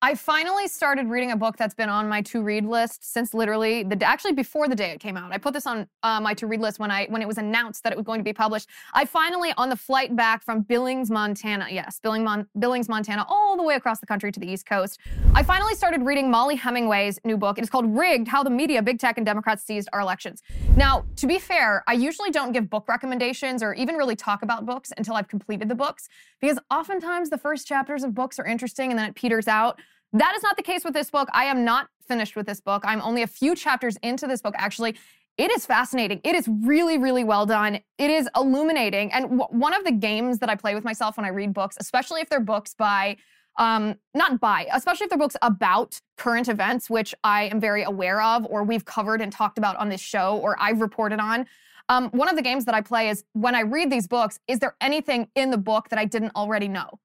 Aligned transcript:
I 0.00 0.14
finally 0.14 0.68
started 0.68 1.08
reading 1.08 1.32
a 1.32 1.36
book 1.36 1.56
that's 1.56 1.74
been 1.74 1.88
on 1.88 2.08
my 2.08 2.22
to 2.22 2.40
read 2.40 2.64
list 2.64 3.04
since 3.04 3.34
literally 3.34 3.82
the 3.82 4.00
actually 4.04 4.32
before 4.32 4.68
the 4.68 4.76
day 4.76 4.90
it 4.92 5.00
came 5.00 5.16
out. 5.16 5.32
I 5.32 5.38
put 5.38 5.54
this 5.54 5.66
on 5.66 5.88
uh, 6.04 6.20
my 6.20 6.34
to 6.34 6.46
read 6.46 6.60
list 6.60 6.78
when 6.78 6.88
I 6.88 7.06
when 7.06 7.20
it 7.20 7.26
was 7.26 7.36
announced 7.36 7.82
that 7.82 7.90
it 7.90 7.96
was 7.96 8.06
going 8.06 8.20
to 8.20 8.24
be 8.24 8.32
published. 8.32 8.68
I 8.94 9.06
finally 9.06 9.52
on 9.56 9.70
the 9.70 9.76
flight 9.76 10.14
back 10.14 10.44
from 10.44 10.60
Billings, 10.60 11.10
Montana, 11.10 11.66
yes, 11.68 11.98
Billings, 11.98 12.22
Mon- 12.22 12.46
Billings, 12.60 12.88
Montana, 12.88 13.26
all 13.28 13.56
the 13.56 13.64
way 13.64 13.74
across 13.74 13.98
the 13.98 14.06
country 14.06 14.30
to 14.30 14.38
the 14.38 14.48
East 14.48 14.66
Coast. 14.66 15.00
I 15.34 15.42
finally 15.42 15.74
started 15.74 16.02
reading 16.02 16.30
Mollie 16.30 16.54
Hemingway's 16.54 17.18
new 17.24 17.36
book. 17.36 17.58
It 17.58 17.62
is 17.62 17.70
called 17.70 17.92
Rigged: 17.92 18.28
How 18.28 18.44
the 18.44 18.50
Media, 18.50 18.80
Big 18.80 19.00
Tech, 19.00 19.16
and 19.16 19.26
Democrats 19.26 19.64
Seized 19.64 19.88
Our 19.92 19.98
Elections. 19.98 20.44
Now, 20.76 21.06
to 21.16 21.26
be 21.26 21.40
fair, 21.40 21.82
I 21.88 21.94
usually 21.94 22.30
don't 22.30 22.52
give 22.52 22.70
book 22.70 22.86
recommendations 22.86 23.64
or 23.64 23.74
even 23.74 23.96
really 23.96 24.14
talk 24.14 24.42
about 24.42 24.64
books 24.64 24.92
until 24.96 25.14
I've 25.14 25.26
completed 25.26 25.68
the 25.68 25.74
books 25.74 26.08
because 26.40 26.56
oftentimes 26.70 27.30
the 27.30 27.38
first 27.38 27.66
chapters 27.66 28.04
of 28.04 28.14
books 28.14 28.38
are 28.38 28.46
interesting 28.46 28.90
and 28.90 28.98
then 28.98 29.08
it 29.08 29.16
peters 29.16 29.48
out. 29.48 29.80
That 30.12 30.34
is 30.36 30.42
not 30.42 30.56
the 30.56 30.62
case 30.62 30.84
with 30.84 30.94
this 30.94 31.10
book. 31.10 31.28
I 31.32 31.44
am 31.44 31.64
not 31.64 31.88
finished 32.06 32.34
with 32.34 32.46
this 32.46 32.60
book. 32.60 32.82
I'm 32.86 33.02
only 33.02 33.22
a 33.22 33.26
few 33.26 33.54
chapters 33.54 33.96
into 34.02 34.26
this 34.26 34.40
book, 34.40 34.54
actually. 34.56 34.96
It 35.36 35.52
is 35.52 35.66
fascinating. 35.66 36.20
It 36.24 36.34
is 36.34 36.48
really, 36.48 36.98
really 36.98 37.22
well 37.22 37.46
done. 37.46 37.76
It 37.98 38.10
is 38.10 38.28
illuminating. 38.34 39.12
And 39.12 39.38
w- 39.38 39.46
one 39.50 39.74
of 39.74 39.84
the 39.84 39.92
games 39.92 40.38
that 40.38 40.48
I 40.48 40.56
play 40.56 40.74
with 40.74 40.82
myself 40.82 41.16
when 41.16 41.26
I 41.26 41.28
read 41.28 41.52
books, 41.52 41.76
especially 41.78 42.20
if 42.20 42.28
they're 42.28 42.40
books 42.40 42.74
by, 42.74 43.18
um, 43.56 43.96
not 44.14 44.40
by, 44.40 44.66
especially 44.72 45.04
if 45.04 45.10
they're 45.10 45.18
books 45.18 45.36
about 45.42 46.00
current 46.16 46.48
events, 46.48 46.90
which 46.90 47.14
I 47.22 47.44
am 47.44 47.60
very 47.60 47.84
aware 47.84 48.20
of, 48.20 48.46
or 48.46 48.64
we've 48.64 48.84
covered 48.84 49.20
and 49.20 49.30
talked 49.30 49.58
about 49.58 49.76
on 49.76 49.90
this 49.90 50.00
show, 50.00 50.38
or 50.38 50.56
I've 50.58 50.80
reported 50.80 51.20
on. 51.20 51.46
Um, 51.88 52.08
one 52.10 52.28
of 52.28 52.36
the 52.36 52.42
games 52.42 52.64
that 52.64 52.74
I 52.74 52.80
play 52.80 53.08
is 53.08 53.24
when 53.32 53.54
I 53.54 53.60
read 53.60 53.90
these 53.90 54.08
books, 54.08 54.40
is 54.48 54.58
there 54.58 54.74
anything 54.80 55.28
in 55.36 55.50
the 55.50 55.58
book 55.58 55.88
that 55.90 55.98
I 55.98 56.04
didn't 56.04 56.32
already 56.34 56.68
know? 56.68 56.98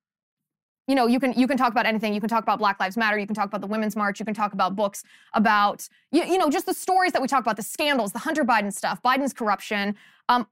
You 0.88 0.96
know 0.96 1.08
you 1.08 1.20
can 1.20 1.34
you 1.34 1.48
can 1.48 1.58
talk 1.58 1.72
about 1.72 1.86
anything. 1.86 2.14
You 2.14 2.20
can 2.20 2.30
talk 2.30 2.44
about 2.44 2.60
black 2.60 2.80
lives 2.80 2.98
matter. 2.98 3.18
You 3.18 3.26
can 3.26 3.36
talk 3.36 3.48
about 3.48 3.62
the 3.62 3.68
women's 3.68 3.96
march. 3.96 4.20
You 4.20 4.26
can 4.26 4.34
talk 4.34 4.54
about 4.54 4.76
books 4.76 5.04
about 5.34 5.88
you, 6.12 6.24
you 6.26 6.38
know 6.38 6.50
just 6.50 6.66
the 6.66 6.74
stories 6.74 7.14
that 7.14 7.22
we 7.22 7.28
talk 7.28 7.42
about 7.42 7.56
the 7.56 7.64
scandals 7.64 8.12
the 8.12 8.20
hunter 8.20 8.44
biden 8.44 8.74
stuff 8.74 9.02
biden's 9.02 9.34
corruption. 9.34 9.96
Um 10.28 10.48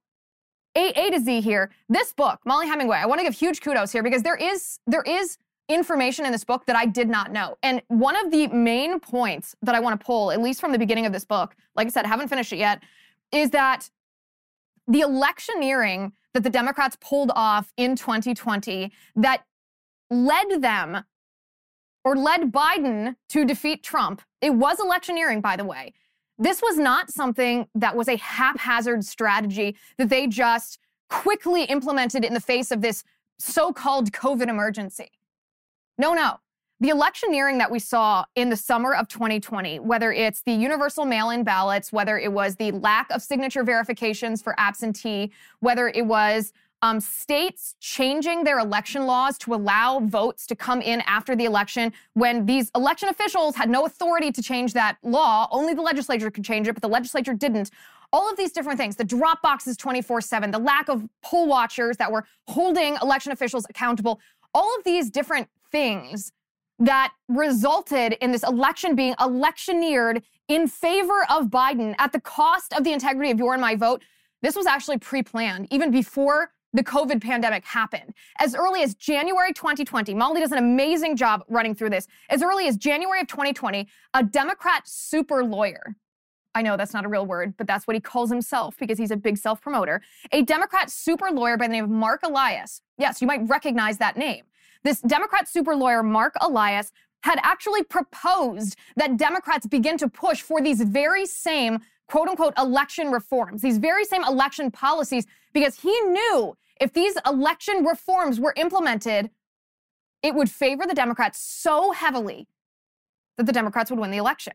a, 0.76 0.90
a 0.98 1.12
to 1.12 1.20
z 1.20 1.42
here 1.42 1.70
this 1.90 2.14
book 2.14 2.40
mollie 2.46 2.66
hemingway 2.66 2.96
i 2.96 3.06
want 3.06 3.20
to 3.20 3.26
give 3.26 3.36
huge 3.36 3.60
kudos 3.60 3.92
here 3.92 4.02
because 4.02 4.24
there 4.24 4.38
is 4.38 4.80
there 4.88 5.02
is 5.02 5.38
information 5.68 6.26
in 6.26 6.32
this 6.32 6.46
book 6.46 6.66
that 6.66 6.76
i 6.76 6.86
did 6.86 7.10
not 7.10 7.32
know. 7.32 7.58
And 7.62 7.82
one 7.88 8.16
of 8.16 8.32
the 8.32 8.48
main 8.48 9.00
points 9.00 9.56
that 9.62 9.76
i 9.76 9.80
want 9.80 10.00
to 10.00 10.06
pull 10.06 10.32
at 10.32 10.42
least 10.42 10.62
from 10.62 10.72
the 10.72 10.80
beginning 10.80 11.06
of 11.06 11.12
this 11.12 11.26
book 11.26 11.56
like 11.76 11.88
i 11.88 11.90
said 11.90 12.06
I 12.06 12.08
haven't 12.08 12.30
finished 12.30 12.54
it 12.54 12.58
yet 12.58 12.82
is 13.34 13.50
that 13.50 13.90
the 14.88 15.02
electioneering 15.02 16.14
that 16.34 16.44
the 16.44 16.50
democrats 16.50 16.98
pulled 17.02 17.32
off 17.36 17.74
in 17.76 17.98
2020 17.98 18.92
that 19.18 19.44
led 20.12 20.62
them 20.62 21.04
or 22.04 22.16
led 22.16 22.52
Biden 22.52 23.16
to 23.30 23.46
defeat 23.46 23.84
Trump. 23.84 24.22
It 24.42 24.54
was 24.54 24.80
electioneering, 24.80 25.42
by 25.42 25.56
the 25.56 25.66
way. 25.66 25.94
This 26.38 26.62
was 26.62 26.78
not 26.78 27.12
something 27.12 27.68
that 27.76 27.96
was 27.96 28.08
a 28.08 28.18
haphazard 28.18 29.06
strategy 29.06 29.78
that 29.98 30.10
they 30.10 30.28
just 30.28 30.80
quickly 31.10 31.64
implemented 31.66 32.26
in 32.26 32.34
the 32.34 32.40
face 32.40 32.72
of 32.72 32.82
this 32.82 33.04
so 33.38 33.72
called 33.72 34.12
COVID 34.12 34.48
emergency. 34.48 35.12
No, 35.98 36.14
no. 36.14 36.40
The 36.80 36.90
electioneering 36.90 37.60
that 37.60 37.70
we 37.70 37.78
saw 37.78 38.26
in 38.36 38.50
the 38.50 38.58
summer 38.58 38.96
of 38.96 39.08
2020, 39.08 39.80
whether 39.80 40.12
it's 40.12 40.42
the 40.42 40.54
universal 40.54 41.06
mail 41.06 41.30
in 41.30 41.44
ballots, 41.44 41.94
whether 41.94 42.18
it 42.18 42.32
was 42.32 42.56
the 42.56 42.72
lack 42.72 43.12
of 43.12 43.22
signature 43.22 43.64
verifications 43.64 44.42
for 44.42 44.60
absentee, 44.60 45.32
whether 45.60 45.90
it 45.90 46.08
was 46.08 46.54
um, 46.82 47.00
states 47.00 47.76
changing 47.80 48.44
their 48.44 48.60
election 48.60 49.06
laws 49.06 49.38
to 49.40 49.54
allow 49.54 50.00
votes 50.00 50.48
to 50.48 50.56
come 50.56 50.82
in 50.82 51.02
after 51.02 51.36
the 51.36 51.46
election 51.46 51.94
when 52.14 52.46
these 52.46 52.72
election 52.76 53.10
officials 53.10 53.56
had 53.56 53.70
no 53.70 53.86
authority 53.86 54.32
to 54.32 54.42
change 54.42 54.74
that 54.74 54.98
law. 55.04 55.48
Only 55.52 55.74
the 55.74 55.82
legislature 55.82 56.32
could 56.32 56.44
change 56.44 56.68
it, 56.68 56.74
but 56.74 56.82
the 56.82 56.90
legislature 56.90 57.34
didn't. 57.34 57.70
All 58.14 58.30
of 58.30 58.36
these 58.36 58.52
different 58.52 58.80
things, 58.80 58.96
the 58.96 59.04
drop 59.04 59.42
boxes 59.42 59.78
24 59.78 60.22
7, 60.22 60.52
the 60.52 60.60
lack 60.60 60.90
of 60.90 61.08
poll 61.22 61.48
watchers 61.48 61.98
that 61.98 62.12
were 62.12 62.26
holding 62.48 62.98
election 63.02 63.32
officials 63.32 63.66
accountable, 63.70 64.20
all 64.54 64.76
of 64.78 64.84
these 64.84 65.10
different 65.10 65.48
things 65.72 66.32
that 66.80 67.14
resulted 67.30 68.14
in 68.22 68.32
this 68.32 68.44
election 68.44 68.96
being 68.96 69.14
electioneered 69.22 70.24
in 70.48 70.68
favor 70.68 71.26
of 71.30 71.46
Biden 71.46 71.96
at 72.00 72.12
the 72.12 72.20
cost 72.20 72.74
of 72.74 72.84
the 72.84 72.92
integrity 72.92 73.30
of 73.30 73.38
your 73.38 73.54
and 73.54 73.62
my 73.62 73.76
vote. 73.76 74.02
This 74.42 74.56
was 74.56 74.66
actually 74.66 74.98
pre 74.98 75.22
planned. 75.22 75.68
Even 75.70 75.92
before 75.92 76.52
the 76.74 76.84
COVID 76.84 77.22
pandemic 77.22 77.66
happened. 77.66 78.14
As 78.40 78.56
early 78.56 78.82
as 78.82 78.96
January 78.96 79.54
2020, 79.54 80.14
Mollie 80.14 80.42
does 80.42 80.52
an 80.52 80.58
amazing 80.58 81.16
job 81.16 81.44
running 81.50 81.76
through 81.76 81.90
this. 81.90 82.08
As 82.30 82.42
early 82.42 82.68
as 82.68 82.78
January 82.78 83.22
of 83.22 83.28
2020, 83.28 83.88
a 84.14 84.24
Democrat 84.24 84.88
super 84.88 85.44
lawyer, 85.44 85.96
I 86.54 86.62
know 86.62 86.78
that's 86.78 86.94
not 86.94 87.06
a 87.06 87.08
real 87.08 87.26
word, 87.26 87.56
but 87.58 87.68
that's 87.68 87.88
what 87.88 87.96
he 87.96 88.02
calls 88.02 88.30
himself 88.30 88.76
because 88.78 88.98
he's 88.98 89.12
a 89.12 89.18
big 89.18 89.38
self 89.38 89.62
promoter. 89.62 90.02
A 90.32 90.42
Democrat 90.42 90.90
super 90.90 91.32
lawyer 91.32 91.58
by 91.58 91.68
the 91.68 91.74
name 91.74 91.86
of 91.86 91.90
Marc 91.90 92.24
Elias. 92.24 92.82
Yes, 92.98 93.22
you 93.22 93.28
might 93.28 93.48
recognize 93.48 93.98
that 94.00 94.18
name. 94.18 94.44
This 94.84 95.00
Democrat 95.02 95.48
super 95.48 95.76
lawyer, 95.76 96.04
Marc 96.04 96.36
Elias, 96.42 96.92
had 97.24 97.40
actually 97.44 97.84
proposed 97.84 98.76
that 98.96 99.16
Democrats 99.18 99.68
begin 99.68 99.98
to 99.98 100.10
push 100.10 100.42
for 100.42 100.62
these 100.62 100.82
very 100.82 101.26
same 101.26 101.80
quote 102.10 102.28
unquote 102.28 102.54
election 102.58 103.12
reforms, 103.12 103.62
these 103.62 103.78
very 103.78 104.04
same 104.04 104.24
election 104.26 104.72
policies, 104.72 105.26
because 105.54 105.80
he 105.80 105.98
knew 106.02 106.56
if 106.82 106.92
these 106.92 107.16
election 107.26 107.86
reforms 107.86 108.40
were 108.40 108.54
implemented, 108.58 109.30
it 110.24 110.36
would 110.36 110.50
favor 110.50 110.86
the 110.86 110.96
Democrats 110.96 111.40
so 111.40 111.92
heavily 111.92 112.48
that 113.38 113.46
the 113.46 113.54
Democrats 113.54 113.92
would 113.92 114.00
win 114.00 114.12
the 114.12 114.18
election. 114.18 114.54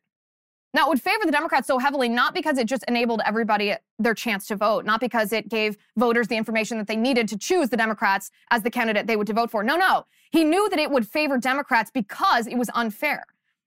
Now, 0.75 0.87
it 0.87 0.89
would 0.91 1.01
favor 1.01 1.25
the 1.25 1.33
Democrats 1.33 1.69
so 1.69 1.79
heavily, 1.79 2.09
not 2.09 2.35
because 2.35 2.59
it 2.59 2.67
just 2.67 2.85
enabled 2.87 3.23
everybody 3.25 3.75
their 3.99 4.13
chance 4.13 4.47
to 4.49 4.57
vote, 4.57 4.85
not 4.85 5.01
because 5.01 5.33
it 5.33 5.49
gave 5.49 5.79
voters 5.97 6.29
the 6.29 6.37
information 6.37 6.77
that 6.79 6.89
they 6.89 6.97
needed 6.97 7.29
to 7.29 7.39
choose 7.39 7.71
the 7.71 7.77
Democrats 7.77 8.31
as 8.51 8.63
the 8.63 8.71
candidate 8.71 9.07
they 9.07 9.17
would 9.17 9.29
to 9.29 9.33
vote 9.33 9.51
for. 9.51 9.63
No, 9.63 9.77
no. 9.77 10.05
He 10.33 10.45
knew 10.45 10.69
that 10.69 10.79
it 10.79 10.91
would 10.91 11.09
favor 11.09 11.39
Democrats 11.39 11.91
because 11.91 12.47
it 12.47 12.59
was 12.59 12.69
unfair. 12.75 13.25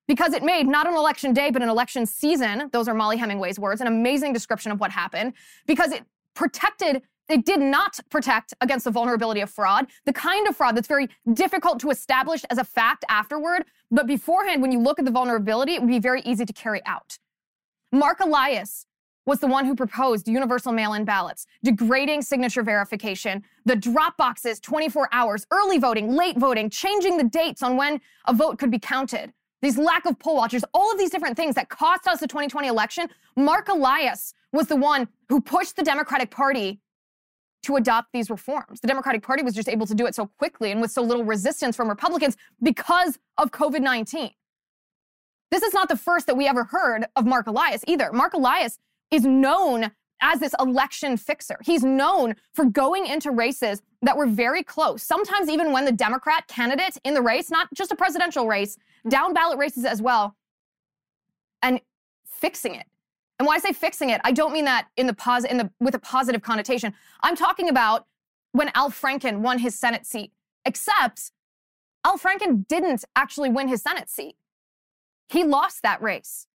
Because 0.08 0.34
it 0.34 0.44
made 0.44 0.68
not 0.68 0.86
an 0.86 0.96
election 0.96 1.34
day, 1.34 1.50
but 1.50 1.62
an 1.62 1.70
election 1.70 2.06
season. 2.06 2.70
Those 2.74 2.88
are 2.88 2.94
Mollie 2.94 3.18
Hemingway's 3.18 3.58
words, 3.58 3.80
an 3.80 3.88
amazing 3.88 4.34
description 4.34 4.72
of 4.72 4.80
what 4.80 4.92
happened. 4.92 5.34
Because 5.66 5.92
it 5.92 6.04
protected 6.36 7.02
it 7.30 7.46
did 7.46 7.60
not 7.60 8.00
protect 8.10 8.54
against 8.60 8.86
the 8.86 8.92
vulnerability 8.92 9.42
of 9.42 9.50
fraud, 9.50 9.88
the 10.06 10.14
kind 10.14 10.48
of 10.48 10.58
fraud 10.58 10.76
that's 10.76 10.88
very 10.88 11.08
difficult 11.34 11.80
to 11.82 11.92
establish 11.92 12.44
as 12.50 12.58
a 12.58 12.64
fact 12.64 13.06
afterward. 13.08 13.66
But 13.92 14.08
beforehand, 14.08 14.62
when 14.62 14.72
you 14.72 14.80
look 14.80 15.00
at 15.00 15.06
the 15.06 15.12
vulnerability, 15.12 15.76
it 15.76 15.82
would 15.82 15.90
be 15.90 16.00
very 16.00 16.22
easy 16.22 16.46
to 16.46 16.54
carry 16.54 16.82
out. 16.86 17.20
Marc 17.92 18.20
Elias 18.20 18.86
was 19.26 19.40
the 19.40 19.48
one 19.48 19.66
who 19.66 19.76
proposed 19.76 20.28
universal 20.28 20.72
mail 20.72 20.94
in 20.94 21.06
ballots, 21.06 21.46
degrading 21.64 22.24
signature 22.24 22.64
verification, 22.64 23.44
the 23.66 23.76
drop 23.76 24.18
boxes 24.18 24.60
24 24.60 25.08
hours, 25.12 25.46
early 25.52 25.78
voting, 25.78 26.16
late 26.16 26.38
voting, 26.38 26.70
changing 26.70 27.18
the 27.18 27.24
dates 27.24 27.62
on 27.62 27.78
when 27.78 28.02
a 28.26 28.34
vote 28.34 28.58
could 28.58 28.72
be 28.72 28.80
counted. 28.80 29.32
These 29.62 29.78
lack 29.78 30.06
of 30.06 30.18
poll 30.18 30.38
watchers, 30.38 30.64
all 30.74 30.92
of 30.92 30.98
these 30.98 31.12
different 31.12 31.36
things 31.36 31.54
that 31.56 31.70
cost 31.70 32.08
us 32.08 32.22
the 32.22 32.28
2020 32.28 32.68
election. 32.68 33.08
Marc 33.36 33.68
Elias 33.68 34.34
was 34.52 34.68
the 34.68 34.76
one 34.76 35.08
who 35.28 35.42
pushed 35.42 35.76
the 35.76 35.84
Democratic 35.84 36.32
Party 36.32 36.80
to 37.64 37.76
adopt 37.76 38.10
these 38.14 38.30
reforms. 38.30 38.80
The 38.82 38.88
Democratic 38.88 39.24
Party 39.24 39.44
was 39.44 39.54
just 39.54 39.70
able 39.70 39.86
to 39.86 39.96
do 39.96 40.06
it 40.06 40.16
so 40.16 40.28
quickly 40.38 40.72
and 40.72 40.82
with 40.82 40.92
so 40.92 41.02
little 41.02 41.26
resistance 41.26 41.76
from 41.76 41.90
Republicans 41.90 42.38
because 42.62 43.20
of 43.38 43.52
COVID 43.52 43.82
19. 43.82 44.32
This 45.52 45.64
is 45.64 45.74
not 45.74 45.90
the 45.90 45.98
first 45.98 46.28
that 46.28 46.38
we 46.38 46.48
ever 46.48 46.66
heard 46.66 47.06
of 47.16 47.26
Marc 47.26 47.48
Elias 47.48 47.84
either. 47.88 48.12
Marc 48.14 48.34
Elias 48.34 48.78
is 49.12 49.26
known 49.26 49.92
as 50.22 50.40
this 50.40 50.54
election 50.60 51.18
fixer. 51.18 51.58
He's 51.64 51.84
known 51.84 52.36
for 52.54 52.66
going 52.66 53.08
into 53.08 53.32
races 53.32 53.82
that 54.02 54.18
were 54.18 54.28
very 54.28 54.64
close, 54.64 55.02
sometimes 55.02 55.50
even 55.50 55.72
when 55.72 55.86
the 55.86 55.92
Democrat 55.92 56.48
candidate 56.48 56.98
in 57.04 57.14
the 57.14 57.22
race, 57.22 57.50
not 57.50 57.68
just 57.74 57.92
a 57.92 57.96
presidential 57.96 58.48
race, 58.48 58.78
down 59.08 59.34
ballot 59.34 59.58
races 59.58 59.86
as 59.86 60.02
well, 60.02 60.36
and 61.62 61.82
fixing 62.26 62.76
it. 62.76 62.86
And 63.40 63.48
when 63.48 63.56
I 63.56 63.60
say 63.60 63.72
fixing 63.72 64.10
it, 64.10 64.20
I 64.26 64.34
don't 64.34 64.52
mean 64.52 64.66
that 64.66 64.90
in 64.98 65.08
the 65.08 65.14
pos- 65.14 65.46
in 65.46 65.58
the 65.58 65.72
with 65.80 65.96
a 65.96 66.00
positive 66.00 66.42
connotation. 66.42 66.94
I'm 67.22 67.38
talking 67.38 67.70
about 67.70 68.06
when 68.52 68.70
Al 68.76 68.92
Franken 68.92 69.40
won 69.40 69.60
his 69.60 69.76
Senate 69.76 70.06
seat. 70.06 70.34
Except 70.66 71.32
Al 72.04 72.18
Franken 72.18 72.68
didn't 72.68 73.06
actually 73.16 73.50
win 73.50 73.70
his 73.70 73.82
Senate 73.82 74.10
seat. 74.10 74.36
He 75.30 75.44
lost 75.44 75.84
that 75.84 76.02
race 76.02 76.48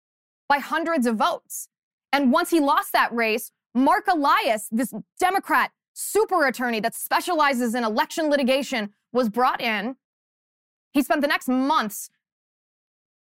by 0.47 0.59
hundreds 0.59 1.07
of 1.07 1.15
votes. 1.15 1.69
And 2.13 2.31
once 2.31 2.51
he 2.51 2.59
lost 2.59 2.93
that 2.93 3.13
race, 3.13 3.51
Marc 3.73 4.07
Elias, 4.07 4.69
this 4.71 4.93
Democrat 5.19 5.71
super 5.93 6.45
attorney 6.45 6.79
that 6.81 6.93
specializes 6.93 7.73
in 7.73 7.83
election 7.83 8.29
litigation, 8.29 8.93
was 9.11 9.29
brought 9.29 9.59
in. 9.59 9.95
He 10.93 11.01
spent 11.01 11.21
the 11.21 11.27
next 11.27 11.47
months 11.47 12.09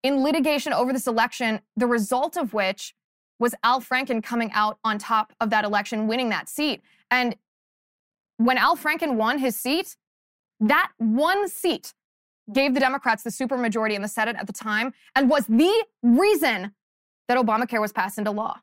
in 0.03 0.23
litigation 0.23 0.73
over 0.73 0.91
this 0.91 1.07
election, 1.07 1.61
the 1.75 1.87
result 1.87 2.37
of 2.37 2.53
which 2.53 2.93
was 3.39 3.53
Al 3.63 3.81
Franken 3.81 4.23
coming 4.23 4.51
out 4.53 4.77
on 4.83 4.97
top 4.97 5.33
of 5.41 5.49
that 5.49 5.65
election, 5.65 6.07
winning 6.07 6.29
that 6.29 6.47
seat. 6.49 6.81
And 7.11 7.35
when 8.37 8.57
Al 8.57 8.77
Franken 8.77 9.15
won 9.15 9.39
his 9.39 9.55
seat, 9.55 9.95
that 10.59 10.91
one 10.97 11.47
seat 11.49 11.93
gave 12.53 12.73
the 12.73 12.79
Democrats 12.79 13.23
the 13.23 13.29
supermajority 13.29 13.93
in 13.93 14.01
the 14.01 14.07
Senate 14.07 14.35
at 14.39 14.47
the 14.47 14.53
time 14.53 14.93
and 15.15 15.29
was 15.29 15.45
the 15.47 15.85
reason 16.03 16.73
that 17.27 17.37
Obamacare 17.37 17.81
was 17.81 17.91
passed 17.91 18.17
into 18.17 18.31
law. 18.31 18.59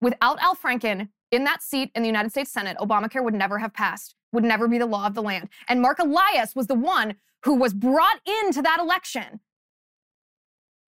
Without 0.00 0.38
Al 0.40 0.56
Franken 0.56 1.08
in 1.30 1.44
that 1.44 1.62
seat 1.62 1.90
in 1.94 2.02
the 2.02 2.08
United 2.08 2.30
States 2.30 2.50
Senate, 2.50 2.76
Obamacare 2.78 3.22
would 3.22 3.34
never 3.34 3.58
have 3.58 3.74
passed, 3.74 4.14
would 4.32 4.44
never 4.44 4.68
be 4.68 4.78
the 4.78 4.86
law 4.86 5.06
of 5.06 5.14
the 5.14 5.22
land. 5.22 5.48
And 5.68 5.82
Marc 5.82 5.98
Elias 5.98 6.54
was 6.54 6.66
the 6.66 6.74
one 6.74 7.16
who 7.44 7.54
was 7.54 7.74
brought 7.74 8.20
into 8.26 8.62
that 8.62 8.80
election 8.80 9.40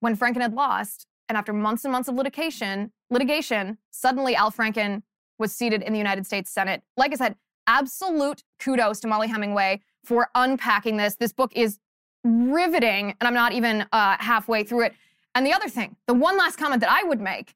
when 0.00 0.16
Franken 0.16 0.40
had 0.40 0.54
lost. 0.54 1.06
And 1.28 1.36
after 1.36 1.52
months 1.52 1.84
and 1.84 1.92
months 1.92 2.08
of 2.08 2.14
litigation, 2.14 2.92
litigation, 3.10 3.78
suddenly 3.90 4.34
Al 4.34 4.50
Franken 4.50 5.02
was 5.38 5.52
seated 5.52 5.82
in 5.82 5.92
the 5.92 5.98
United 5.98 6.26
States 6.26 6.50
Senate. 6.50 6.82
Like 6.96 7.12
I 7.12 7.16
said, 7.16 7.36
absolute 7.66 8.42
kudos 8.58 9.00
to 9.00 9.08
Mollie 9.08 9.28
Hemingway 9.28 9.82
for 10.04 10.30
unpacking 10.34 10.96
this. 10.96 11.16
This 11.16 11.32
book 11.32 11.52
is 11.54 11.78
riveting, 12.24 13.14
and 13.20 13.28
I'm 13.28 13.34
not 13.34 13.52
even 13.52 13.86
uh, 13.92 14.16
halfway 14.18 14.64
through 14.64 14.86
it. 14.86 14.94
And 15.34 15.46
the 15.46 15.52
other 15.52 15.68
thing, 15.68 15.96
the 16.06 16.14
one 16.14 16.36
last 16.36 16.56
comment 16.56 16.80
that 16.80 16.90
I 16.90 17.04
would 17.04 17.20
make 17.20 17.54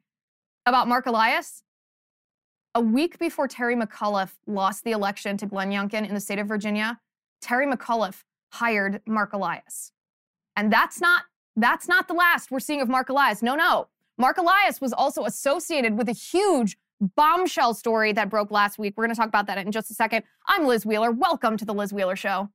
about 0.67 0.87
Marc 0.87 1.07
Elias, 1.07 1.63
a 2.75 2.81
week 2.81 3.19
before 3.19 3.49
Terry 3.49 3.75
McAuliffe 3.75 4.35
lost 4.47 4.85
the 4.85 4.93
election 4.93 5.37
to 5.39 5.47
Glenn 5.47 5.71
Youngkin 5.71 6.07
in 6.07 6.15
the 6.15 6.21
state 6.21 6.39
of 6.39 6.47
Virginia, 6.47 7.01
Terry 7.41 7.67
McAuliffe 7.67 8.23
hired 8.53 9.01
Marc 9.07 9.33
Elias. 9.33 9.93
And 10.57 10.73
that's 10.73 11.01
not 11.01 11.25
that's 11.57 11.89
not 11.89 12.09
the 12.09 12.15
last 12.15 12.51
we're 12.51 12.61
seeing 12.61 12.81
of 12.81 12.89
Marc 12.89 13.09
Elias. 13.09 13.43
No, 13.43 13.55
no. 13.55 13.89
Marc 14.17 14.39
Elias 14.39 14.81
was 14.81 14.93
also 14.93 15.25
associated 15.25 15.99
with 15.99 16.09
a 16.09 16.13
huge 16.13 16.77
bombshell 17.01 17.75
story 17.75 18.13
that 18.13 18.31
broke 18.31 18.51
last 18.51 18.79
week. 18.79 18.95
We're 18.97 19.05
going 19.05 19.15
to 19.15 19.19
talk 19.19 19.29
about 19.29 19.47
that 19.49 19.59
in 19.59 19.73
just 19.73 19.91
a 19.91 19.95
second. 19.95 20.25
I'm 20.47 20.67
Liz 20.67 20.87
Wheeler. 20.87 21.11
Welcome 21.11 21.57
to 21.59 21.65
the 21.65 21.75
Liz 21.75 21.93
Wheeler 21.93 22.17
Show. 22.17 22.49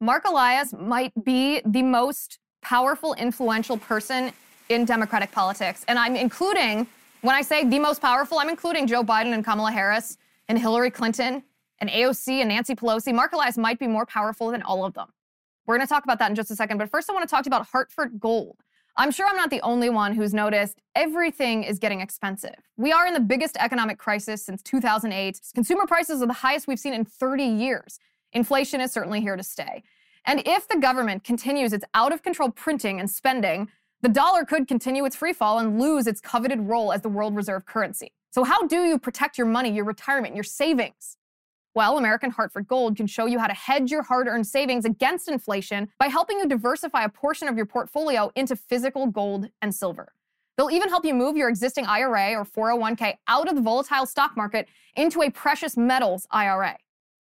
Marc 0.00 0.24
Elias 0.28 0.72
might 0.78 1.12
be 1.24 1.60
the 1.66 1.82
most 1.82 2.38
powerful, 2.62 3.14
influential 3.14 3.76
person 3.76 4.32
in 4.68 4.84
Democratic 4.84 5.32
politics. 5.32 5.84
And 5.88 5.98
I'm 5.98 6.14
including, 6.14 6.86
when 7.20 7.34
I 7.34 7.42
say 7.42 7.64
the 7.64 7.78
most 7.78 8.00
powerful, 8.00 8.38
I'm 8.38 8.48
including 8.48 8.86
Joe 8.86 9.02
Biden 9.02 9.32
and 9.34 9.44
Kamala 9.44 9.72
Harris 9.72 10.16
and 10.48 10.58
Hillary 10.58 10.90
Clinton 10.90 11.42
and 11.80 11.90
AOC 11.90 12.40
and 12.40 12.48
Nancy 12.48 12.74
Pelosi. 12.74 13.14
Marc 13.14 13.32
Elias 13.32 13.58
might 13.58 13.78
be 13.78 13.86
more 13.86 14.06
powerful 14.06 14.50
than 14.50 14.62
all 14.62 14.84
of 14.84 14.94
them. 14.94 15.08
We're 15.66 15.76
going 15.76 15.86
to 15.86 15.92
talk 15.92 16.04
about 16.04 16.18
that 16.20 16.30
in 16.30 16.36
just 16.36 16.50
a 16.50 16.56
second. 16.56 16.78
But 16.78 16.90
first, 16.90 17.10
I 17.10 17.12
want 17.12 17.28
to 17.28 17.30
talk 17.30 17.44
to 17.44 17.48
you 17.48 17.54
about 17.54 17.66
Hartford 17.66 18.18
Gold. 18.18 18.56
I'm 18.96 19.12
sure 19.12 19.28
I'm 19.28 19.36
not 19.36 19.50
the 19.50 19.60
only 19.60 19.90
one 19.90 20.14
who's 20.14 20.34
noticed 20.34 20.80
everything 20.96 21.62
is 21.62 21.78
getting 21.78 22.00
expensive. 22.00 22.56
We 22.76 22.90
are 22.90 23.06
in 23.06 23.14
the 23.14 23.20
biggest 23.20 23.56
economic 23.60 23.98
crisis 23.98 24.44
since 24.44 24.62
2008. 24.62 25.40
Consumer 25.54 25.86
prices 25.86 26.20
are 26.20 26.26
the 26.26 26.32
highest 26.32 26.66
we've 26.66 26.80
seen 26.80 26.94
in 26.94 27.04
30 27.04 27.44
years. 27.44 28.00
Inflation 28.32 28.80
is 28.80 28.90
certainly 28.90 29.20
here 29.20 29.36
to 29.36 29.44
stay. 29.44 29.84
And 30.24 30.42
if 30.44 30.66
the 30.66 30.78
government 30.78 31.22
continues 31.22 31.72
its 31.72 31.84
out 31.94 32.12
of 32.12 32.22
control 32.22 32.50
printing 32.50 32.98
and 32.98 33.08
spending, 33.08 33.68
the 34.02 34.08
dollar 34.08 34.44
could 34.44 34.68
continue 34.68 35.04
its 35.04 35.16
free 35.16 35.32
fall 35.32 35.58
and 35.58 35.80
lose 35.80 36.06
its 36.06 36.20
coveted 36.20 36.60
role 36.60 36.92
as 36.92 37.02
the 37.02 37.08
world 37.08 37.34
reserve 37.34 37.66
currency. 37.66 38.12
So, 38.30 38.44
how 38.44 38.66
do 38.66 38.84
you 38.84 38.98
protect 38.98 39.38
your 39.38 39.46
money, 39.46 39.70
your 39.72 39.84
retirement, 39.84 40.34
your 40.34 40.44
savings? 40.44 41.16
Well, 41.74 41.98
American 41.98 42.30
Hartford 42.30 42.66
Gold 42.66 42.96
can 42.96 43.06
show 43.06 43.26
you 43.26 43.38
how 43.38 43.46
to 43.46 43.54
hedge 43.54 43.90
your 43.90 44.02
hard 44.02 44.26
earned 44.26 44.46
savings 44.46 44.84
against 44.84 45.28
inflation 45.28 45.88
by 45.98 46.06
helping 46.06 46.38
you 46.38 46.48
diversify 46.48 47.04
a 47.04 47.08
portion 47.08 47.48
of 47.48 47.56
your 47.56 47.66
portfolio 47.66 48.30
into 48.34 48.56
physical 48.56 49.06
gold 49.06 49.48
and 49.62 49.74
silver. 49.74 50.12
They'll 50.56 50.70
even 50.70 50.88
help 50.88 51.04
you 51.04 51.14
move 51.14 51.36
your 51.36 51.48
existing 51.48 51.86
IRA 51.86 52.34
or 52.34 52.44
401k 52.44 53.14
out 53.28 53.48
of 53.48 53.54
the 53.54 53.60
volatile 53.60 54.06
stock 54.06 54.36
market 54.36 54.66
into 54.96 55.22
a 55.22 55.30
precious 55.30 55.76
metals 55.76 56.26
IRA. 56.32 56.76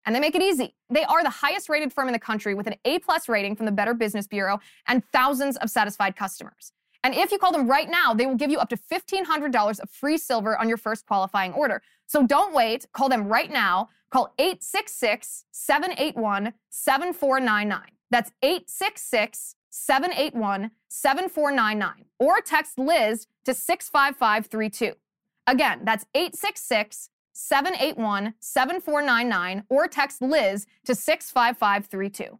And 0.07 0.15
they 0.15 0.21
make 0.21 0.35
it 0.35 0.41
easy. 0.41 0.73
They 0.89 1.03
are 1.03 1.21
the 1.21 1.29
highest 1.29 1.67
rated 1.67 1.91
firm 1.91 2.07
in 2.07 2.13
the 2.13 2.19
country 2.19 2.55
with 2.55 2.65
an 2.65 2.75
A 2.85 2.97
plus 2.99 3.27
rating 3.27 3.57
from 3.57 3.65
the 3.65 3.73
Better 3.73 3.93
Business 3.93 4.25
Bureau 4.25 4.61
and 4.87 5.03
thousands 5.11 5.57
of 5.57 5.69
satisfied 5.69 6.15
customers. 6.15 6.71
And 7.03 7.13
if 7.13 7.29
you 7.29 7.37
call 7.37 7.51
them 7.51 7.67
right 7.67 7.89
now, 7.89 8.13
they 8.13 8.25
will 8.25 8.35
give 8.35 8.49
you 8.49 8.57
up 8.57 8.69
to 8.69 8.77
$1,500 8.77 9.79
of 9.81 9.89
free 9.89 10.17
silver 10.17 10.57
on 10.57 10.69
your 10.69 10.77
first 10.77 11.05
qualifying 11.05 11.51
order. 11.51 11.81
So 12.07 12.25
don't 12.25 12.53
wait. 12.53 12.85
Call 12.93 13.09
them 13.09 13.27
right 13.27 13.51
now. 13.51 13.89
Call 14.09 14.33
866 14.39 15.43
781 15.51 16.53
7499. 16.69 17.81
That's 18.09 18.31
866 18.41 19.55
781 19.69 20.71
7499. 20.87 22.05
Or 22.17 22.39
text 22.39 22.79
Liz 22.79 23.27
to 23.43 23.53
65532. 23.53 24.93
Again, 25.47 25.81
that's 25.83 26.05
866 26.15 27.09
781 27.37 28.33
7499 28.39 29.63
or 29.69 29.87
text 29.87 30.21
Liz 30.23 30.65
to 30.85 30.95
65532. 30.95 32.39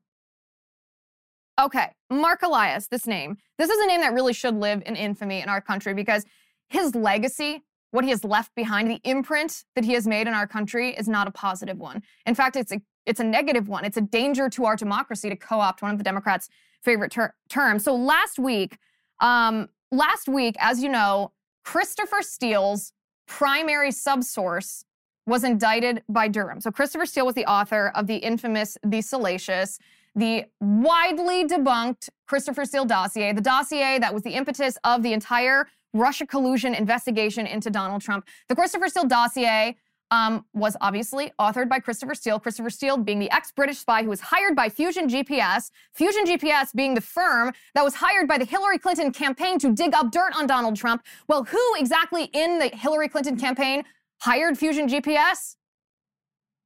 Okay, 1.59 1.91
Marc 2.09 2.41
Elias, 2.41 2.87
this 2.87 3.05
name. 3.05 3.37
This 3.57 3.69
is 3.69 3.79
a 3.79 3.87
name 3.87 4.01
that 4.01 4.13
really 4.13 4.33
should 4.33 4.55
live 4.55 4.81
in 4.85 4.95
infamy 4.95 5.41
in 5.41 5.49
our 5.49 5.61
country 5.61 5.93
because 5.93 6.25
his 6.69 6.95
legacy, 6.95 7.63
what 7.91 8.03
he 8.03 8.09
has 8.09 8.23
left 8.23 8.53
behind, 8.55 8.89
the 8.89 8.99
imprint 9.03 9.65
that 9.75 9.85
he 9.85 9.93
has 9.93 10.07
made 10.07 10.27
in 10.27 10.33
our 10.33 10.47
country 10.47 10.95
is 10.95 11.07
not 11.07 11.27
a 11.27 11.31
positive 11.31 11.77
one. 11.77 12.01
In 12.25 12.33
fact, 12.33 12.55
it's 12.55 12.71
a 12.71 12.81
it's 13.05 13.19
a 13.19 13.23
negative 13.23 13.69
one. 13.69 13.85
It's 13.85 13.97
a 13.97 14.01
danger 14.01 14.49
to 14.49 14.65
our 14.65 14.75
democracy 14.75 15.29
to 15.29 15.35
co-opt 15.35 15.81
one 15.81 15.91
of 15.91 15.97
the 15.97 16.03
Democrats' 16.03 16.49
favorite 16.83 17.11
ter- 17.11 17.33
terms. 17.49 17.85
So 17.85 17.95
last 17.95 18.37
week, 18.37 18.77
um, 19.21 19.69
last 19.91 20.27
week, 20.27 20.55
as 20.59 20.83
you 20.83 20.89
know, 20.89 21.31
Christopher 21.63 22.21
Steele's 22.21 22.91
primary 23.27 23.91
subsource 23.91 24.83
was 25.25 25.43
indicted 25.43 26.03
by 26.07 26.27
Durham. 26.27 26.61
So 26.61 26.71
Christopher 26.71 27.05
Steele 27.05 27.25
was 27.25 27.35
the 27.35 27.45
author 27.45 27.91
of 27.95 28.07
the 28.07 28.15
infamous 28.15 28.77
The 28.83 29.01
Salacious 29.01 29.77
the 30.17 30.45
widely 30.59 31.45
debunked 31.45 32.09
Christopher 32.25 32.65
Steele 32.65 32.85
dossier, 32.85 33.31
the 33.33 33.41
dossier 33.41 33.99
that 33.99 34.13
was 34.13 34.23
the 34.23 34.31
impetus 34.31 34.75
of 34.83 35.03
the 35.03 35.13
entire 35.13 35.67
Russia 35.93 36.25
collusion 36.25 36.73
investigation 36.73 37.45
into 37.45 37.69
Donald 37.69 38.01
Trump. 38.01 38.27
The 38.49 38.55
Christopher 38.55 38.89
Steele 38.89 39.05
dossier 39.05 39.77
um, 40.11 40.45
was 40.53 40.77
obviously 40.81 41.31
authored 41.39 41.69
by 41.69 41.79
Christopher 41.79 42.15
Steele. 42.15 42.39
Christopher 42.39 42.69
Steele 42.69 42.97
being 42.97 43.19
the 43.19 43.29
ex-British 43.31 43.77
spy 43.77 44.03
who 44.03 44.09
was 44.09 44.21
hired 44.21 44.55
by 44.55 44.69
Fusion 44.69 45.07
GPS. 45.07 45.71
Fusion 45.93 46.25
GPS 46.25 46.73
being 46.73 46.93
the 46.93 47.01
firm 47.01 47.51
that 47.75 47.83
was 47.83 47.95
hired 47.95 48.27
by 48.27 48.37
the 48.37 48.45
Hillary 48.45 48.79
Clinton 48.79 49.11
campaign 49.11 49.59
to 49.59 49.73
dig 49.73 49.93
up 49.93 50.11
dirt 50.11 50.33
on 50.35 50.47
Donald 50.47 50.75
Trump. 50.75 51.03
Well, 51.27 51.43
who 51.43 51.59
exactly 51.77 52.29
in 52.33 52.59
the 52.59 52.69
Hillary 52.69 53.09
Clinton 53.09 53.37
campaign 53.37 53.83
hired 54.21 54.57
Fusion 54.57 54.87
GPS? 54.87 55.55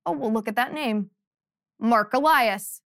Oh, 0.05 0.13
we'll 0.13 0.33
look 0.33 0.48
at 0.48 0.55
that 0.55 0.74
name. 0.74 1.10
Marc 1.79 2.13
Elias. 2.13 2.81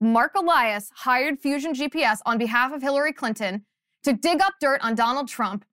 Marc 0.00 0.34
Elias 0.34 0.90
hired 0.94 1.38
Fusion 1.38 1.74
GPS 1.74 2.20
on 2.24 2.38
behalf 2.38 2.72
of 2.72 2.82
Hillary 2.82 3.12
Clinton 3.12 3.64
to 4.02 4.12
dig 4.12 4.40
up 4.40 4.54
dirt 4.60 4.80
on 4.82 4.94
Donald 4.94 5.28
Trump 5.28 5.64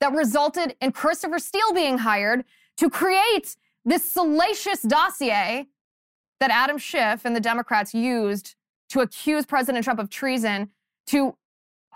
that 0.00 0.12
resulted 0.12 0.74
in 0.80 0.92
Christopher 0.92 1.38
Steele 1.38 1.72
being 1.72 1.98
hired 1.98 2.44
to 2.76 2.90
create 2.90 3.56
this 3.84 4.04
salacious 4.04 4.82
dossier 4.82 5.66
that 6.40 6.50
Adam 6.50 6.78
Schiff 6.78 7.24
and 7.24 7.36
the 7.36 7.40
Democrats 7.40 7.94
used 7.94 8.54
to 8.88 9.00
accuse 9.00 9.46
President 9.46 9.84
Trump 9.84 10.00
of 10.00 10.10
treason 10.10 10.70
to 11.06 11.36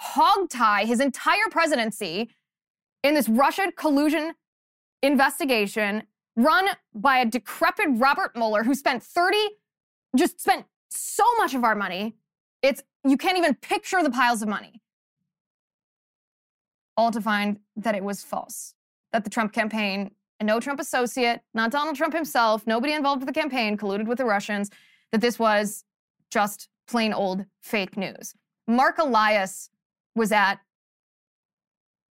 hogtie 0.01 0.85
his 0.85 1.01
entire 1.01 1.49
presidency 1.51 2.31
in 3.03 3.15
this 3.15 3.29
Russian 3.29 3.73
collusion 3.77 4.35
investigation 5.03 6.05
run 6.37 6.67
by 6.95 7.19
a 7.19 7.25
decrepit 7.25 7.87
Robert 7.91 8.35
Mueller 8.35 8.65
who 8.65 8.75
spent 8.75 9.03
30 9.03 9.37
just 10.17 10.41
spent 10.41 10.67
so 10.91 11.25
much 11.39 11.55
of 11.55 11.65
our 11.65 11.75
money. 11.75 12.17
It's 12.63 12.83
you 13.05 13.17
can't 13.17 13.37
even 13.37 13.55
picture 13.55 14.03
the 14.03 14.11
piles 14.11 14.43
of 14.43 14.49
money. 14.49 14.81
All 16.97 17.11
to 17.11 17.21
find 17.21 17.59
that 17.77 17.95
it 17.95 18.05
was 18.05 18.23
false. 18.23 18.75
That 19.13 19.25
the 19.25 19.31
Trump 19.31 19.53
campaign, 19.53 20.13
and 20.41 20.47
no 20.47 20.61
Trump 20.61 20.81
associate, 20.81 21.41
not 21.55 21.71
Donald 21.71 21.97
Trump 21.97 22.15
himself, 22.15 22.67
nobody 22.67 22.93
involved 22.93 23.21
with 23.21 23.33
the 23.33 23.41
campaign 23.41 23.77
colluded 23.77 24.07
with 24.07 24.19
the 24.19 24.25
Russians, 24.25 24.71
that 25.13 25.21
this 25.21 25.39
was 25.39 25.85
just 26.31 26.69
plain 26.87 27.13
old 27.13 27.45
fake 27.63 27.97
news. 27.97 28.35
Marc 28.67 28.99
Elias 28.99 29.71
was 30.15 30.33
at 30.33 30.59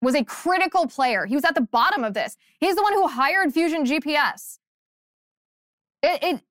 was 0.02 0.16
a 0.16 0.24
critical 0.24 0.86
player. 0.86 1.26
He 1.26 1.36
was 1.36 1.46
at 1.46 1.56
the 1.56 1.62
bottom 1.62 2.04
of 2.04 2.14
this. 2.14 2.36
He's 2.60 2.76
the 2.76 2.84
one 2.84 2.94
who 2.94 3.08
hired 3.08 3.54
Fusion 3.54 3.86
GPS. 3.86 4.60
It, 6.02 6.22
it 6.22 6.42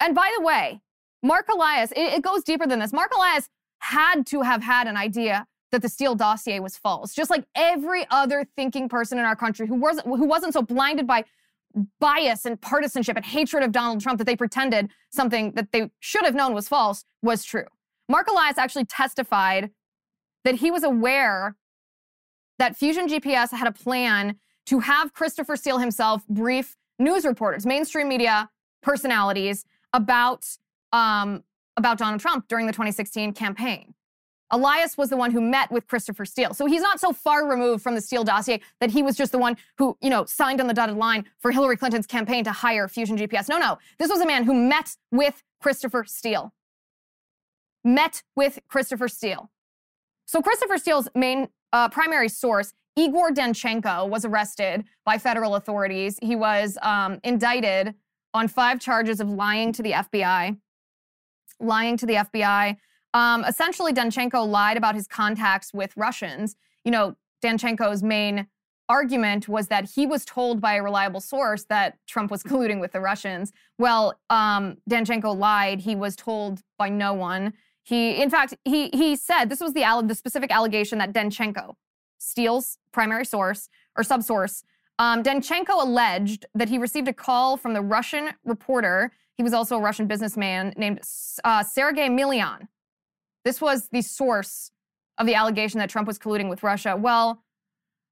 and 0.00 0.14
by 0.14 0.32
the 0.36 0.44
way, 0.44 0.80
Marc 1.22 1.48
Elias, 1.48 1.92
it, 1.92 2.14
it 2.14 2.22
goes 2.22 2.42
deeper 2.42 2.66
than 2.66 2.80
this. 2.80 2.92
Marc 2.92 3.14
Elias 3.14 3.48
had 3.78 4.26
to 4.26 4.42
have 4.42 4.62
had 4.62 4.88
an 4.88 4.96
idea 4.96 5.46
that 5.76 5.82
the 5.82 5.88
Steele 5.90 6.14
dossier 6.14 6.58
was 6.58 6.78
false, 6.78 7.12
just 7.12 7.28
like 7.28 7.44
every 7.54 8.06
other 8.10 8.46
thinking 8.56 8.88
person 8.88 9.18
in 9.18 9.26
our 9.26 9.36
country 9.36 9.66
who 9.66 9.74
wasn't 9.74 10.06
who 10.06 10.24
wasn't 10.24 10.54
so 10.54 10.62
blinded 10.62 11.06
by 11.06 11.22
bias 12.00 12.46
and 12.46 12.58
partisanship 12.62 13.14
and 13.14 13.26
hatred 13.26 13.62
of 13.62 13.72
Donald 13.72 14.00
Trump 14.00 14.16
that 14.16 14.24
they 14.24 14.36
pretended 14.36 14.88
something 15.10 15.52
that 15.52 15.72
they 15.72 15.90
should 16.00 16.24
have 16.24 16.34
known 16.34 16.54
was 16.54 16.66
false 16.66 17.04
was 17.22 17.44
true. 17.44 17.66
Marc 18.08 18.26
Elias 18.26 18.56
actually 18.56 18.86
testified 18.86 19.70
that 20.44 20.54
he 20.54 20.70
was 20.70 20.82
aware 20.82 21.56
that 22.58 22.74
Fusion 22.74 23.06
GPS 23.06 23.50
had 23.50 23.68
a 23.68 23.72
plan 23.72 24.36
to 24.64 24.78
have 24.78 25.12
Christopher 25.12 25.56
Steele 25.56 25.78
himself 25.78 26.26
brief 26.26 26.74
news 26.98 27.26
reporters, 27.26 27.66
mainstream 27.66 28.08
media 28.08 28.48
personalities 28.82 29.66
about 29.92 30.46
um, 30.90 31.44
about 31.76 31.98
Donald 31.98 32.22
Trump 32.22 32.48
during 32.48 32.66
the 32.66 32.72
2016 32.72 33.34
campaign. 33.34 33.92
Elias 34.50 34.96
was 34.96 35.10
the 35.10 35.16
one 35.16 35.32
who 35.32 35.40
met 35.40 35.70
with 35.70 35.86
Christopher 35.86 36.24
Steele. 36.24 36.54
So 36.54 36.66
he's 36.66 36.82
not 36.82 37.00
so 37.00 37.12
far 37.12 37.48
removed 37.48 37.82
from 37.82 37.94
the 37.94 38.00
Steele 38.00 38.24
dossier 38.24 38.60
that 38.80 38.90
he 38.90 39.02
was 39.02 39.16
just 39.16 39.32
the 39.32 39.38
one 39.38 39.56
who, 39.78 39.96
you 40.00 40.10
know, 40.10 40.24
signed 40.24 40.60
on 40.60 40.66
the 40.66 40.74
dotted 40.74 40.96
line 40.96 41.24
for 41.38 41.50
Hillary 41.50 41.76
Clinton's 41.76 42.06
campaign 42.06 42.44
to 42.44 42.52
hire 42.52 42.86
Fusion 42.86 43.16
GPS. 43.16 43.48
No, 43.48 43.58
no. 43.58 43.78
This 43.98 44.08
was 44.08 44.20
a 44.20 44.26
man 44.26 44.44
who 44.44 44.54
met 44.54 44.96
with 45.10 45.42
Christopher 45.60 46.04
Steele. 46.06 46.52
Met 47.84 48.22
with 48.36 48.60
Christopher 48.68 49.08
Steele. 49.08 49.50
So 50.26 50.42
Christopher 50.42 50.78
Steele's 50.78 51.08
main 51.14 51.48
uh, 51.72 51.88
primary 51.88 52.28
source, 52.28 52.72
Igor 52.96 53.30
Danchenko, 53.30 54.08
was 54.08 54.24
arrested 54.24 54.84
by 55.04 55.18
federal 55.18 55.56
authorities. 55.56 56.18
He 56.22 56.36
was 56.36 56.78
um, 56.82 57.20
indicted 57.24 57.94
on 58.32 58.48
five 58.48 58.80
charges 58.80 59.20
of 59.20 59.28
lying 59.28 59.72
to 59.72 59.82
the 59.82 59.92
FBI. 59.92 60.56
Lying 61.58 61.96
to 61.96 62.06
the 62.06 62.14
FBI 62.14 62.76
um, 63.16 63.44
essentially, 63.44 63.94
Danchenko 63.94 64.46
lied 64.46 64.76
about 64.76 64.94
his 64.94 65.08
contacts 65.08 65.72
with 65.72 65.96
Russians. 65.96 66.54
You 66.84 66.90
know, 66.90 67.16
Danchenko's 67.42 68.02
main 68.02 68.46
argument 68.90 69.48
was 69.48 69.68
that 69.68 69.88
he 69.94 70.06
was 70.06 70.26
told 70.26 70.60
by 70.60 70.74
a 70.74 70.82
reliable 70.82 71.20
source 71.20 71.64
that 71.64 71.96
Trump 72.06 72.30
was 72.30 72.42
colluding 72.42 72.78
with 72.78 72.92
the 72.92 73.00
Russians. 73.00 73.54
Well, 73.78 74.18
um, 74.28 74.76
Danchenko 74.88 75.34
lied. 75.34 75.80
He 75.80 75.96
was 75.96 76.14
told 76.14 76.60
by 76.76 76.90
no 76.90 77.14
one. 77.14 77.54
He, 77.84 78.20
in 78.20 78.28
fact, 78.28 78.52
he 78.66 78.90
he 78.90 79.16
said 79.16 79.46
this 79.46 79.60
was 79.60 79.72
the 79.72 79.84
the 80.06 80.14
specific 80.14 80.50
allegation 80.52 80.98
that 80.98 81.14
Danchenko, 81.14 81.76
Steele's 82.18 82.76
primary 82.92 83.24
source 83.24 83.70
or 83.96 84.02
subsource, 84.02 84.62
um, 84.98 85.22
Danchenko 85.22 85.82
alleged 85.82 86.44
that 86.54 86.68
he 86.68 86.76
received 86.76 87.08
a 87.08 87.14
call 87.14 87.56
from 87.56 87.72
the 87.72 87.80
Russian 87.80 88.34
reporter. 88.44 89.10
He 89.38 89.42
was 89.42 89.54
also 89.54 89.76
a 89.76 89.80
Russian 89.80 90.06
businessman 90.06 90.74
named 90.76 91.00
uh, 91.44 91.62
Sergei 91.62 92.08
Millian. 92.08 92.68
This 93.46 93.60
was 93.60 93.88
the 93.90 94.02
source 94.02 94.72
of 95.18 95.26
the 95.26 95.36
allegation 95.36 95.78
that 95.78 95.88
Trump 95.88 96.08
was 96.08 96.18
colluding 96.18 96.50
with 96.50 96.64
Russia. 96.64 96.96
Well, 96.96 97.44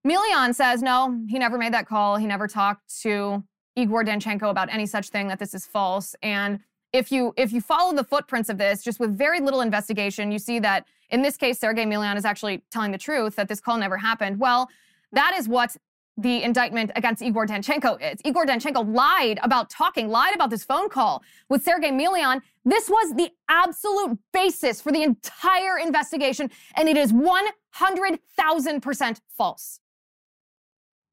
Millian 0.06 0.54
says 0.54 0.80
no, 0.80 1.20
he 1.28 1.40
never 1.40 1.58
made 1.58 1.74
that 1.74 1.88
call. 1.88 2.18
He 2.18 2.26
never 2.26 2.46
talked 2.46 3.02
to 3.02 3.42
Igor 3.74 4.04
Danchenko 4.04 4.48
about 4.48 4.72
any 4.72 4.86
such 4.86 5.08
thing, 5.08 5.26
that 5.26 5.40
this 5.40 5.52
is 5.52 5.66
false. 5.66 6.14
And 6.22 6.60
if 6.92 7.10
you 7.10 7.34
if 7.36 7.52
you 7.52 7.60
follow 7.60 7.92
the 7.92 8.04
footprints 8.04 8.48
of 8.48 8.58
this, 8.58 8.84
just 8.84 9.00
with 9.00 9.18
very 9.18 9.40
little 9.40 9.60
investigation, 9.60 10.30
you 10.30 10.38
see 10.38 10.60
that 10.60 10.86
in 11.10 11.22
this 11.22 11.36
case, 11.36 11.58
Sergei 11.58 11.84
Millian 11.84 12.14
is 12.14 12.24
actually 12.24 12.62
telling 12.70 12.92
the 12.92 12.98
truth 12.98 13.34
that 13.34 13.48
this 13.48 13.60
call 13.60 13.76
never 13.76 13.96
happened. 13.96 14.38
Well, 14.38 14.68
that 15.10 15.34
is 15.36 15.48
what 15.48 15.76
the 16.16 16.42
indictment 16.42 16.90
against 16.94 17.22
Igor 17.22 17.46
Danchenko 17.46 18.00
is. 18.00 18.20
Igor 18.24 18.46
Danchenko 18.46 18.94
lied 18.94 19.40
about 19.42 19.68
talking, 19.68 20.08
lied 20.08 20.34
about 20.34 20.50
this 20.50 20.64
phone 20.64 20.88
call 20.88 21.22
with 21.48 21.64
Sergei 21.64 21.90
Millian. 21.90 22.40
This 22.64 22.88
was 22.88 23.14
the 23.16 23.30
absolute 23.48 24.18
basis 24.32 24.80
for 24.80 24.92
the 24.92 25.02
entire 25.02 25.78
investigation, 25.78 26.50
and 26.76 26.88
it 26.88 26.96
is 26.96 27.12
100,000% 27.12 29.20
false. 29.28 29.80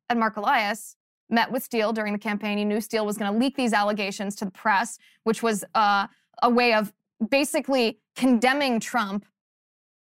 And 0.10 0.20
Marc 0.20 0.38
Elias 0.38 0.96
met 1.30 1.52
with 1.52 1.64
Steele 1.64 1.94
during 1.94 2.14
the 2.14 2.20
campaign. 2.20 2.58
He 2.58 2.66
knew 2.66 2.82
Steele 2.82 3.06
was 3.06 3.18
going 3.18 3.32
to 3.32 3.40
leak 3.40 3.56
these 3.56 3.74
allegations 3.74 4.36
to 4.36 4.46
the 4.46 4.52
press, 4.52 5.00
which 5.24 5.42
was 5.42 5.64
uh, 5.74 6.08
a 6.44 6.50
way 6.50 6.74
of 6.74 6.94
basically 7.30 8.00
condemning 8.16 8.80
Trump 8.80 9.26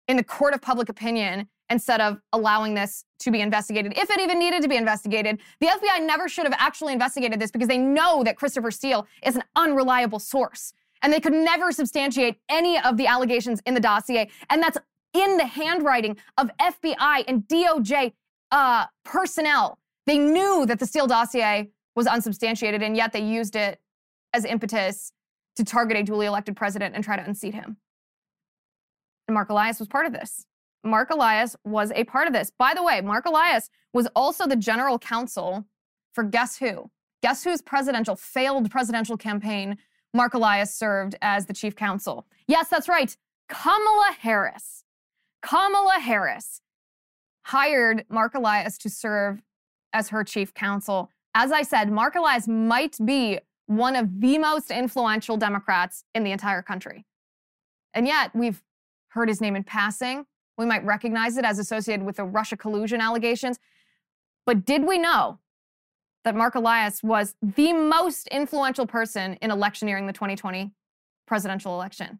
in 0.07 0.17
the 0.17 0.23
court 0.23 0.53
of 0.53 0.61
public 0.61 0.89
opinion 0.89 1.47
instead 1.71 2.01
of 2.01 2.19
allowing 2.33 2.73
this 2.73 3.05
to 3.19 3.31
be 3.31 3.41
investigated, 3.41 3.93
if 3.97 4.09
it 4.09 4.19
even 4.19 4.37
needed 4.37 4.61
to 4.61 4.67
be 4.67 4.75
investigated. 4.75 5.39
The 5.59 5.67
FBI 5.67 6.05
never 6.05 6.27
should 6.27 6.45
have 6.45 6.55
actually 6.57 6.93
investigated 6.93 7.39
this 7.39 7.49
because 7.49 7.67
they 7.67 7.77
know 7.77 8.23
that 8.23 8.35
Christopher 8.35 8.71
Steele 8.71 9.07
is 9.23 9.35
an 9.35 9.43
unreliable 9.55 10.19
source. 10.19 10.73
And 11.01 11.11
they 11.11 11.19
could 11.19 11.33
never 11.33 11.71
substantiate 11.71 12.37
any 12.49 12.77
of 12.79 12.97
the 12.97 13.07
allegations 13.07 13.61
in 13.65 13.73
the 13.73 13.79
dossier. 13.79 14.29
And 14.49 14.61
that's 14.61 14.77
in 15.13 15.37
the 15.37 15.45
handwriting 15.45 16.17
of 16.37 16.51
FBI 16.59 17.23
and 17.27 17.43
DOJ 17.47 18.13
uh, 18.51 18.85
personnel. 19.03 19.79
They 20.05 20.17
knew 20.17 20.65
that 20.67 20.79
the 20.79 20.85
Steele 20.85 21.07
dossier 21.07 21.69
was 21.95 22.05
unsubstantiated, 22.05 22.81
and 22.81 22.95
yet 22.95 23.13
they 23.13 23.21
used 23.21 23.55
it 23.55 23.79
as 24.33 24.45
impetus 24.45 25.11
to 25.55 25.63
target 25.63 25.97
a 25.97 26.03
duly 26.03 26.25
elected 26.25 26.55
president 26.55 26.95
and 26.95 27.03
try 27.03 27.15
to 27.15 27.23
unseat 27.23 27.53
him. 27.53 27.77
And 29.27 29.33
Marc 29.33 29.49
Elias 29.49 29.79
was 29.79 29.87
part 29.87 30.05
of 30.05 30.13
this. 30.13 30.45
Marc 30.83 31.09
Elias 31.11 31.55
was 31.63 31.91
a 31.95 32.03
part 32.05 32.27
of 32.27 32.33
this. 32.33 32.51
By 32.57 32.73
the 32.73 32.83
way, 32.83 33.01
Marc 33.01 33.25
Elias 33.25 33.69
was 33.93 34.07
also 34.15 34.47
the 34.47 34.55
general 34.55 34.97
counsel 34.97 35.65
for 36.13 36.23
guess 36.23 36.57
who? 36.57 36.89
Guess 37.21 37.43
whose 37.43 37.61
presidential, 37.61 38.15
failed 38.15 38.71
presidential 38.71 39.17
campaign 39.17 39.77
Marc 40.13 40.33
Elias 40.33 40.73
served 40.73 41.15
as 41.21 41.45
the 41.45 41.53
chief 41.53 41.75
counsel? 41.75 42.25
Yes, 42.47 42.67
that's 42.67 42.89
right. 42.89 43.15
Kamala 43.47 44.15
Harris. 44.19 44.83
Kamala 45.41 45.99
Harris 45.99 46.61
hired 47.45 48.05
Marc 48.09 48.33
Elias 48.33 48.77
to 48.79 48.89
serve 48.89 49.41
as 49.93 50.09
her 50.09 50.23
chief 50.23 50.53
counsel. 50.53 51.09
As 51.33 51.51
I 51.51 51.61
said, 51.61 51.91
Mark 51.91 52.15
Elias 52.15 52.47
might 52.47 52.97
be 53.03 53.39
one 53.67 53.95
of 53.95 54.19
the 54.19 54.37
most 54.37 54.69
influential 54.69 55.37
Democrats 55.37 56.03
in 56.13 56.23
the 56.23 56.31
entire 56.31 56.61
country. 56.61 57.05
And 57.93 58.07
yet, 58.07 58.35
we've 58.35 58.61
heard 59.09 59.29
his 59.29 59.41
name 59.41 59.55
in 59.55 59.63
passing. 59.63 60.25
We 60.57 60.65
might 60.65 60.85
recognize 60.85 61.37
it 61.37 61.45
as 61.45 61.59
associated 61.59 62.05
with 62.05 62.17
the 62.17 62.23
Russia 62.23 62.57
collusion 62.57 63.01
allegations. 63.01 63.59
But 64.45 64.65
did 64.65 64.85
we 64.85 64.97
know 64.97 65.39
that 66.23 66.35
Marc 66.35 66.55
Elias 66.55 67.01
was 67.01 67.35
the 67.41 67.73
most 67.73 68.27
influential 68.27 68.85
person 68.85 69.35
in 69.41 69.51
electioneering 69.51 70.07
the 70.07 70.13
2020 70.13 70.71
presidential 71.25 71.73
election? 71.73 72.19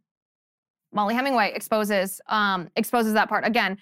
Mollie 0.94 1.16
Hemingway 1.16 1.52
exposes 1.54 2.20
um, 2.28 2.70
exposes 2.76 3.14
that 3.14 3.30
part 3.30 3.46
again. 3.46 3.78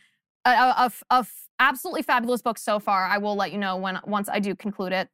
A, 0.46 0.52
a, 0.52 0.92
a, 1.10 1.26
absolutely 1.60 2.02
fabulous 2.02 2.42
book 2.42 2.58
so 2.58 2.80
far. 2.80 3.06
I 3.06 3.18
will 3.18 3.36
let 3.36 3.52
you 3.52 3.58
know 3.58 3.76
when 3.76 4.00
once 4.06 4.30
I 4.30 4.40
do 4.40 4.56
conclude 4.56 4.94
it. 4.94 5.10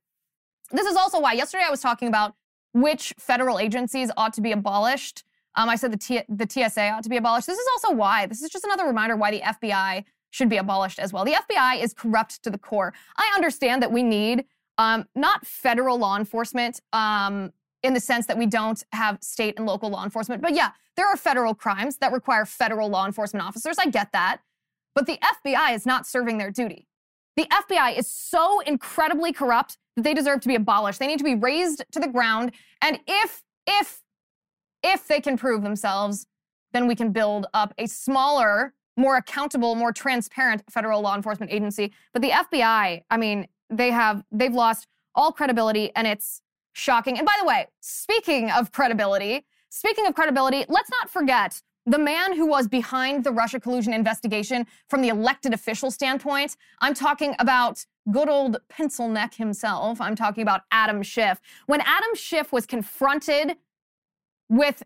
This 0.72 0.86
is 0.86 0.96
also 0.96 1.20
why 1.20 1.34
yesterday 1.34 1.64
I 1.66 1.72
was 1.72 1.82
talking 1.82 2.08
about 2.08 2.36
which 2.74 3.14
federal 3.18 3.58
agencies 3.58 4.12
ought 4.16 4.34
to 4.34 4.42
be 4.42 4.52
abolished 4.52 5.24
um, 5.56 5.70
I 5.70 5.76
said 5.76 5.92
the, 5.92 5.98
T- 5.98 6.24
the 6.28 6.48
TSA 6.50 6.90
ought 6.90 7.04
to 7.04 7.10
be 7.10 7.18
abolished. 7.18 7.48
This 7.48 7.58
is 7.58 7.68
also 7.74 7.96
why, 7.96 8.26
this 8.26 8.42
is 8.42 8.50
just 8.50 8.66
another 8.66 8.86
reminder 8.86 9.16
why 9.16 9.32
the 9.32 9.42
FBI 9.42 10.04
should 10.32 10.50
be 10.50 10.58
abolished 10.58 11.00
as 11.00 11.14
well. 11.14 11.24
The 11.24 11.34
FBI 11.50 11.82
is 11.82 11.94
corrupt 11.94 12.44
to 12.44 12.50
the 12.50 12.58
core. 12.58 12.94
I 13.18 13.32
understand 13.36 13.82
that 13.82 13.92
we 13.92 14.04
need 14.04 14.46
um, 14.78 15.06
not 15.16 15.46
federal 15.46 15.98
law 15.98 16.18
enforcement 16.18 16.82
um, 16.92 17.54
in 17.84 17.94
the 17.94 18.00
sense 18.00 18.26
that 18.26 18.38
we 18.38 18.46
don't 18.46 18.84
have 18.92 19.18
state 19.22 19.56
and 19.58 19.66
local 19.66 19.90
law 19.90 20.04
enforcement, 20.04 20.42
but 20.42 20.54
yeah, 20.54 20.72
there 20.98 21.08
are 21.08 21.18
federal 21.18 21.54
crimes 21.54 21.98
that 21.98 22.12
require 22.12 22.46
federal 22.46 22.90
law 22.90 23.06
enforcement 23.06 23.46
officers. 23.46 23.78
I 23.80 23.90
get 23.90 24.12
that. 24.12 24.42
But 24.94 25.08
the 25.08 25.18
FBI 25.18 25.76
is 25.76 25.86
not 25.86 26.08
serving 26.08 26.38
their 26.38 26.52
duty. 26.52 26.88
The 27.36 27.46
FBI 27.52 27.98
is 27.98 28.10
so 28.10 28.62
incredibly 28.62 29.34
corrupt 29.34 29.78
that 29.98 30.04
they 30.04 30.14
deserve 30.14 30.40
to 30.42 30.48
be 30.48 30.56
abolished. 30.56 31.00
They 31.00 31.08
need 31.08 31.18
to 31.18 31.26
be 31.26 31.36
razed 31.36 31.84
to 31.92 32.00
the 32.00 32.08
ground. 32.08 32.54
And 32.82 33.00
if, 33.06 33.44
if 33.68 34.02
if 34.86 35.08
they 35.08 35.20
can 35.20 35.36
prove 35.36 35.64
themselves, 35.64 36.28
then 36.72 36.88
we 36.88 36.96
can 36.96 37.12
build 37.12 37.48
up 37.54 37.74
a 37.78 37.88
smaller, 37.88 38.74
more 38.96 39.18
accountable, 39.18 39.74
more 39.76 39.92
transparent 39.92 40.64
federal 40.70 41.02
law 41.02 41.16
enforcement 41.16 41.52
agency. 41.52 41.92
But 42.14 42.22
the 42.22 42.30
FBI, 42.30 43.04
I 43.10 43.18
mean, 43.18 43.48
they 43.70 43.90
have 43.92 44.24
they've 44.32 44.54
lost 44.54 44.88
all 45.16 45.32
credibility 45.32 45.92
and 45.96 46.06
it's 46.06 46.42
shocking. 46.74 47.18
And 47.18 47.26
by 47.26 47.36
the 47.40 47.48
way, 47.48 47.68
speaking 47.82 48.52
of 48.52 48.72
credibility, 48.72 49.46
speaking 49.70 50.06
of 50.06 50.14
credibility, 50.14 50.66
let's 50.70 50.92
not 50.92 51.10
forget 51.10 51.62
the 51.88 52.00
man 52.00 52.36
who 52.36 52.46
was 52.46 52.68
behind 52.68 53.24
the 53.24 53.32
Russia 53.32 53.60
collusion 53.60 53.94
investigation 53.94 54.66
from 54.90 55.02
the 55.02 55.10
elected 55.10 55.54
official 55.54 55.92
standpoint. 55.92 56.58
I'm 56.80 56.94
talking 56.94 57.36
about 57.40 57.86
good 58.12 58.30
old 58.30 58.58
pencil 58.70 59.08
neck 59.08 59.36
himself. 59.36 60.02
I'm 60.02 60.16
talking 60.16 60.42
about 60.42 60.62
Adam 60.72 61.02
Schiff. 61.04 61.40
When 61.66 61.82
Adam 61.82 62.16
Schiff 62.16 62.52
was 62.52 62.66
confronted 62.66 63.56
with 64.50 64.84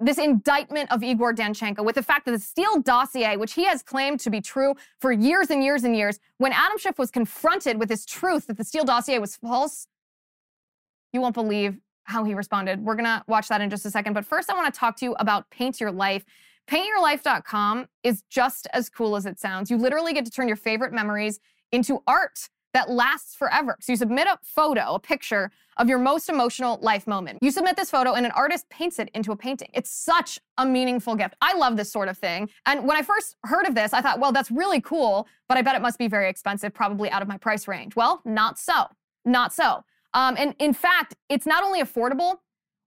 this 0.00 0.18
indictment 0.18 0.90
of 0.90 1.02
Igor 1.02 1.34
Danchenko, 1.34 1.84
with 1.84 1.94
the 1.94 2.02
fact 2.02 2.26
that 2.26 2.32
the 2.32 2.38
Steele 2.38 2.80
dossier, 2.80 3.36
which 3.36 3.52
he 3.54 3.64
has 3.64 3.82
claimed 3.82 4.20
to 4.20 4.30
be 4.30 4.40
true 4.40 4.74
for 5.00 5.12
years 5.12 5.50
and 5.50 5.62
years 5.62 5.84
and 5.84 5.96
years, 5.96 6.18
when 6.38 6.52
Adam 6.52 6.78
Schiff 6.78 6.98
was 6.98 7.10
confronted 7.10 7.78
with 7.78 7.88
this 7.88 8.04
truth 8.04 8.46
that 8.48 8.56
the 8.56 8.64
Steele 8.64 8.84
dossier 8.84 9.18
was 9.18 9.36
false, 9.36 9.86
you 11.12 11.20
won't 11.20 11.34
believe 11.34 11.78
how 12.04 12.24
he 12.24 12.34
responded. 12.34 12.84
We're 12.84 12.96
going 12.96 13.04
to 13.04 13.24
watch 13.28 13.48
that 13.48 13.60
in 13.60 13.70
just 13.70 13.86
a 13.86 13.90
second. 13.90 14.12
But 14.12 14.26
first, 14.26 14.50
I 14.50 14.54
want 14.54 14.72
to 14.72 14.78
talk 14.78 14.96
to 14.96 15.04
you 15.04 15.14
about 15.18 15.48
Paint 15.50 15.80
Your 15.80 15.90
Life. 15.92 16.24
PaintYourLife.com 16.68 17.86
is 18.02 18.22
just 18.30 18.66
as 18.72 18.88
cool 18.88 19.16
as 19.16 19.26
it 19.26 19.38
sounds. 19.38 19.70
You 19.70 19.76
literally 19.76 20.12
get 20.12 20.24
to 20.24 20.30
turn 20.30 20.48
your 20.48 20.56
favorite 20.56 20.92
memories 20.92 21.40
into 21.72 22.02
art. 22.06 22.48
That 22.74 22.90
lasts 22.90 23.34
forever. 23.34 23.78
So 23.80 23.92
you 23.92 23.96
submit 23.96 24.26
a 24.26 24.38
photo, 24.42 24.94
a 24.94 24.98
picture 24.98 25.50
of 25.76 25.88
your 25.88 25.98
most 25.98 26.28
emotional 26.28 26.78
life 26.82 27.06
moment. 27.06 27.38
You 27.40 27.50
submit 27.50 27.76
this 27.76 27.90
photo 27.90 28.12
and 28.12 28.26
an 28.26 28.32
artist 28.32 28.68
paints 28.68 28.98
it 28.98 29.10
into 29.14 29.32
a 29.32 29.36
painting. 29.36 29.68
It's 29.72 29.90
such 29.90 30.38
a 30.58 30.66
meaningful 30.66 31.14
gift. 31.16 31.34
I 31.40 31.56
love 31.56 31.76
this 31.76 31.90
sort 31.90 32.08
of 32.08 32.18
thing. 32.18 32.50
And 32.66 32.86
when 32.86 32.96
I 32.96 33.02
first 33.02 33.36
heard 33.44 33.66
of 33.66 33.74
this, 33.74 33.92
I 33.92 34.00
thought, 34.00 34.20
well, 34.20 34.32
that's 34.32 34.50
really 34.50 34.80
cool, 34.80 35.26
but 35.48 35.56
I 35.56 35.62
bet 35.62 35.74
it 35.74 35.82
must 35.82 35.98
be 35.98 36.08
very 36.08 36.28
expensive, 36.28 36.74
probably 36.74 37.10
out 37.10 37.22
of 37.22 37.28
my 37.28 37.38
price 37.38 37.66
range. 37.66 37.96
Well, 37.96 38.20
not 38.24 38.58
so. 38.58 38.86
Not 39.24 39.52
so. 39.52 39.84
Um, 40.12 40.36
and 40.38 40.54
in 40.58 40.74
fact, 40.74 41.14
it's 41.28 41.46
not 41.46 41.64
only 41.64 41.82
affordable, 41.82 42.36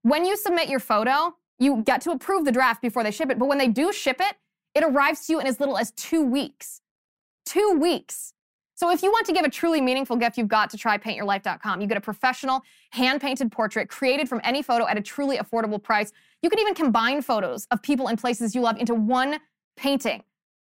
when 0.04 0.26
you 0.26 0.38
submit 0.38 0.70
your 0.70 0.80
photo, 0.80 1.36
you 1.60 1.84
get 1.84 2.02
to 2.02 2.12
approve 2.12 2.46
the 2.46 2.52
draft 2.52 2.82
before 2.82 3.04
they 3.04 3.12
ship 3.12 3.30
it. 3.30 3.40
But 3.40 3.48
when 3.48 3.58
they 3.58 3.68
do 3.68 3.92
ship 3.92 4.18
it, 4.20 4.36
it 4.76 4.84
arrives 4.84 5.26
to 5.26 5.34
you 5.34 5.40
in 5.40 5.48
as 5.48 5.60
little 5.60 5.78
as 5.78 5.92
two 5.92 6.24
weeks. 6.24 6.82
Two 7.46 7.78
weeks. 7.80 8.34
So 8.78 8.92
if 8.92 9.02
you 9.02 9.10
want 9.10 9.26
to 9.26 9.34
give 9.34 9.44
a 9.44 9.50
truly 9.50 9.82
meaningful 9.82 10.18
gift, 10.18 10.38
you've 10.38 10.48
got 10.48 10.70
to 10.70 10.78
try 10.78 11.00
paintyourlife.com. 11.00 11.82
You 11.82 11.88
get 11.88 11.98
a 11.98 12.02
professional 12.02 12.62
hand-painted 12.92 13.52
portrait 13.52 13.90
created 13.90 14.30
from 14.30 14.40
any 14.44 14.62
photo 14.62 14.88
at 14.88 15.00
a 15.00 15.02
truly 15.02 15.40
affordable 15.40 15.82
price. 15.82 16.12
You 16.44 16.50
can 16.52 16.60
even 16.60 16.76
combine 16.76 17.24
photos 17.24 17.66
of 17.72 17.82
people 17.82 18.08
and 18.08 18.20
places 18.20 18.54
you 18.54 18.62
love 18.62 18.78
into 18.78 18.94
one 18.94 19.40
painting. 19.78 20.24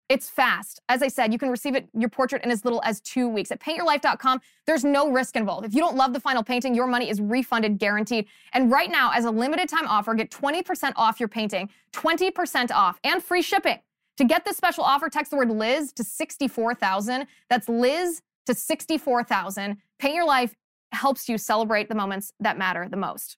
It's 0.10 0.30
fast. 0.30 0.80
As 0.90 1.02
I 1.02 1.08
said, 1.08 1.34
you 1.34 1.40
can 1.40 1.50
receive 1.50 1.74
it 1.74 1.90
your 1.98 2.10
portrait 2.10 2.44
in 2.44 2.52
as 2.52 2.64
little 2.64 2.84
as 2.84 3.02
2 3.02 3.28
weeks. 3.28 3.52
At 3.52 3.60
paintyourlife.com, 3.60 4.42
there's 4.68 4.84
no 4.84 5.10
risk 5.10 5.36
involved. 5.36 5.66
If 5.66 5.74
you 5.74 5.80
don't 5.80 5.96
love 5.96 6.14
the 6.14 6.20
final 6.20 6.44
painting, 6.44 6.76
your 6.76 6.86
money 6.86 7.10
is 7.10 7.20
refunded 7.20 7.80
guaranteed. 7.80 8.28
And 8.52 8.70
right 8.70 8.92
now, 8.92 9.10
as 9.12 9.26
a 9.26 9.32
limited 9.32 9.70
time 9.70 9.88
offer, 9.88 10.14
get 10.14 10.30
20% 10.30 10.94
off 10.98 11.20
your 11.20 11.30
painting, 11.30 11.68
20% 11.94 12.70
off 12.70 13.00
and 13.04 13.24
free 13.24 13.42
shipping. 13.42 13.80
To 14.18 14.26
get 14.26 14.46
this 14.46 14.58
special 14.58 14.84
offer, 14.84 15.10
text 15.10 15.32
the 15.32 15.38
word 15.38 15.50
Liz 15.50 15.92
to 15.94 16.04
64,000. 16.04 17.26
That's 17.50 17.68
Liz 17.68 18.22
to 18.46 18.54
64,000. 18.54 19.78
Paint 20.00 20.16
Your 20.16 20.26
Life 20.26 20.56
helps 20.92 21.28
you 21.28 21.38
celebrate 21.38 21.90
the 21.90 21.96
moments 21.96 22.34
that 22.40 22.58
matter 22.58 22.88
the 22.88 22.98
most. 22.98 23.38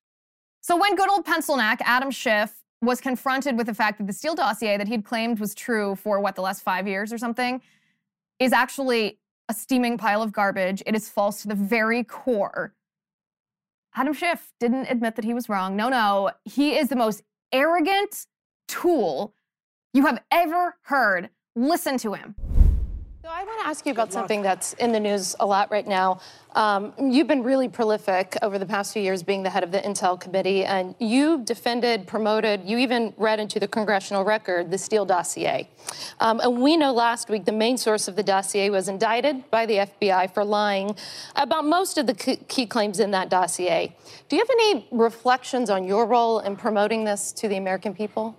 So 0.61 0.75
when 0.75 0.95
good 0.95 1.09
old 1.09 1.25
pencil 1.25 1.57
neck 1.57 1.79
Adam 1.85 2.11
Schiff 2.11 2.63
was 2.81 2.99
confronted 2.99 3.57
with 3.57 3.67
the 3.67 3.73
fact 3.73 3.97
that 3.99 4.07
the 4.07 4.13
Steele 4.13 4.35
dossier 4.35 4.77
that 4.77 4.87
he'd 4.87 5.05
claimed 5.05 5.39
was 5.39 5.55
true 5.55 5.95
for 5.95 6.19
what 6.19 6.35
the 6.35 6.41
last 6.41 6.63
five 6.63 6.87
years 6.87 7.13
or 7.13 7.17
something 7.17 7.61
is 8.39 8.51
actually 8.51 9.19
a 9.47 9.53
steaming 9.53 9.97
pile 9.97 10.21
of 10.21 10.31
garbage. 10.31 10.81
It 10.85 10.95
is 10.95 11.07
false 11.07 11.43
to 11.43 11.47
the 11.47 11.55
very 11.55 12.03
core. 12.03 12.73
Adam 13.95 14.13
Schiff 14.13 14.51
didn't 14.59 14.87
admit 14.87 15.15
that 15.15 15.23
he 15.23 15.33
was 15.33 15.47
wrong. 15.47 15.75
No, 15.75 15.87
no. 15.87 16.31
He 16.43 16.75
is 16.75 16.89
the 16.89 16.95
most 16.95 17.21
arrogant 17.53 18.25
tool 18.67 19.34
you 19.95 20.05
have 20.05 20.21
ever 20.29 20.75
heard. 20.81 21.29
Listen 21.55 21.97
to 21.99 22.13
him. 22.13 22.35
So 23.21 23.31
I 23.31 23.43
want 23.43 23.61
to 23.61 23.67
ask 23.67 23.85
you 23.87 23.91
about 23.91 24.13
something 24.13 24.43
that's 24.43 24.73
in 24.73 24.91
the 24.91 24.99
news 24.99 25.35
a 25.39 25.45
lot 25.47 25.71
right 25.71 25.87
now. 25.87 26.19
Um, 26.53 26.93
you've 26.99 27.27
been 27.27 27.41
really 27.41 27.67
prolific 27.67 28.37
over 28.43 28.59
the 28.59 28.67
past 28.67 28.93
few 28.93 29.01
years 29.01 29.23
being 29.23 29.41
the 29.41 29.49
head 29.49 29.63
of 29.63 29.71
the 29.71 29.79
Intel 29.79 30.19
Committee, 30.19 30.63
and 30.63 30.93
you 30.99 31.43
defended, 31.43 32.05
promoted, 32.05 32.61
you 32.65 32.77
even 32.77 33.15
read 33.17 33.39
into 33.39 33.59
the 33.59 33.67
congressional 33.67 34.23
record 34.23 34.69
the 34.69 34.77
Steele 34.77 35.05
dossier. 35.05 35.67
Um, 36.19 36.39
and 36.39 36.61
we 36.61 36.77
know 36.77 36.93
last 36.93 37.29
week 37.29 37.45
the 37.45 37.51
main 37.51 37.77
source 37.77 38.07
of 38.07 38.15
the 38.15 38.21
dossier 38.21 38.69
was 38.69 38.87
indicted 38.89 39.49
by 39.49 39.65
the 39.65 39.77
FBI 39.77 40.31
for 40.31 40.45
lying 40.45 40.95
about 41.35 41.65
most 41.65 41.97
of 41.97 42.05
the 42.05 42.13
key 42.13 42.67
claims 42.67 42.99
in 42.99 43.09
that 43.11 43.29
dossier. 43.29 43.95
Do 44.29 44.35
you 44.35 44.41
have 44.41 44.51
any 44.51 44.87
reflections 44.91 45.71
on 45.71 45.83
your 45.83 46.05
role 46.05 46.41
in 46.41 46.57
promoting 46.57 47.05
this 47.05 47.31
to 47.31 47.47
the 47.47 47.55
American 47.55 47.95
people? 47.95 48.37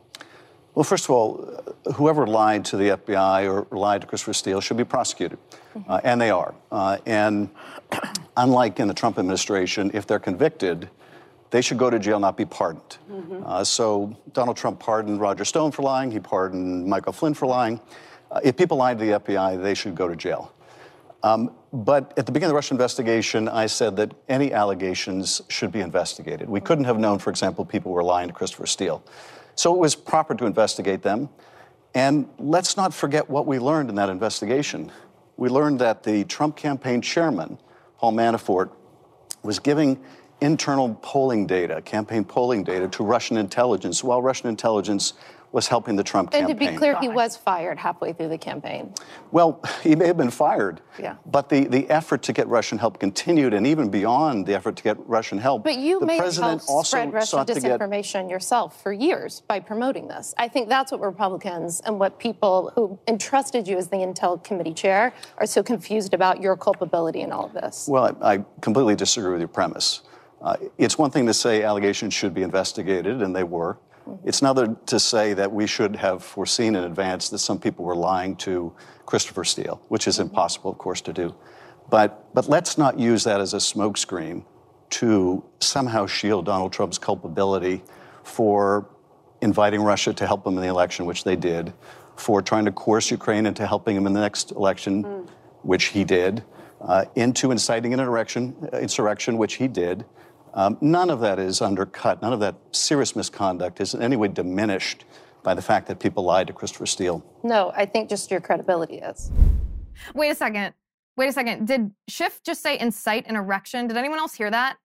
Well, 0.77 0.85
first 0.85 1.05
of 1.05 1.11
all, 1.11 1.75
whoever 1.95 2.27
lied 2.27 2.67
to 2.67 2.77
the 2.77 2.91
FBI 2.91 3.51
or 3.51 3.67
lied 3.75 4.03
to 4.03 4.07
Christopher 4.07 4.35
Steele 4.35 4.61
should 4.61 4.77
be 4.77 4.85
prosecuted, 4.85 5.39
mm-hmm. 5.75 5.91
uh, 5.91 6.03
and 6.05 6.21
they 6.21 6.29
are. 6.29 6.55
Uh, 6.71 6.99
and 7.07 7.49
unlike 8.37 8.79
in 8.79 8.87
the 8.87 8.93
Trump 8.93 9.19
administration, 9.19 9.91
if 9.95 10.07
they're 10.07 10.19
convicted, 10.19 10.91
they 11.49 11.63
should 11.63 11.79
go 11.79 11.89
to 11.89 11.99
jail, 11.99 12.21
not 12.21 12.37
be 12.37 12.45
pardoned. 12.45 12.99
Mm-hmm. 13.11 13.43
Uh, 13.47 13.65
so 13.65 14.15
Donald 14.35 14.59
Trump 14.59 14.79
pardoned 14.79 15.19
Roger 15.19 15.47
Stone 15.47 15.73
for 15.73 15.81
lying. 15.81 16.11
He 16.11 16.21
pardoned 16.21 16.87
Michael 16.87 17.15
Flynn 17.15 17.33
for 17.33 17.47
lying. 17.47 17.81
Uh, 18.31 18.41
if 18.45 18.55
people 18.55 18.77
lied 18.77 18.99
to 18.99 19.07
the 19.07 19.13
FBI, 19.13 19.63
they 19.63 19.73
should 19.73 19.95
go 19.95 20.09
to 20.09 20.15
jail. 20.15 20.53
Um, 21.23 21.53
but 21.73 22.13
at 22.19 22.27
the 22.27 22.33
beginning 22.33 22.51
of 22.51 22.51
the 22.51 22.57
Russia 22.57 22.75
investigation, 22.75 23.49
I 23.49 23.65
said 23.65 23.97
that 23.97 24.13
any 24.29 24.53
allegations 24.53 25.41
should 25.49 25.73
be 25.73 25.81
investigated. 25.81 26.51
We 26.51 26.61
couldn't 26.61 26.85
have 26.85 26.99
known, 26.99 27.19
for 27.19 27.31
example, 27.31 27.65
people 27.65 27.93
were 27.93 28.05
lying 28.05 28.29
to 28.29 28.35
Christopher 28.35 28.67
Steele. 28.67 29.03
So 29.57 29.75
it 29.75 29.79
was 29.79 29.95
proper 29.95 30.35
to 30.35 30.47
investigate 30.47 31.03
them. 31.03 31.29
And 31.95 32.29
let's 32.39 32.77
not 32.77 32.93
forget 32.93 33.29
what 33.29 33.47
we 33.47 33.59
learned 33.59 33.89
in 33.89 33.97
that 33.97 34.11
investigation. 34.11 34.93
We 35.39 35.49
learned 35.49 35.81
that 35.81 36.03
the 36.03 36.25
Trump 36.25 36.57
campaign 36.57 37.01
chairman, 37.01 37.59
Paul 37.99 38.13
Manafort, 38.13 38.71
was 39.43 39.59
giving 39.59 39.99
internal 40.41 40.95
polling 41.03 41.47
data, 41.47 41.81
campaign 41.83 42.25
polling 42.25 42.65
data, 42.65 42.89
to 42.89 43.05
Russian 43.05 43.37
intelligence 43.37 44.05
while 44.05 44.21
Russian 44.23 44.49
intelligence 44.49 45.15
was 45.53 45.69
helping 45.69 45.97
the 45.97 46.03
Trump 46.03 46.29
and 46.35 46.47
campaign. 46.47 46.51
And 46.51 46.61
to 46.61 46.73
be 46.73 46.77
clear, 46.77 47.01
he 47.01 47.09
was 47.09 47.37
fired 47.37 47.79
halfway 47.79 48.13
through 48.13 48.29
the 48.29 48.37
campaign. 48.37 48.93
Well, 49.31 49.63
he 49.83 49.95
may 49.97 50.07
have 50.07 50.17
been 50.17 50.31
fired. 50.31 50.83
Yeah. 50.99 51.17
But 51.25 51.49
the, 51.49 51.65
the 51.65 51.89
effort 51.89 52.23
to 52.25 52.35
get 52.35 52.47
Russian 52.49 52.77
help 52.77 52.99
continued, 52.99 53.55
and 53.55 53.67
even 53.67 53.89
beyond 53.89 54.45
the 54.45 54.55
effort 54.55 54.77
to 54.77 54.83
get 54.83 54.99
Russian 55.09 55.39
help. 55.39 55.65
But 55.65 55.79
you 55.79 56.01
the 56.01 56.07
may 56.07 56.19
president 56.19 56.61
have 56.61 56.69
also 56.69 56.97
spread 56.97 57.13
Russian 57.13 57.39
disinformation 57.47 58.23
get... 58.25 58.31
yourself 58.31 58.83
for 58.83 58.93
years 58.93 59.43
by 59.49 59.61
promoting 59.61 60.09
this. 60.09 60.35
I 60.37 60.49
think 60.49 60.69
that's 60.69 60.93
what 60.93 61.01
Republicans 61.01 61.81
and 61.81 61.99
what 61.99 62.19
people 62.19 62.73
who 62.75 62.99
entrusted 63.09 63.67
you 63.67 63.79
as 63.79 63.89
the 63.89 63.99
Intel 63.99 64.43
Committee 64.43 64.75
chair 64.75 65.15
are 65.39 65.47
so 65.47 65.63
confused 65.63 66.13
about 66.13 66.43
your 66.43 66.57
culpability 66.57 67.23
in 67.23 67.33
all 67.33 67.47
of 67.47 67.55
this. 67.55 67.87
Well, 67.89 68.17
I, 68.21 68.35
I 68.35 68.45
completely 68.61 68.97
disagree 68.97 69.31
with 69.31 69.41
your 69.41 69.49
premise. 69.49 70.03
Uh, 70.41 70.57
it's 70.79 70.99
one 70.99 71.11
thing 71.11 71.27
to 71.27 71.35
say 71.35 71.63
allegations 71.63 72.13
should 72.15 72.35
be 72.35 72.43
investigated, 72.43 73.23
and 73.23 73.35
they 73.35 73.45
were. 73.45 73.79
It's 74.25 74.41
another 74.41 74.77
to 74.87 75.01
say 75.01 75.35
that 75.35 75.51
we 75.51 75.67
should 75.67 75.97
have 75.97 76.23
foreseen 76.23 76.77
in 76.77 76.85
advance 76.85 77.29
that 77.31 77.39
some 77.39 77.59
people 77.59 77.85
were 77.85 77.97
lying 77.97 78.37
to 78.37 78.73
Christopher 79.05 79.45
Steele, 79.45 79.83
which 79.89 80.07
is 80.07 80.21
impossible, 80.21 80.71
of 80.71 80.79
course, 80.79 81.01
to 81.03 81.13
do. 81.13 81.35
But, 81.91 82.33
but 82.35 82.49
let's 82.49 82.79
not 82.79 82.99
use 82.99 83.25
that 83.25 83.41
as 83.41 83.55
a 83.55 83.59
smokescreen 83.59 84.45
to 84.91 85.45
somehow 85.61 86.07
shield 86.07 86.45
Donald 86.45 86.73
Trump's 86.73 86.99
culpability 86.99 87.83
for 88.23 88.89
inviting 89.41 89.83
Russia 89.83 90.13
to 90.13 90.27
help 90.27 90.47
him 90.47 90.55
in 90.55 90.63
the 90.63 90.69
election, 90.69 91.07
which 91.07 91.25
they 91.25 91.37
did, 91.37 91.73
for 92.17 92.41
trying 92.41 92.65
to 92.65 92.73
coerce 92.73 93.11
Ukraine 93.11 93.47
into 93.47 93.67
helping 93.67 93.97
him 93.97 94.07
in 94.07 94.13
the 94.13 94.21
next 94.21 94.53
election, 94.53 95.05
mm. 95.05 95.29
which 95.63 95.87
he 95.87 96.05
did, 96.05 96.43
uh, 96.81 97.05
into 97.15 97.51
inciting 97.51 97.93
an 97.93 98.01
insurrection, 98.01 98.55
insurrection, 98.73 99.37
which 99.39 99.55
he 99.55 99.69
did, 99.69 100.05
um, 100.57 100.77
none 100.81 101.11
of 101.11 101.21
that 101.21 101.39
is 101.39 101.61
undercut. 101.61 102.21
None 102.23 102.33
of 102.33 102.41
that 102.41 102.57
serious 102.73 103.15
misconduct 103.15 103.81
is 103.81 103.95
in 103.95 104.03
any 104.03 104.17
way 104.17 104.29
diminished 104.29 105.05
by 105.43 105.55
the 105.55 105.63
fact 105.63 105.87
that 105.87 106.01
people 106.01 106.25
lied 106.25 106.49
to 106.49 106.53
Christopher 106.53 106.87
Steele. 106.87 107.25
No, 107.45 107.73
I 107.77 107.87
think 107.87 108.09
just 108.09 108.31
your 108.31 108.41
credibility 108.41 108.97
is. 108.97 109.31
Wait 110.15 110.31
a 110.31 110.35
second. 110.35 110.75
Wait 111.17 111.29
a 111.29 111.33
second. 111.33 111.67
Did 111.69 111.93
Schiff 112.09 112.43
just 112.43 112.63
say 112.63 112.79
incite 112.79 113.27
an 113.29 113.37
erection? 113.37 113.87
Did 113.87 113.97
anyone 113.97 114.19
else 114.19 114.35
hear 114.35 114.51
that? 114.51 114.79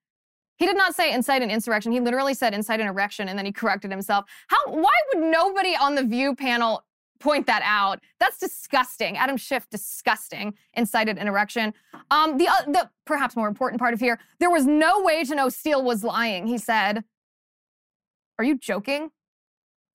He 0.58 0.68
did 0.68 0.78
not 0.78 0.94
say 0.94 1.12
incite 1.12 1.42
an 1.42 1.50
insurrection. 1.50 1.92
He 1.92 2.00
literally 2.00 2.36
said 2.36 2.54
incite 2.54 2.80
an 2.80 2.88
erection 2.88 3.28
and 3.28 3.38
then 3.38 3.48
he 3.48 3.52
corrected 3.52 3.90
himself. 3.90 4.26
How 4.48 4.60
why 4.68 4.94
would 5.14 5.24
nobody 5.24 5.76
on 5.76 5.96
the 5.96 6.04
View 6.04 6.36
panel 6.36 6.84
point 7.22 7.48
that 7.48 7.62
out. 7.64 8.00
That's 8.20 8.38
disgusting. 8.38 9.18
Adam 9.18 9.38
Schiff, 9.38 9.70
disgusting, 9.70 10.56
incited 10.74 11.18
an 11.18 11.28
erection. 11.28 11.74
Um, 12.10 12.38
the, 12.38 12.48
uh, 12.48 12.64
the 12.68 12.90
perhaps 13.06 13.36
more 13.36 13.48
important 13.48 13.80
part 13.80 13.94
of 13.94 14.00
here, 14.00 14.20
there 14.40 14.50
was 14.50 14.66
no 14.66 15.02
way 15.02 15.24
to 15.24 15.36
know 15.36 15.50
Steele 15.50 15.84
was 15.84 16.04
lying, 16.04 16.48
he 16.48 16.58
said. 16.58 17.04
Are 18.38 18.44
you 18.44 18.58
joking? 18.58 19.12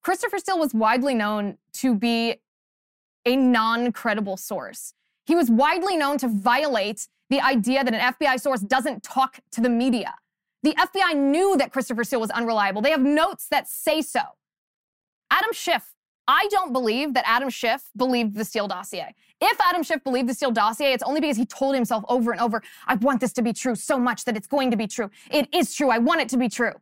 Christopher 0.03 0.39
Steele 0.39 0.59
was 0.59 0.73
widely 0.73 1.15
known 1.15 1.59
to 1.75 1.95
be 1.95 2.37
a 3.25 3.37
non 3.37 3.93
credible 3.93 4.37
source. 4.37 4.95
He 5.27 5.35
was 5.35 5.51
widely 5.51 5.97
known 5.97 6.19
to 6.19 6.29
violate 6.29 7.09
the 7.29 7.41
idea 7.41 7.83
that 7.83 7.93
an 7.93 8.15
FBI 8.15 8.41
source 8.41 8.61
doesn't 8.61 9.03
talk 9.03 9.41
to 9.51 9.61
the 9.61 9.69
media. 9.69 10.15
The 10.63 10.75
FBI 10.75 11.17
knew 11.17 11.57
that 11.57 11.73
Christopher 11.73 12.05
Steele 12.05 12.21
was 12.21 12.31
unreliable. 12.31 12.83
They 12.83 12.91
have 12.91 13.03
notes 13.03 13.49
that 13.51 13.69
say 13.69 14.01
so. 14.01 14.21
Adam 15.31 15.53
Schiff 15.53 15.96
I 16.29 16.49
don't 16.51 16.73
believe 16.73 17.15
that 17.15 17.25
Adam 17.27 17.51
Schiff 17.51 17.91
believed 17.97 18.35
the 18.35 18.45
Steele 18.45 18.69
dossier. 18.69 19.15
If 19.41 19.61
Adam 19.61 19.83
Schiff 19.83 20.03
believed 20.03 20.29
the 20.29 20.35
Steele 20.35 20.51
dossier, 20.51 20.93
it's 20.93 21.03
only 21.03 21.21
because 21.21 21.37
he 21.37 21.47
told 21.47 21.75
himself 21.75 22.05
over 22.09 22.33
and 22.33 22.41
over, 22.41 22.63
I 22.87 22.95
want 22.95 23.21
this 23.21 23.33
to 23.35 23.43
be 23.43 23.53
true 23.53 23.75
so 23.75 23.99
much 23.99 24.25
that 24.25 24.37
it's 24.37 24.47
going 24.47 24.71
to 24.71 24.77
be 24.77 24.87
true. 24.87 25.11
It 25.31 25.49
is 25.55 25.75
true. 25.75 25.91
I 25.91 25.99
want 25.99 26.21
it 26.21 26.29
to 26.31 26.37
be 26.37 26.49
true. 26.49 26.73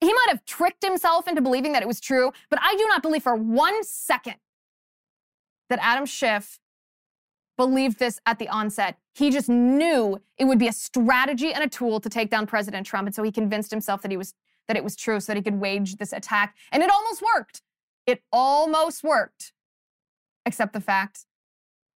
He 0.00 0.12
might 0.12 0.26
have 0.28 0.44
tricked 0.44 0.84
himself 0.84 1.28
into 1.28 1.42
believing 1.42 1.72
that 1.72 1.82
it 1.82 1.88
was 1.88 2.00
true, 2.00 2.32
but 2.50 2.58
I 2.62 2.74
do 2.76 2.86
not 2.88 3.02
believe 3.02 3.22
for 3.22 3.36
one 3.36 3.84
second 3.84 4.36
that 5.68 5.78
Adam 5.82 6.06
Schiff 6.06 6.58
believed 7.56 7.98
this 7.98 8.20
at 8.26 8.38
the 8.38 8.48
onset. 8.48 8.98
He 9.14 9.30
just 9.30 9.48
knew 9.48 10.20
it 10.38 10.46
would 10.46 10.58
be 10.58 10.68
a 10.68 10.72
strategy 10.72 11.52
and 11.52 11.62
a 11.62 11.68
tool 11.68 12.00
to 12.00 12.08
take 12.08 12.30
down 12.30 12.46
President 12.46 12.86
Trump. 12.86 13.06
And 13.06 13.14
so 13.14 13.22
he 13.22 13.30
convinced 13.30 13.70
himself 13.70 14.02
that 14.02 14.10
he 14.10 14.16
was 14.16 14.34
that 14.68 14.76
it 14.76 14.84
was 14.84 14.96
true 14.96 15.18
so 15.20 15.32
that 15.32 15.36
he 15.36 15.42
could 15.42 15.60
wage 15.60 15.96
this 15.96 16.12
attack. 16.12 16.56
And 16.70 16.82
it 16.82 16.90
almost 16.90 17.22
worked. 17.34 17.62
It 18.06 18.22
almost 18.32 19.04
worked, 19.04 19.52
except 20.44 20.72
the 20.72 20.80
fact 20.80 21.26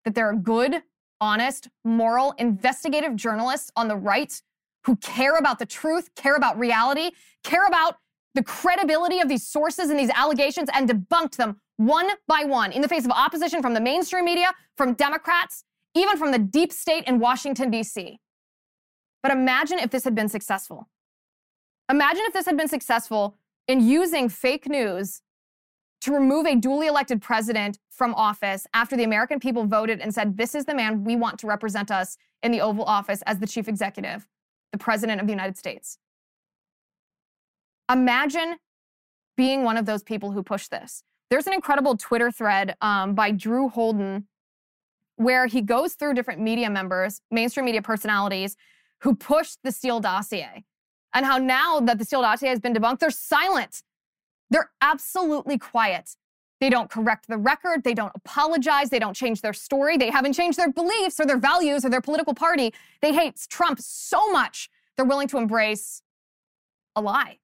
that 0.04 0.16
there 0.16 0.30
are 0.30 0.36
good 0.36 0.84
honest, 1.22 1.70
moral, 1.84 2.34
investigative 2.38 3.16
journalists 3.16 3.72
on 3.76 3.88
the 3.88 3.96
right 3.96 4.42
who 4.86 4.96
care 4.98 5.38
about 5.38 5.60
the 5.60 5.66
truth, 5.66 6.14
care 6.16 6.36
about 6.36 6.60
reality, 6.60 7.12
care 7.44 7.66
about 7.66 7.98
the 8.36 8.44
credibility 8.44 9.20
of 9.20 9.30
these 9.30 9.48
sources 9.48 9.90
and 9.90 9.98
these 9.98 10.12
allegations 10.14 10.70
and 10.74 10.90
debunked 10.90 11.38
them 11.38 11.60
one 11.78 12.08
by 12.28 12.44
one 12.44 12.72
in 12.72 12.82
the 12.82 12.88
face 12.88 13.06
of 13.06 13.12
opposition 13.12 13.62
from 13.62 13.74
the 13.74 13.82
mainstream 13.82 14.26
media, 14.26 14.54
from 14.78 14.94
Democrats, 14.94 15.64
even 15.96 16.18
from 16.18 16.32
the 16.32 16.40
deep 16.40 16.72
state 16.72 17.06
in 17.06 17.20
Washington, 17.20 17.72
D.C. 17.72 18.20
But 19.24 19.32
imagine 19.32 19.80
if 19.80 19.90
this 19.90 20.04
had 20.04 20.14
been 20.14 20.30
successful. 20.30 20.90
Imagine 21.90 22.24
if 22.26 22.34
this 22.34 22.46
had 22.46 22.58
been 22.58 22.68
successful 22.68 23.38
in 23.68 23.82
using 23.82 24.30
fake 24.30 24.70
news 24.70 25.22
to 26.02 26.14
remove 26.14 26.46
a 26.46 26.56
duly 26.56 26.88
elected 26.88 27.22
president 27.22 27.80
from 27.90 28.14
office 28.16 28.68
after 28.74 28.96
the 28.96 29.04
American 29.04 29.40
people 29.40 29.66
voted 29.66 30.00
and 30.00 30.14
said, 30.14 30.38
This 30.38 30.56
is 30.56 30.66
the 30.66 30.76
man 30.76 31.04
we 31.04 31.16
want 31.16 31.40
to 31.40 31.48
represent 31.48 31.92
us 31.92 32.18
in 32.44 32.52
the 32.52 32.62
Oval 32.62 32.86
Office 32.86 33.22
as 33.26 33.40
the 33.40 33.48
chief 33.48 33.68
executive, 33.68 34.28
the 34.72 34.78
president 34.78 35.22
of 35.22 35.28
the 35.28 35.34
United 35.34 35.58
States. 35.58 35.98
Imagine 37.92 38.58
being 39.38 39.64
one 39.64 39.78
of 39.78 39.86
those 39.86 40.04
people 40.04 40.32
who 40.32 40.44
push 40.44 40.68
this. 40.68 41.04
There's 41.30 41.48
an 41.48 41.54
incredible 41.54 41.98
Twitter 41.98 42.32
thread 42.32 42.76
um, 42.82 43.16
by 43.16 43.32
Drew 43.32 43.70
Holden 43.70 44.28
where 45.18 45.48
he 45.48 45.62
goes 45.62 45.94
through 45.94 46.14
different 46.14 46.42
media 46.42 46.70
members, 46.70 47.22
mainstream 47.32 47.66
media 47.66 47.82
personalities 47.82 48.56
who 49.02 49.16
pushed 49.16 49.60
the 49.64 49.72
Steele 49.72 50.00
dossier 50.00 50.66
and 51.14 51.26
how 51.26 51.38
now 51.38 51.80
that 51.80 51.98
the 51.98 52.06
Steele 52.06 52.22
dossier 52.22 52.50
has 52.50 52.60
been 52.60 52.74
debunked, 52.74 53.00
they're 53.00 53.10
silent. 53.10 53.82
They're 54.56 54.72
absolutely 54.80 55.58
quiet. 55.58 56.16
They 56.62 56.70
don't 56.70 56.90
correct 56.90 57.28
the 57.28 57.36
record. 57.36 57.84
They 57.84 57.94
don't 57.94 58.14
apologize. 58.16 58.90
They 58.90 59.00
don't 59.00 59.14
change 59.14 59.42
their 59.42 59.52
story. 59.52 59.98
They 59.98 60.10
haven't 60.10 60.32
changed 60.32 60.58
their 60.58 60.72
beliefs 60.72 61.20
or 61.20 61.26
their 61.26 61.38
values 61.38 61.84
or 61.84 61.90
their 61.90 62.00
political 62.00 62.34
party. 62.34 62.74
They 63.02 63.14
hate 63.14 63.38
Trump 63.50 63.82
so 63.82 64.32
much, 64.32 64.70
they're 64.96 65.04
willing 65.04 65.28
to 65.28 65.38
embrace 65.40 66.04
a 66.96 67.02
lie. 67.02 67.40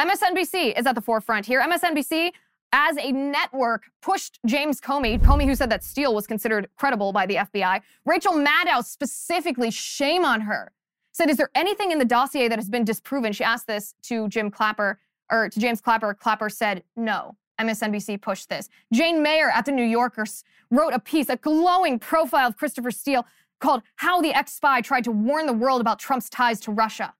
MSNBC 0.00 0.76
is 0.76 0.86
at 0.86 0.96
the 0.96 1.00
forefront 1.00 1.46
here. 1.46 1.62
MSNBC, 1.62 2.32
as 2.72 2.96
a 2.96 3.12
network, 3.12 3.84
pushed 4.02 4.40
James 4.44 4.80
Comey, 4.80 5.20
Comey 5.20 5.44
who 5.44 5.54
said 5.54 5.70
that 5.70 5.84
Steele 5.84 6.16
was 6.16 6.26
considered 6.26 6.68
credible 6.76 7.12
by 7.12 7.26
the 7.26 7.36
FBI. 7.36 7.80
Rachel 8.04 8.32
Maddow 8.32 8.84
specifically, 8.84 9.70
shame 9.70 10.24
on 10.24 10.40
her, 10.40 10.72
said, 11.12 11.30
Is 11.30 11.36
there 11.36 11.50
anything 11.54 11.92
in 11.92 12.00
the 12.00 12.04
dossier 12.04 12.48
that 12.48 12.58
has 12.58 12.68
been 12.68 12.82
disproven? 12.82 13.32
She 13.32 13.44
asked 13.44 13.68
this 13.68 13.94
to 14.02 14.26
Jim 14.26 14.50
Clapper, 14.50 14.98
or 15.30 15.48
to 15.48 15.60
James 15.60 15.80
Clapper. 15.80 16.14
Clapper 16.14 16.48
said, 16.48 16.82
No. 16.96 17.36
MSNBC 17.60 18.22
pushed 18.22 18.48
this. 18.48 18.68
Jane 18.92 19.20
Mayer 19.20 19.50
at 19.50 19.64
the 19.64 19.72
New 19.72 19.84
Yorker 19.84 20.24
wrote 20.70 20.92
a 20.94 21.00
piece, 21.00 21.28
a 21.28 21.36
glowing 21.36 21.98
profile 21.98 22.46
of 22.46 22.56
Christopher 22.56 22.92
Steele 22.92 23.26
called 23.60 23.82
How 23.96 24.20
the 24.20 24.32
Ex 24.32 24.52
Spy 24.52 24.80
Tried 24.80 25.04
to 25.04 25.10
Warn 25.10 25.46
the 25.46 25.52
World 25.52 25.80
About 25.80 25.98
Trump's 25.98 26.30
Ties 26.30 26.60
to 26.60 26.70
Russia. 26.70 27.14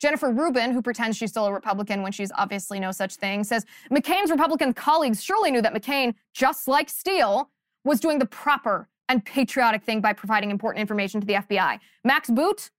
Jennifer 0.00 0.30
Rubin, 0.30 0.72
who 0.72 0.80
pretends 0.80 1.16
she's 1.18 1.30
still 1.30 1.44
a 1.44 1.52
Republican 1.52 2.02
when 2.02 2.12
she's 2.12 2.32
obviously 2.34 2.80
no 2.80 2.90
such 2.90 3.16
thing, 3.16 3.44
says 3.44 3.66
McCain's 3.90 4.30
Republican 4.30 4.72
colleagues 4.72 5.22
surely 5.22 5.50
knew 5.50 5.60
that 5.60 5.74
McCain, 5.74 6.14
just 6.32 6.66
like 6.66 6.88
Steele, 6.88 7.50
was 7.84 8.00
doing 8.00 8.18
the 8.18 8.26
proper 8.26 8.88
and 9.10 9.24
patriotic 9.24 9.82
thing 9.82 10.00
by 10.00 10.12
providing 10.12 10.50
important 10.50 10.80
information 10.80 11.20
to 11.20 11.26
the 11.26 11.34
FBI. 11.34 11.78
Max 12.02 12.30
Boot 12.30 12.70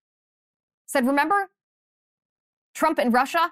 said, 0.88 1.06
Remember 1.06 1.52
Trump 2.74 2.98
and 2.98 3.14
Russia? 3.14 3.52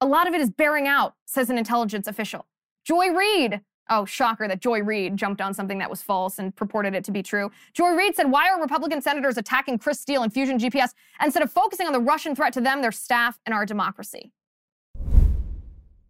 A 0.00 0.06
lot 0.06 0.28
of 0.28 0.34
it 0.34 0.40
is 0.40 0.50
bearing 0.50 0.86
out, 0.86 1.14
says 1.26 1.50
an 1.50 1.58
intelligence 1.58 2.06
official. 2.06 2.46
Joy 2.84 3.08
Reid 3.10 3.60
Oh, 3.90 4.04
shocker 4.04 4.46
that 4.46 4.60
Joy 4.60 4.82
Reid 4.82 5.16
jumped 5.16 5.40
on 5.40 5.54
something 5.54 5.78
that 5.78 5.88
was 5.88 6.02
false 6.02 6.38
and 6.38 6.54
purported 6.54 6.94
it 6.94 7.04
to 7.04 7.10
be 7.10 7.22
true. 7.22 7.50
Joy 7.72 7.92
Reid 7.92 8.14
said, 8.14 8.30
Why 8.30 8.50
are 8.50 8.60
Republican 8.60 9.00
senators 9.00 9.38
attacking 9.38 9.78
Chris 9.78 9.98
Steele 9.98 10.22
and 10.22 10.32
Fusion 10.32 10.58
GPS 10.58 10.90
instead 11.24 11.42
of 11.42 11.50
focusing 11.50 11.86
on 11.86 11.94
the 11.94 12.00
Russian 12.00 12.36
threat 12.36 12.52
to 12.52 12.60
them, 12.60 12.82
their 12.82 12.92
staff, 12.92 13.38
and 13.46 13.54
our 13.54 13.64
democracy? 13.64 14.30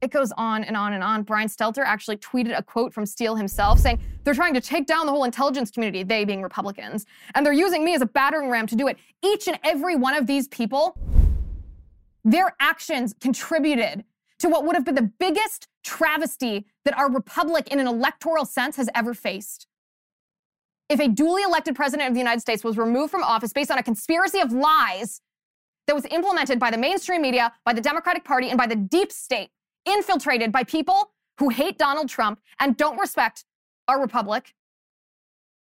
It 0.01 0.11
goes 0.11 0.33
on 0.37 0.65
and 0.65 0.77
on 0.77 0.93
and 0.93 1.05
on. 1.05 1.23
Brian 1.23 1.49
Stelter 1.49 1.85
actually 1.85 2.17
tweeted 2.17 2.57
a 2.57 2.63
quote 2.63 2.93
from 2.93 3.07
Steele 3.07 3.37
himself 3.37 3.79
saying, 3.79 4.01
They're 4.25 4.35
trying 4.35 4.55
to 4.55 4.61
take 4.61 4.87
down 4.87 5.07
the 5.07 5.13
whole 5.13 5.25
intelligence 5.25 5.71
community, 5.71 6.03
they 6.03 6.25
being 6.25 6.43
Republicans, 6.43 7.07
and 7.37 7.47
they're 7.47 7.53
using 7.53 7.85
me 7.85 7.95
as 7.95 8.03
a 8.03 8.07
battering 8.07 8.51
ram 8.51 8.67
to 8.67 8.77
do 8.77 8.89
it. 8.89 8.97
Each 9.25 9.47
and 9.47 9.59
every 9.63 9.95
one 9.95 10.15
of 10.15 10.27
these 10.27 10.49
people, 10.49 10.97
their 12.33 12.55
actions 12.61 13.15
contributed 13.21 14.05
to 14.39 14.49
what 14.49 14.65
would 14.65 14.77
have 14.77 14.85
been 14.85 14.95
the 14.95 15.11
biggest 15.19 15.67
travesty 15.83 16.67
that 16.85 16.97
our 16.97 17.11
republic, 17.11 17.69
in 17.69 17.81
an 17.81 17.87
electoral 17.87 18.45
sense, 18.45 18.77
has 18.77 18.89
ever 18.95 19.15
faced. 19.15 19.67
If 20.89 21.01
a 21.01 21.09
duly 21.09 21.43
elected 21.43 21.75
president 21.75 22.09
of 22.09 22.15
the 22.15 22.21
United 22.21 22.41
States 22.41 22.63
was 22.63 22.77
removed 22.79 23.11
from 23.11 23.23
office 23.23 23.53
based 23.53 23.71
on 23.71 23.79
a 23.79 23.83
conspiracy 23.83 24.41
of 24.41 24.53
lies 24.53 25.21
that 25.87 25.95
was 25.95 26.05
implemented 26.11 26.59
by 26.59 26.71
the 26.71 26.79
mainstream 26.79 27.23
media, 27.23 27.53
by 27.65 27.73
the 27.73 27.81
Democratic 27.81 28.25
Party, 28.25 28.49
and 28.49 28.59
by 28.59 28.67
the 28.67 28.77
deep 28.77 29.11
state, 29.11 29.51
infiltrated 29.87 30.53
by 30.53 30.65
people 30.65 31.13
who 31.39 31.49
hate 31.49 31.79
Donald 31.79 32.09
Trump 32.09 32.41
and 32.61 32.77
don't 32.77 32.99
respect 32.99 33.45
our 33.87 34.01
republic, 34.01 34.55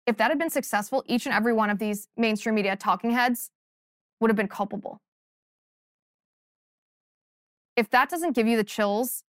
if 0.05 0.17
that 0.17 0.29
had 0.29 0.37
been 0.37 0.49
successful, 0.49 1.03
each 1.07 1.25
and 1.25 1.33
every 1.33 1.53
one 1.53 1.69
of 1.69 1.79
these 1.79 2.07
mainstream 2.15 2.55
media 2.55 2.75
talking 2.75 3.11
heads 3.11 3.49
would 4.19 4.29
have 4.29 4.35
been 4.35 4.47
culpable 4.47 4.99
if 7.75 7.89
that 7.89 8.09
doesn't 8.09 8.35
give 8.35 8.47
you 8.47 8.57
the 8.57 8.63
chills, 8.63 9.23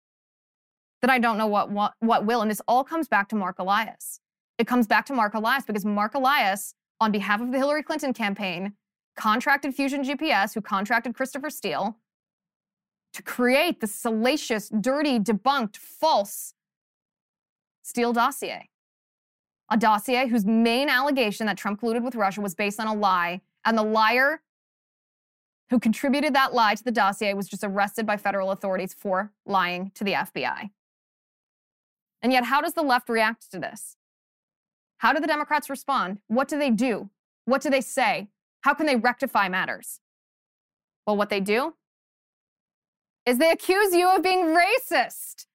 then 1.02 1.10
I 1.10 1.20
don't 1.20 1.38
know 1.38 1.48
what, 1.48 1.70
what, 1.70 1.94
what 2.00 2.26
will. 2.26 2.42
And 2.42 2.50
this 2.50 2.62
all 2.68 2.84
comes 2.84 3.08
back 3.08 3.30
to 3.30 3.36
Marc 3.36 3.60
Elias. 3.60 4.20
It 4.58 4.68
comes 4.68 4.88
back 4.88 5.06
to 5.08 5.14
Marc 5.14 5.34
Elias 5.34 5.66
because 5.66 5.86
Marc 5.86 6.14
Elias, 6.14 6.76
on 7.00 7.12
behalf 7.12 7.42
of 7.42 7.52
the 7.52 7.58
Hillary 7.58 7.84
Clinton 7.84 8.14
campaign, 8.14 8.74
contracted 9.16 9.76
Fusion 9.76 10.04
GPS, 10.04 10.54
who 10.54 10.62
contracted 10.62 11.14
Christopher 11.14 11.50
Steele, 11.50 11.98
to 13.14 13.22
create 13.22 13.80
the 13.80 13.88
salacious, 13.88 14.70
dirty, 14.70 15.20
debunked, 15.20 15.78
false 15.78 16.54
Steele 17.84 18.14
dossier. 18.14 18.70
A 19.70 19.78
dossier 19.78 20.28
whose 20.28 20.46
main 20.46 20.90
allegation 20.90 21.48
that 21.48 21.58
Trump 21.58 21.82
colluded 21.82 22.04
with 22.04 22.16
Russia 22.16 22.42
was 22.42 22.56
based 22.56 22.80
on 22.80 22.88
a 22.88 22.94
lie, 22.94 23.42
and 23.66 23.78
the 23.78 23.84
liar 23.84 24.42
who 25.74 25.80
contributed 25.80 26.36
that 26.36 26.54
lie 26.54 26.76
to 26.76 26.84
the 26.84 26.92
dossier 26.92 27.34
was 27.34 27.50
just 27.50 27.64
arrested 27.64 28.06
by 28.06 28.16
federal 28.16 28.52
authorities 28.52 28.94
for 28.94 29.32
lying 29.44 29.92
to 29.96 30.04
the 30.04 30.12
FBI. 30.12 30.70
And 32.22 32.32
yet, 32.32 32.44
how 32.44 32.62
does 32.62 32.74
the 32.74 32.84
left 32.84 33.10
react 33.10 33.50
to 33.52 33.58
this? 33.58 33.98
How 35.00 35.14
do 35.14 35.20
the 35.20 35.26
Democrats 35.26 35.72
respond? 35.72 36.20
What 36.28 36.48
do 36.48 36.60
they 36.60 36.70
do? 36.70 37.10
What 37.46 37.64
do 37.64 37.72
they 37.72 37.82
say? 37.82 38.28
How 38.62 38.76
can 38.76 38.86
they 38.86 38.98
rectify 38.98 39.50
matters? 39.50 40.00
Well, 41.08 41.18
what 41.18 41.32
they 41.32 41.40
do 41.40 41.74
is 43.26 43.40
they 43.40 43.50
accuse 43.50 43.96
you 43.96 44.16
of 44.16 44.22
being 44.22 44.56
racist. 44.56 45.48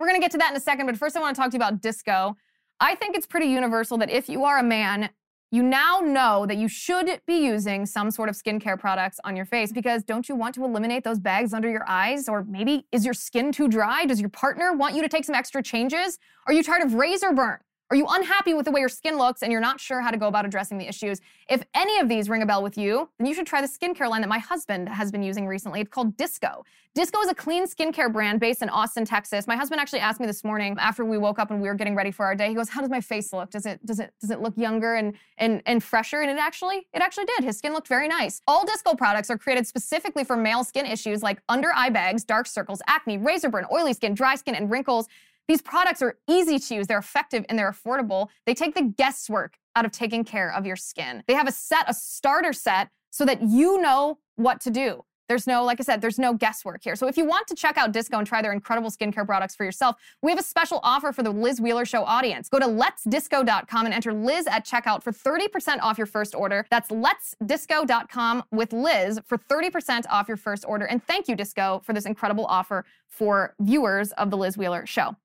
We're 0.00 0.08
going 0.08 0.18
to 0.18 0.24
get 0.24 0.30
to 0.30 0.38
that 0.38 0.52
in 0.52 0.56
a 0.56 0.60
second, 0.60 0.86
but 0.86 0.96
first 0.96 1.18
I 1.18 1.20
want 1.20 1.36
to 1.36 1.42
talk 1.42 1.50
to 1.50 1.54
you 1.54 1.62
about 1.62 1.82
disco. 1.82 2.38
I 2.80 2.94
think 2.94 3.14
it's 3.14 3.26
pretty 3.26 3.48
universal 3.48 3.98
that 3.98 4.08
if 4.08 4.30
you 4.30 4.44
are 4.44 4.58
a 4.58 4.64
man 4.64 5.10
you 5.50 5.62
now 5.62 6.00
know 6.00 6.44
that 6.46 6.56
you 6.56 6.68
should 6.68 7.20
be 7.26 7.44
using 7.44 7.86
some 7.86 8.10
sort 8.10 8.28
of 8.28 8.34
skincare 8.34 8.78
products 8.78 9.20
on 9.24 9.36
your 9.36 9.44
face 9.44 9.72
because 9.72 10.02
don't 10.02 10.28
you 10.28 10.34
want 10.34 10.54
to 10.56 10.64
eliminate 10.64 11.04
those 11.04 11.20
bags 11.20 11.54
under 11.54 11.70
your 11.70 11.88
eyes? 11.88 12.28
Or 12.28 12.44
maybe 12.44 12.86
is 12.90 13.04
your 13.04 13.14
skin 13.14 13.52
too 13.52 13.68
dry? 13.68 14.06
Does 14.06 14.20
your 14.20 14.30
partner 14.30 14.72
want 14.72 14.96
you 14.96 15.02
to 15.02 15.08
take 15.08 15.24
some 15.24 15.34
extra 15.34 15.62
changes? 15.62 16.18
Are 16.46 16.52
you 16.52 16.62
tired 16.62 16.82
of 16.82 16.94
razor 16.94 17.32
burn? 17.32 17.58
Are 17.88 17.96
you 17.96 18.06
unhappy 18.08 18.52
with 18.52 18.64
the 18.64 18.72
way 18.72 18.80
your 18.80 18.88
skin 18.88 19.16
looks 19.16 19.44
and 19.44 19.52
you're 19.52 19.60
not 19.60 19.78
sure 19.78 20.00
how 20.00 20.10
to 20.10 20.16
go 20.16 20.26
about 20.26 20.44
addressing 20.44 20.76
the 20.76 20.88
issues? 20.88 21.20
If 21.48 21.62
any 21.72 22.00
of 22.00 22.08
these 22.08 22.28
ring 22.28 22.42
a 22.42 22.46
bell 22.46 22.60
with 22.60 22.76
you, 22.76 23.08
then 23.18 23.28
you 23.28 23.34
should 23.34 23.46
try 23.46 23.60
the 23.60 23.68
skincare 23.68 24.10
line 24.10 24.22
that 24.22 24.28
my 24.28 24.40
husband 24.40 24.88
has 24.88 25.12
been 25.12 25.22
using 25.22 25.46
recently. 25.46 25.82
It's 25.82 25.90
called 25.90 26.16
Disco. 26.16 26.64
Disco 26.96 27.20
is 27.20 27.28
a 27.28 27.34
clean 27.34 27.64
skincare 27.64 28.12
brand 28.12 28.40
based 28.40 28.60
in 28.60 28.70
Austin, 28.70 29.04
Texas. 29.04 29.46
My 29.46 29.54
husband 29.54 29.80
actually 29.80 30.00
asked 30.00 30.18
me 30.18 30.26
this 30.26 30.42
morning 30.42 30.74
after 30.80 31.04
we 31.04 31.16
woke 31.16 31.38
up 31.38 31.52
and 31.52 31.62
we 31.62 31.68
were 31.68 31.74
getting 31.74 31.94
ready 31.94 32.10
for 32.10 32.26
our 32.26 32.34
day. 32.34 32.48
He 32.48 32.54
goes, 32.54 32.70
"How 32.70 32.80
does 32.80 32.90
my 32.90 33.00
face 33.00 33.32
look? 33.32 33.50
Does 33.50 33.66
it 33.66 33.84
does 33.86 34.00
it 34.00 34.12
does 34.20 34.30
it 34.30 34.40
look 34.40 34.56
younger 34.56 34.96
and 34.96 35.14
and 35.38 35.62
and 35.64 35.84
fresher?" 35.84 36.22
And 36.22 36.30
it 36.30 36.38
actually 36.38 36.88
it 36.92 37.00
actually 37.00 37.26
did. 37.26 37.44
His 37.44 37.56
skin 37.56 37.72
looked 37.72 37.86
very 37.86 38.08
nice. 38.08 38.42
All 38.48 38.66
Disco 38.66 38.96
products 38.96 39.30
are 39.30 39.38
created 39.38 39.64
specifically 39.64 40.24
for 40.24 40.36
male 40.36 40.64
skin 40.64 40.86
issues 40.86 41.22
like 41.22 41.40
under 41.48 41.72
eye 41.72 41.90
bags, 41.90 42.24
dark 42.24 42.48
circles, 42.48 42.82
acne, 42.88 43.16
razor 43.16 43.48
burn, 43.48 43.66
oily 43.70 43.92
skin, 43.92 44.14
dry 44.14 44.34
skin, 44.34 44.56
and 44.56 44.72
wrinkles. 44.72 45.06
These 45.48 45.62
products 45.62 46.02
are 46.02 46.18
easy 46.28 46.58
to 46.58 46.74
use, 46.74 46.86
they're 46.86 46.98
effective, 46.98 47.44
and 47.48 47.58
they're 47.58 47.70
affordable. 47.70 48.28
They 48.46 48.54
take 48.54 48.74
the 48.74 48.82
guesswork 48.82 49.58
out 49.74 49.84
of 49.84 49.92
taking 49.92 50.24
care 50.24 50.52
of 50.52 50.66
your 50.66 50.76
skin. 50.76 51.22
They 51.26 51.34
have 51.34 51.48
a 51.48 51.52
set, 51.52 51.88
a 51.88 51.94
starter 51.94 52.52
set, 52.52 52.90
so 53.10 53.24
that 53.24 53.42
you 53.42 53.80
know 53.80 54.18
what 54.36 54.60
to 54.62 54.70
do. 54.70 55.04
There's 55.28 55.46
no, 55.46 55.64
like 55.64 55.80
I 55.80 55.82
said, 55.82 56.00
there's 56.00 56.18
no 56.18 56.34
guesswork 56.34 56.84
here. 56.84 56.94
So 56.94 57.08
if 57.08 57.16
you 57.16 57.24
want 57.24 57.48
to 57.48 57.54
check 57.54 57.76
out 57.76 57.92
Disco 57.92 58.18
and 58.18 58.26
try 58.26 58.42
their 58.42 58.52
incredible 58.52 58.90
skincare 58.90 59.26
products 59.26 59.56
for 59.56 59.64
yourself, 59.64 59.96
we 60.22 60.30
have 60.30 60.38
a 60.38 60.42
special 60.42 60.78
offer 60.82 61.12
for 61.12 61.22
the 61.22 61.30
Liz 61.30 61.60
Wheeler 61.60 61.84
Show 61.84 62.04
audience. 62.04 62.48
Go 62.48 62.58
to 62.58 62.66
letsdisco.com 62.66 63.86
and 63.86 63.94
enter 63.94 64.12
Liz 64.12 64.46
at 64.46 64.64
checkout 64.64 65.02
for 65.02 65.12
30% 65.12 65.80
off 65.80 65.98
your 65.98 66.06
first 66.06 66.34
order. 66.34 66.64
That's 66.70 66.90
letsdisco.com 66.90 68.44
with 68.52 68.72
Liz 68.72 69.20
for 69.26 69.38
30% 69.38 70.04
off 70.08 70.28
your 70.28 70.36
first 70.36 70.64
order. 70.66 70.84
And 70.84 71.02
thank 71.02 71.26
you, 71.28 71.34
Disco, 71.34 71.82
for 71.84 71.92
this 71.92 72.06
incredible 72.06 72.46
offer 72.46 72.84
for 73.08 73.54
viewers 73.60 74.12
of 74.12 74.30
the 74.30 74.36
Liz 74.36 74.56
Wheeler 74.56 74.86
Show. 74.86 75.16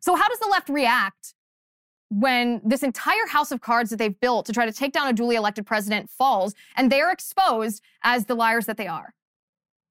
So, 0.00 0.14
how 0.14 0.28
does 0.28 0.38
the 0.38 0.48
left 0.48 0.68
react 0.68 1.34
when 2.10 2.60
this 2.64 2.82
entire 2.82 3.26
house 3.28 3.50
of 3.50 3.60
cards 3.60 3.90
that 3.90 3.96
they've 3.96 4.18
built 4.20 4.46
to 4.46 4.52
try 4.52 4.64
to 4.64 4.72
take 4.72 4.92
down 4.92 5.08
a 5.08 5.12
duly 5.12 5.36
elected 5.36 5.66
president 5.66 6.08
falls 6.08 6.54
and 6.76 6.90
they're 6.90 7.10
exposed 7.10 7.82
as 8.02 8.24
the 8.24 8.34
liars 8.34 8.66
that 8.66 8.76
they 8.76 8.86
are. 8.86 9.14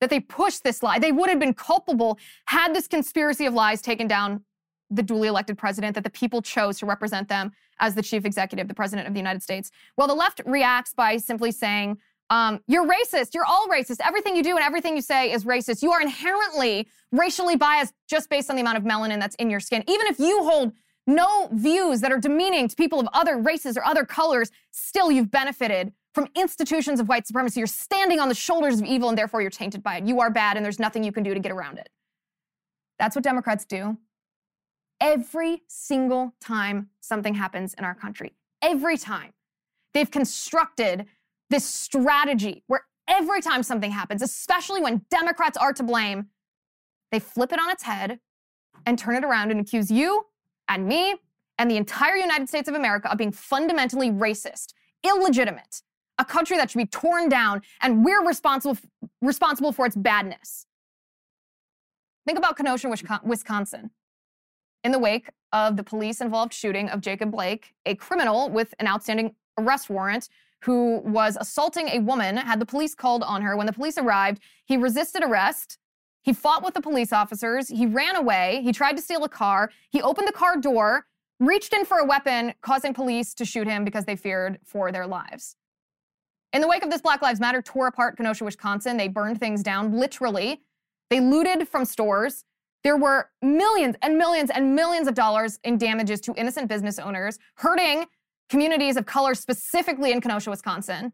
That 0.02 0.10
they 0.10 0.20
pushed 0.20 0.64
this 0.64 0.82
lie. 0.82 1.00
They 1.00 1.12
would 1.12 1.30
have 1.30 1.40
been 1.40 1.54
culpable 1.54 2.18
had 2.46 2.74
this 2.76 2.88
conspiracy 2.88 3.46
of 3.46 3.54
lies 3.54 3.82
taken 3.82 4.08
down 4.08 4.44
the 4.90 5.04
duly 5.04 5.28
elected 5.28 5.58
president 5.58 5.96
that 5.96 6.04
the 6.04 6.10
people 6.10 6.42
chose 6.42 6.80
to 6.80 6.86
represent 6.86 7.28
them 7.28 7.52
as 7.80 7.94
the 7.94 8.02
chief 8.02 8.26
executive, 8.26 8.68
the 8.68 8.74
president 8.74 9.08
of 9.08 9.14
the 9.14 9.20
United 9.20 9.44
States. 9.44 9.70
Well, 9.98 10.08
the 10.08 10.16
left 10.16 10.42
reacts 10.46 10.94
by 10.94 11.18
simply 11.18 11.52
saying, 11.52 11.98
um, 12.30 12.62
you're 12.68 12.86
racist. 12.86 13.34
You're 13.34 13.46
all 13.46 13.68
racist. 13.68 13.98
Everything 14.04 14.36
you 14.36 14.44
do 14.44 14.56
and 14.58 14.66
everything 14.66 14.96
you 14.96 15.02
say 15.02 15.32
is 15.32 15.46
racist. 15.46 15.82
You 15.82 15.92
are 15.92 16.02
inherently 16.02 16.88
racially 17.12 17.56
biased 17.56 17.94
just 18.10 18.30
based 18.30 18.50
on 18.50 18.56
the 18.56 18.62
amount 18.62 18.78
of 18.78 18.84
melanin 18.84 19.20
that's 19.20 19.36
in 19.36 19.50
your 19.50 19.60
skin. 19.60 19.84
Even 19.88 20.08
if 20.08 20.20
you 20.20 20.44
hold 20.44 20.74
no 21.06 21.48
views 21.54 22.02
that 22.02 22.12
are 22.12 22.20
demeaning 22.20 22.68
to 22.68 22.76
people 22.76 23.00
of 23.00 23.08
other 23.14 23.38
races 23.38 23.78
or 23.78 23.86
other 23.86 24.06
colors, 24.06 24.52
still 24.72 25.10
you've 25.10 25.32
benefited 25.32 25.94
from 26.14 26.28
institutions 26.36 27.00
of 27.00 27.08
white 27.08 27.26
supremacy. 27.26 27.62
You're 27.62 27.68
standing 27.68 28.20
on 28.20 28.28
the 28.28 28.36
shoulders 28.36 28.82
of 28.82 28.86
evil 28.86 29.08
and 29.08 29.18
therefore 29.18 29.42
you're 29.42 29.50
tainted 29.50 29.82
by 29.82 29.98
it. 29.98 30.04
You 30.04 30.20
are 30.20 30.30
bad 30.30 30.58
and 30.58 30.66
there's 30.66 30.80
nothing 30.80 31.04
you 31.04 31.12
can 31.12 31.24
do 31.24 31.34
to 31.34 31.40
get 31.40 31.52
around 31.52 31.78
it. 31.78 31.90
That's 33.00 33.16
what 33.16 33.24
Democrats 33.24 33.64
do 33.66 33.98
every 35.00 35.64
single 35.68 36.34
time 36.42 36.90
something 37.02 37.36
happens 37.36 37.74
in 37.76 37.84
our 37.84 37.96
country. 37.96 38.34
Every 38.62 38.98
time. 38.98 39.34
They've 39.94 40.10
constructed 40.10 41.06
this 41.50 41.66
strategy 41.66 42.64
where 42.68 42.82
every 43.08 43.42
time 43.42 43.64
something 43.64 43.92
happens, 43.92 44.22
especially 44.22 44.82
when 44.82 45.06
Democrats 45.10 45.58
are 45.58 45.74
to 45.74 45.84
blame, 45.84 46.28
they 47.12 47.20
flip 47.20 47.54
it 47.54 47.60
on 47.60 47.70
its 47.70 47.84
head 47.84 48.20
and 48.86 49.00
turn 49.00 49.16
it 49.16 49.24
around 49.24 49.52
and 49.52 49.60
accuse 49.60 49.90
you 49.90 50.26
and 50.68 50.88
me 50.88 51.16
and 51.58 51.72
the 51.72 51.78
entire 51.78 52.16
United 52.16 52.48
States 52.48 52.68
of 52.70 52.76
America 52.76 53.10
of 53.12 53.18
being 53.18 53.32
fundamentally 53.32 54.12
racist, 54.12 54.74
illegitimate, 55.04 55.82
a 56.20 56.26
country 56.26 56.58
that 56.58 56.70
should 56.70 56.78
be 56.78 56.86
torn 56.86 57.30
down, 57.30 57.62
and 57.82 58.04
we're 58.04 58.26
responsible, 58.26 58.78
responsible 59.22 59.72
for 59.72 59.86
its 59.86 59.96
badness. 59.96 60.66
Think 62.26 62.38
about 62.38 62.58
Kenosha, 62.58 62.94
Wisconsin. 63.24 63.92
In 64.84 64.92
the 64.92 65.00
wake 65.00 65.30
of 65.54 65.78
the 65.78 65.84
police 65.84 66.22
involved 66.22 66.54
shooting 66.54 66.90
of 66.90 67.02
Jacob 67.02 67.32
Blake, 67.32 67.74
a 67.86 67.96
criminal 67.96 68.50
with 68.50 68.74
an 68.80 68.88
outstanding 68.88 69.36
arrest 69.58 69.90
warrant 69.90 70.30
who 70.64 71.00
was 71.00 71.38
assaulting 71.40 71.88
a 71.90 72.00
woman, 72.00 72.38
had 72.38 72.60
the 72.60 72.66
police 72.66 72.96
called 72.96 73.24
on 73.24 73.42
her. 73.42 73.56
When 73.56 73.68
the 73.68 73.74
police 73.74 73.98
arrived, 73.98 74.42
he 74.66 74.78
resisted 74.78 75.24
arrest. 75.24 75.78
He 76.24 76.34
fought 76.34 76.64
with 76.64 76.74
the 76.74 76.82
police 76.82 77.14
officers. 77.14 77.70
He 77.70 77.86
ran 77.86 78.16
away. 78.16 78.62
He 78.64 78.74
tried 78.74 78.98
to 78.98 79.02
steal 79.02 79.24
a 79.24 79.30
car. 79.30 79.72
He 79.90 80.02
opened 80.02 80.28
the 80.28 80.34
car 80.34 80.58
door, 80.58 81.06
reached 81.40 81.74
in 81.74 81.86
for 81.86 82.00
a 82.00 82.06
weapon, 82.06 82.54
causing 82.62 82.94
police 82.94 83.34
to 83.36 83.46
shoot 83.46 83.68
him 83.68 83.86
because 83.86 84.06
they 84.06 84.16
feared 84.16 84.60
for 84.64 84.92
their 84.92 85.08
lives. 85.08 85.56
In 86.54 86.62
the 86.62 86.68
wake 86.68 86.84
of 86.84 86.90
this, 86.90 87.02
Black 87.02 87.22
Lives 87.22 87.40
Matter 87.40 87.62
tore 87.62 87.88
apart 87.88 88.18
Kenosha, 88.18 88.44
Wisconsin. 88.44 88.98
They 88.98 89.08
burned 89.08 89.40
things 89.40 89.64
down, 89.64 89.94
literally. 89.98 90.62
They 91.10 91.20
looted 91.20 91.68
from 91.68 91.86
stores. 91.86 92.46
There 92.84 92.98
were 92.98 93.30
millions 93.42 93.96
and 94.02 94.18
millions 94.18 94.50
and 94.50 94.76
millions 94.76 95.08
of 95.08 95.14
dollars 95.14 95.60
in 95.64 95.78
damages 95.78 96.22
to 96.22 96.34
innocent 96.36 96.68
business 96.68 97.00
owners, 97.00 97.38
hurting 97.56 98.06
communities 98.50 98.98
of 98.98 99.06
color, 99.06 99.36
specifically 99.36 100.12
in 100.12 100.22
Kenosha, 100.22 100.50
Wisconsin. 100.50 101.14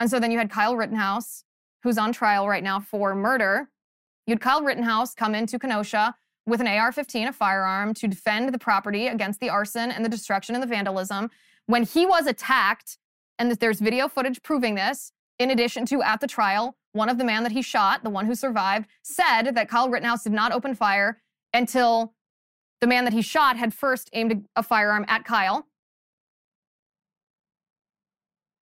And 0.00 0.10
so 0.10 0.18
then 0.18 0.30
you 0.30 0.38
had 0.38 0.50
Kyle 0.50 0.76
Rittenhouse, 0.76 1.44
who's 1.82 1.98
on 1.98 2.12
trial 2.12 2.48
right 2.48 2.62
now 2.62 2.80
for 2.80 3.14
murder. 3.14 3.68
You 4.26 4.32
had 4.32 4.40
Kyle 4.40 4.62
Rittenhouse 4.62 5.14
come 5.14 5.34
into 5.34 5.58
Kenosha 5.58 6.14
with 6.46 6.60
an 6.60 6.66
AR 6.66 6.92
15, 6.92 7.28
a 7.28 7.32
firearm, 7.32 7.94
to 7.94 8.08
defend 8.08 8.52
the 8.52 8.58
property 8.58 9.06
against 9.06 9.40
the 9.40 9.48
arson 9.48 9.90
and 9.90 10.04
the 10.04 10.08
destruction 10.08 10.54
and 10.54 10.62
the 10.62 10.68
vandalism. 10.68 11.30
When 11.66 11.84
he 11.84 12.06
was 12.06 12.26
attacked, 12.26 12.98
and 13.38 13.50
there's 13.52 13.80
video 13.80 14.08
footage 14.08 14.42
proving 14.42 14.74
this, 14.74 15.12
in 15.38 15.50
addition 15.50 15.86
to 15.86 16.02
at 16.02 16.20
the 16.20 16.26
trial, 16.26 16.76
one 16.92 17.08
of 17.08 17.18
the 17.18 17.24
man 17.24 17.42
that 17.42 17.52
he 17.52 17.62
shot, 17.62 18.02
the 18.02 18.10
one 18.10 18.26
who 18.26 18.34
survived, 18.34 18.86
said 19.02 19.50
that 19.52 19.68
Kyle 19.68 19.88
Rittenhouse 19.88 20.24
did 20.24 20.32
not 20.32 20.52
open 20.52 20.74
fire 20.74 21.20
until 21.52 22.14
the 22.86 22.88
man 22.88 23.04
that 23.04 23.12
he 23.12 23.20
shot 23.20 23.56
had 23.56 23.74
first 23.74 24.08
aimed 24.12 24.46
a 24.54 24.62
firearm 24.62 25.04
at 25.08 25.24
Kyle. 25.24 25.66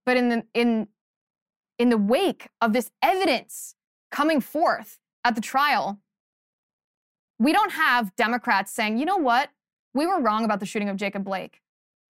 But 0.07 0.17
in 0.17 0.31
the 0.31 0.47
in 0.55 0.89
in 1.79 1.91
the 1.91 1.99
wake 1.99 2.49
of 2.63 2.73
this 2.73 2.91
evidence 3.03 3.75
coming 4.11 4.41
forth 4.41 4.99
at 5.25 5.35
the 5.35 5.43
trial, 5.43 6.01
we 7.39 7.53
don't 7.53 7.73
have 7.73 8.17
Democrats 8.17 8.73
saying, 8.73 8.97
"You 8.97 9.05
know 9.05 9.19
what? 9.19 9.51
We 9.93 10.07
were 10.07 10.23
wrong 10.23 10.43
about 10.43 10.61
the 10.61 10.67
shooting 10.67 10.89
of 10.89 10.97
Jacob 10.97 11.23
Blake. 11.23 11.61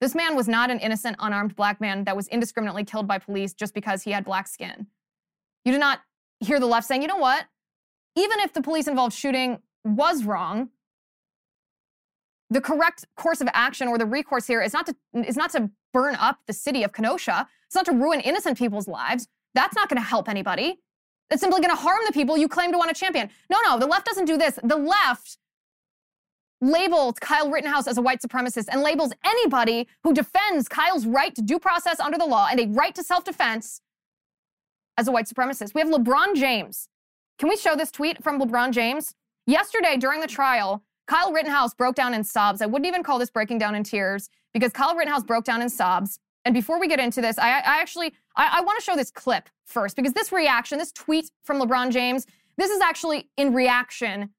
This 0.01 0.15
man 0.15 0.37
was 0.37 0.47
not 0.47 0.71
an 0.71 0.79
innocent 0.79 1.17
unarmed 1.19 1.57
black 1.57 1.81
man 1.81 2.05
that 2.05 2.15
was 2.15 2.29
indiscriminately 2.29 2.85
killed 2.85 3.09
by 3.09 3.19
police 3.19 3.55
just 3.55 3.75
because 3.75 4.05
he 4.05 4.13
had 4.13 4.25
black 4.25 4.47
skin." 4.47 4.87
You 5.65 5.73
do 5.73 5.79
not 5.79 6.03
hear 6.39 6.61
the 6.61 6.67
left 6.67 6.87
saying, 6.87 7.03
"You 7.03 7.09
know 7.09 7.17
what? 7.17 7.47
Even 8.15 8.39
if 8.39 8.53
the 8.53 8.63
police 8.63 8.87
involved 8.87 9.15
shooting 9.17 9.61
was 9.85 10.23
wrong, 10.23 10.71
the 12.51 12.61
correct 12.61 13.05
course 13.17 13.41
of 13.41 13.49
action 13.53 13.89
or 13.89 13.99
the 13.99 14.07
recourse 14.07 14.47
here 14.47 14.63
is 14.63 14.73
not 14.73 14.87
to 14.87 14.95
is 15.27 15.37
not 15.37 15.51
to 15.53 15.71
burn 15.93 16.15
up 16.17 16.39
the 16.47 16.53
city 16.53 16.83
of 16.83 16.93
Kenosha. 16.93 17.49
It's 17.67 17.75
not 17.75 17.87
to 17.87 17.93
ruin 17.93 18.21
innocent 18.21 18.59
people's 18.59 18.89
lives. 18.89 19.29
That's 19.55 19.75
not 19.75 19.89
going 19.89 20.01
to 20.01 20.07
help 20.07 20.29
anybody. 20.29 20.81
It's 21.31 21.41
simply 21.41 21.61
going 21.61 21.71
to 21.71 21.81
harm 21.81 22.01
the 22.07 22.13
people 22.13 22.37
you 22.37 22.49
claim 22.49 22.73
to 22.73 22.79
want 22.79 22.95
to 22.95 22.99
champion. 22.99 23.31
No, 23.51 23.59
no, 23.67 23.79
the 23.79 23.87
left 23.87 24.07
doesn't 24.07 24.27
do 24.27 24.37
this. 24.37 24.59
The 24.63 24.77
left 24.77 25.39
labels 26.61 27.19
Kyle 27.21 27.51
Rittenhouse 27.51 27.87
as 27.87 27.99
a 27.99 28.03
white 28.03 28.21
supremacist 28.21 28.67
and 28.71 28.83
labels 28.83 29.13
anybody 29.25 29.89
who 30.03 30.13
defends 30.13 30.69
Kyle's 30.69 31.07
right 31.07 31.35
to 31.35 31.43
due 31.43 31.59
process 31.59 32.01
under 32.01 32.19
the 32.19 32.27
law 32.27 32.49
and 32.51 32.61
a 32.61 32.67
right 32.67 32.95
to 32.95 33.03
self-defense 33.03 33.81
as 34.97 35.09
a 35.09 35.13
white 35.13 35.27
supremacist. 35.27 35.75
We 35.75 35.81
have 35.81 35.91
LeBron 35.91 36.37
James. 36.37 36.89
Can 37.39 37.49
we 37.49 37.57
show 37.57 37.75
this 37.75 37.91
tweet 37.91 38.23
from 38.23 38.41
LeBron 38.41 38.73
James? 38.73 39.15
Yesterday 39.47 39.97
during 39.97 40.21
the 40.21 40.27
trial, 40.27 40.85
Kyle 41.07 41.33
Rittenhouse 41.33 41.75
broke 41.75 41.95
down 41.95 42.15
in 42.15 42.25
sobs. 42.25 42.63
I 42.63 42.67
wouldn't 42.67 42.87
even 42.87 43.03
call 43.03 43.19
this 43.19 43.31
breaking 43.31 43.59
down 43.59 43.75
in 43.75 43.85
tears 43.85 44.31
because 44.53 44.73
Kyle 44.73 44.95
Rittenhouse 44.97 45.25
broke 45.25 45.45
down 45.45 45.61
in 45.61 45.69
sobs. 45.69 46.19
And 46.45 46.55
before 46.55 46.79
we 46.79 46.89
get 46.89 47.01
into 47.01 47.21
this, 47.21 47.39
I, 47.39 47.49
I 47.49 47.81
actually 47.81 48.15
I, 48.37 48.59
I 48.59 48.61
want 48.63 48.79
to 48.79 48.85
show 48.85 48.97
this 48.97 49.11
clip 49.11 49.49
first 49.65 49.97
because 49.97 50.13
this 50.13 50.33
reaction, 50.33 50.79
this 50.79 50.93
tweet 50.93 51.31
from 51.43 51.61
LeBron 51.61 51.91
James, 51.91 52.27
this 52.57 52.71
is 52.71 52.81
actually 52.81 53.31
in 53.37 53.55
reaction 53.55 54.31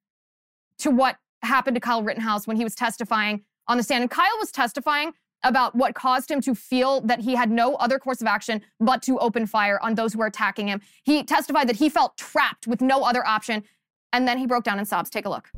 to 0.80 0.92
what 0.92 1.18
happened 1.42 1.76
to 1.76 1.82
Kyle 1.82 2.04
Rittenhouse 2.04 2.48
when 2.48 2.58
he 2.58 2.64
was 2.64 2.76
testifying 2.76 3.44
on 3.68 3.78
the 3.78 3.84
stand. 3.84 4.02
And 4.02 4.12
Kyle 4.12 4.38
was 4.40 4.52
testifying 4.52 5.14
about 5.44 5.76
what 5.76 5.94
caused 5.94 6.32
him 6.32 6.42
to 6.42 6.56
feel 6.56 7.02
that 7.02 7.22
he 7.22 7.36
had 7.36 7.52
no 7.52 7.76
other 7.76 8.00
course 8.00 8.22
of 8.22 8.28
action 8.28 8.62
but 8.80 9.04
to 9.04 9.20
open 9.20 9.46
fire 9.46 9.80
on 9.82 9.94
those 9.94 10.14
who 10.14 10.20
were 10.20 10.26
attacking 10.26 10.68
him. 10.68 10.82
He 11.04 11.24
testified 11.24 11.70
that 11.70 11.76
he 11.76 11.90
felt 11.90 12.18
trapped 12.18 12.66
with 12.66 12.82
no 12.82 13.04
other 13.04 13.26
option. 13.26 13.64
And 14.12 14.28
then 14.28 14.38
he 14.38 14.48
broke 14.48 14.64
down 14.64 14.80
in 14.80 14.86
sobs. 14.86 15.10
Take 15.10 15.26
a 15.26 15.30
look 15.30 15.52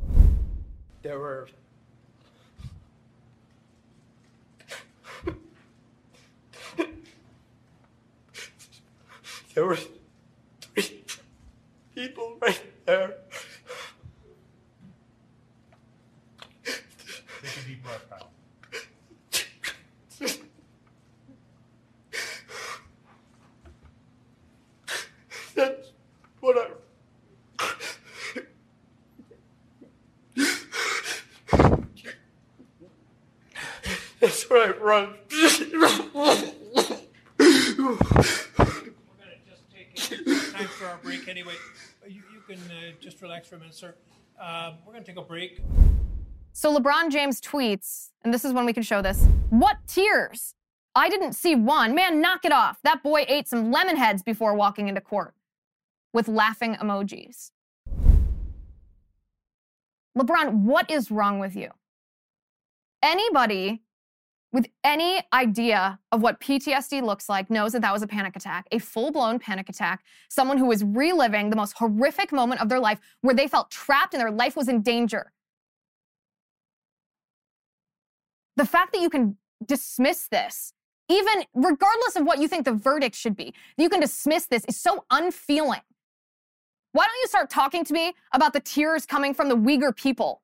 there 1.02 1.18
were 1.18 1.48
there 9.54 9.64
were 9.64 9.78
three 10.60 11.04
people 11.94 12.36
right 12.40 12.60
there. 12.86 13.14
Take 16.64 16.76
a 17.56 17.68
deep 17.68 17.82
breath, 17.82 18.04
Kyle. 18.10 18.30
That's 25.54 25.88
what 26.40 26.56
I 26.58 26.68
Right, 34.50 34.80
run. 34.80 35.14
We're 35.30 35.38
gonna 35.38 36.52
just 39.46 39.68
take 39.68 39.94
time 40.52 40.68
for 40.68 40.86
our 40.86 40.96
break 41.02 41.28
anyway. 41.28 41.52
You, 42.06 42.22
you 42.32 42.40
can 42.46 42.58
uh, 42.70 42.92
just 42.98 43.20
relax 43.20 43.48
for 43.48 43.56
a 43.56 43.58
minute, 43.58 43.74
sir. 43.74 43.94
Uh, 44.40 44.72
we're 44.86 44.94
gonna 44.94 45.04
take 45.04 45.18
a 45.18 45.22
break. 45.22 45.60
So 46.52 46.74
LeBron 46.74 47.10
James 47.10 47.40
tweets, 47.42 48.10
and 48.24 48.32
this 48.32 48.44
is 48.44 48.54
when 48.54 48.64
we 48.64 48.72
can 48.72 48.82
show 48.82 49.02
this. 49.02 49.26
What 49.50 49.76
tears? 49.86 50.54
I 50.94 51.10
didn't 51.10 51.34
see 51.34 51.54
one. 51.54 51.94
Man, 51.94 52.22
knock 52.22 52.44
it 52.44 52.52
off. 52.52 52.78
That 52.82 53.02
boy 53.02 53.26
ate 53.28 53.48
some 53.48 53.70
lemon 53.70 53.96
heads 53.96 54.22
before 54.22 54.54
walking 54.54 54.88
into 54.88 55.02
court 55.02 55.34
with 56.14 56.26
laughing 56.26 56.74
emojis. 56.74 57.50
LeBron, 60.16 60.62
what 60.62 60.90
is 60.90 61.10
wrong 61.10 61.38
with 61.38 61.54
you? 61.54 61.70
Anybody 63.02 63.82
with 64.52 64.68
any 64.82 65.20
idea 65.32 65.98
of 66.10 66.22
what 66.22 66.40
PTSD 66.40 67.02
looks 67.02 67.28
like 67.28 67.50
knows 67.50 67.72
that 67.72 67.82
that 67.82 67.92
was 67.92 68.02
a 68.02 68.06
panic 68.06 68.34
attack, 68.34 68.66
a 68.72 68.78
full 68.78 69.10
blown 69.10 69.38
panic 69.38 69.68
attack. 69.68 70.02
Someone 70.28 70.56
who 70.58 70.66
was 70.66 70.82
reliving 70.84 71.50
the 71.50 71.56
most 71.56 71.74
horrific 71.76 72.32
moment 72.32 72.60
of 72.60 72.68
their 72.68 72.80
life 72.80 72.98
where 73.20 73.34
they 73.34 73.46
felt 73.46 73.70
trapped 73.70 74.14
and 74.14 74.20
their 74.20 74.30
life 74.30 74.56
was 74.56 74.68
in 74.68 74.82
danger. 74.82 75.32
the 78.58 78.66
fact 78.66 78.92
that 78.92 79.00
you 79.00 79.08
can 79.08 79.36
dismiss 79.64 80.26
this, 80.28 80.74
even 81.08 81.44
regardless 81.54 82.16
of 82.16 82.26
what 82.26 82.38
you 82.38 82.48
think 82.48 82.64
the 82.64 82.72
verdict 82.72 83.14
should 83.14 83.36
be, 83.36 83.54
you 83.78 83.88
can 83.88 84.00
dismiss 84.00 84.46
this 84.46 84.64
is 84.66 84.76
so 84.76 85.04
unfeeling. 85.10 85.80
Why 86.92 87.04
don't 87.04 87.20
you 87.22 87.28
start 87.28 87.48
talking 87.48 87.84
to 87.84 87.92
me 87.92 88.14
about 88.34 88.52
the 88.52 88.60
tears 88.60 89.06
coming 89.06 89.32
from 89.32 89.48
the 89.48 89.56
Uyghur 89.56 89.94
people 89.94 90.42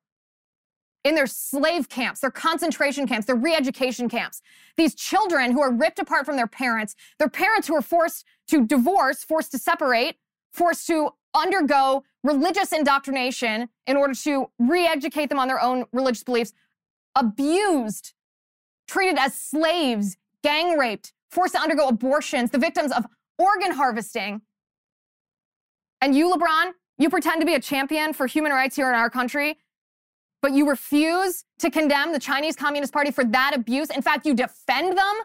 in 1.05 1.15
their 1.15 1.27
slave 1.27 1.87
camps, 1.87 2.19
their 2.19 2.31
concentration 2.31 3.07
camps, 3.07 3.27
their 3.27 3.35
re 3.35 3.55
education 3.55 4.09
camps? 4.09 4.41
These 4.75 4.95
children 4.95 5.51
who 5.51 5.61
are 5.61 5.71
ripped 5.71 5.99
apart 5.99 6.25
from 6.25 6.35
their 6.35 6.47
parents, 6.47 6.95
their 7.19 7.29
parents 7.29 7.67
who 7.69 7.75
are 7.75 7.81
forced 7.81 8.25
to 8.49 8.65
divorce, 8.65 9.23
forced 9.23 9.51
to 9.51 9.57
separate, 9.57 10.17
forced 10.51 10.87
to 10.87 11.11
undergo 11.33 12.03
religious 12.23 12.73
indoctrination 12.73 13.69
in 13.87 13.95
order 13.95 14.13
to 14.13 14.47
re 14.59 14.85
educate 14.85 15.29
them 15.29 15.39
on 15.39 15.47
their 15.47 15.61
own 15.61 15.85
religious 15.93 16.23
beliefs, 16.23 16.53
abused, 17.15 18.13
treated 18.87 19.17
as 19.17 19.33
slaves, 19.35 20.17
gang 20.43 20.77
raped, 20.77 21.13
forced 21.29 21.53
to 21.53 21.59
undergo 21.61 21.87
abortions, 21.87 22.51
the 22.51 22.57
victims 22.57 22.91
of 22.91 23.05
organ 23.37 23.71
harvesting. 23.71 24.41
And 26.01 26.15
you, 26.15 26.31
LeBron, 26.31 26.71
you 26.97 27.09
pretend 27.09 27.41
to 27.41 27.45
be 27.45 27.55
a 27.55 27.59
champion 27.59 28.13
for 28.13 28.27
human 28.27 28.51
rights 28.51 28.75
here 28.75 28.89
in 28.89 28.95
our 28.95 29.09
country, 29.09 29.57
but 30.45 30.53
you 30.53 30.69
refuse 30.69 31.43
to 31.57 31.71
condemn 31.71 32.11
the 32.11 32.19
Chinese 32.19 32.55
Communist 32.55 32.93
Party 32.93 33.09
for 33.09 33.23
that 33.23 33.55
abuse. 33.55 33.89
In 33.89 34.03
fact, 34.03 34.27
you 34.27 34.35
defend 34.35 34.89
them. 34.95 35.15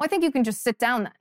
Well, 0.00 0.06
I 0.06 0.06
think 0.06 0.24
you 0.24 0.32
can 0.32 0.42
just 0.42 0.62
sit 0.62 0.78
down 0.78 1.02
then. 1.02 1.12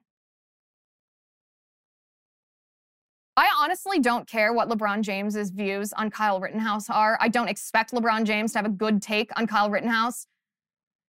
I 3.35 3.49
honestly 3.59 3.99
don't 3.99 4.25
care 4.25 4.53
what 4.53 4.69
LeBron 4.69 5.01
James's 5.01 5.49
views 5.49 5.91
on 5.91 6.09
Kyle 6.09 6.39
Rittenhouse 6.39 6.89
are. 6.89 7.17
I 7.19 7.27
don't 7.27 7.49
expect 7.49 7.91
LeBron 7.91 8.23
James 8.23 8.53
to 8.53 8.59
have 8.59 8.65
a 8.65 8.69
good 8.69 9.01
take 9.01 9.37
on 9.37 9.47
Kyle 9.47 9.69
Rittenhouse 9.69 10.25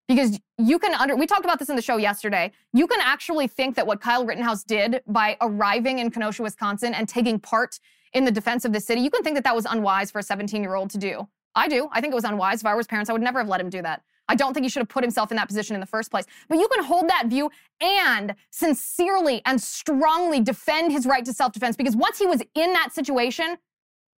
because 0.09 0.41
you 0.57 0.77
can 0.77 0.93
under 0.93 1.15
we 1.15 1.25
talked 1.25 1.45
about 1.45 1.59
this 1.59 1.69
in 1.69 1.77
the 1.77 1.81
show 1.81 1.95
yesterday. 1.95 2.51
You 2.73 2.85
can 2.85 2.99
actually 3.01 3.47
think 3.47 3.77
that 3.77 3.87
what 3.87 4.01
Kyle 4.01 4.25
Rittenhouse 4.25 4.65
did 4.65 5.01
by 5.07 5.37
arriving 5.39 5.99
in 5.99 6.11
Kenosha, 6.11 6.43
Wisconsin 6.43 6.93
and 6.93 7.07
taking 7.07 7.39
part 7.39 7.79
in 8.13 8.25
the 8.25 8.31
defense 8.31 8.65
of 8.65 8.73
the 8.73 8.79
city, 8.79 9.01
you 9.01 9.09
can 9.09 9.23
think 9.23 9.35
that 9.35 9.43
that 9.43 9.55
was 9.55 9.65
unwise 9.65 10.11
for 10.11 10.19
a 10.19 10.23
17-year-old 10.23 10.89
to 10.91 10.97
do. 10.97 11.27
I 11.55 11.67
do. 11.67 11.87
I 11.91 12.01
think 12.01 12.11
it 12.11 12.15
was 12.15 12.23
unwise. 12.23 12.61
If 12.61 12.65
I 12.65 12.75
was 12.75 12.87
parents, 12.87 13.09
I 13.09 13.13
would 13.13 13.21
never 13.21 13.39
have 13.39 13.47
let 13.47 13.61
him 13.61 13.69
do 13.69 13.81
that. 13.81 14.01
I 14.29 14.35
don't 14.35 14.53
think 14.53 14.63
he 14.63 14.69
should 14.69 14.79
have 14.79 14.89
put 14.89 15.03
himself 15.03 15.31
in 15.31 15.37
that 15.37 15.47
position 15.47 15.75
in 15.75 15.79
the 15.79 15.85
first 15.85 16.09
place. 16.09 16.25
But 16.47 16.57
you 16.57 16.67
can 16.73 16.83
hold 16.83 17.09
that 17.09 17.27
view 17.27 17.51
and 17.81 18.35
sincerely 18.51 19.41
and 19.45 19.61
strongly 19.61 20.39
defend 20.39 20.91
his 20.91 21.05
right 21.05 21.25
to 21.25 21.33
self 21.33 21.51
defense 21.51 21.75
because 21.75 21.95
once 21.95 22.19
he 22.19 22.25
was 22.25 22.41
in 22.55 22.73
that 22.73 22.93
situation, 22.93 23.57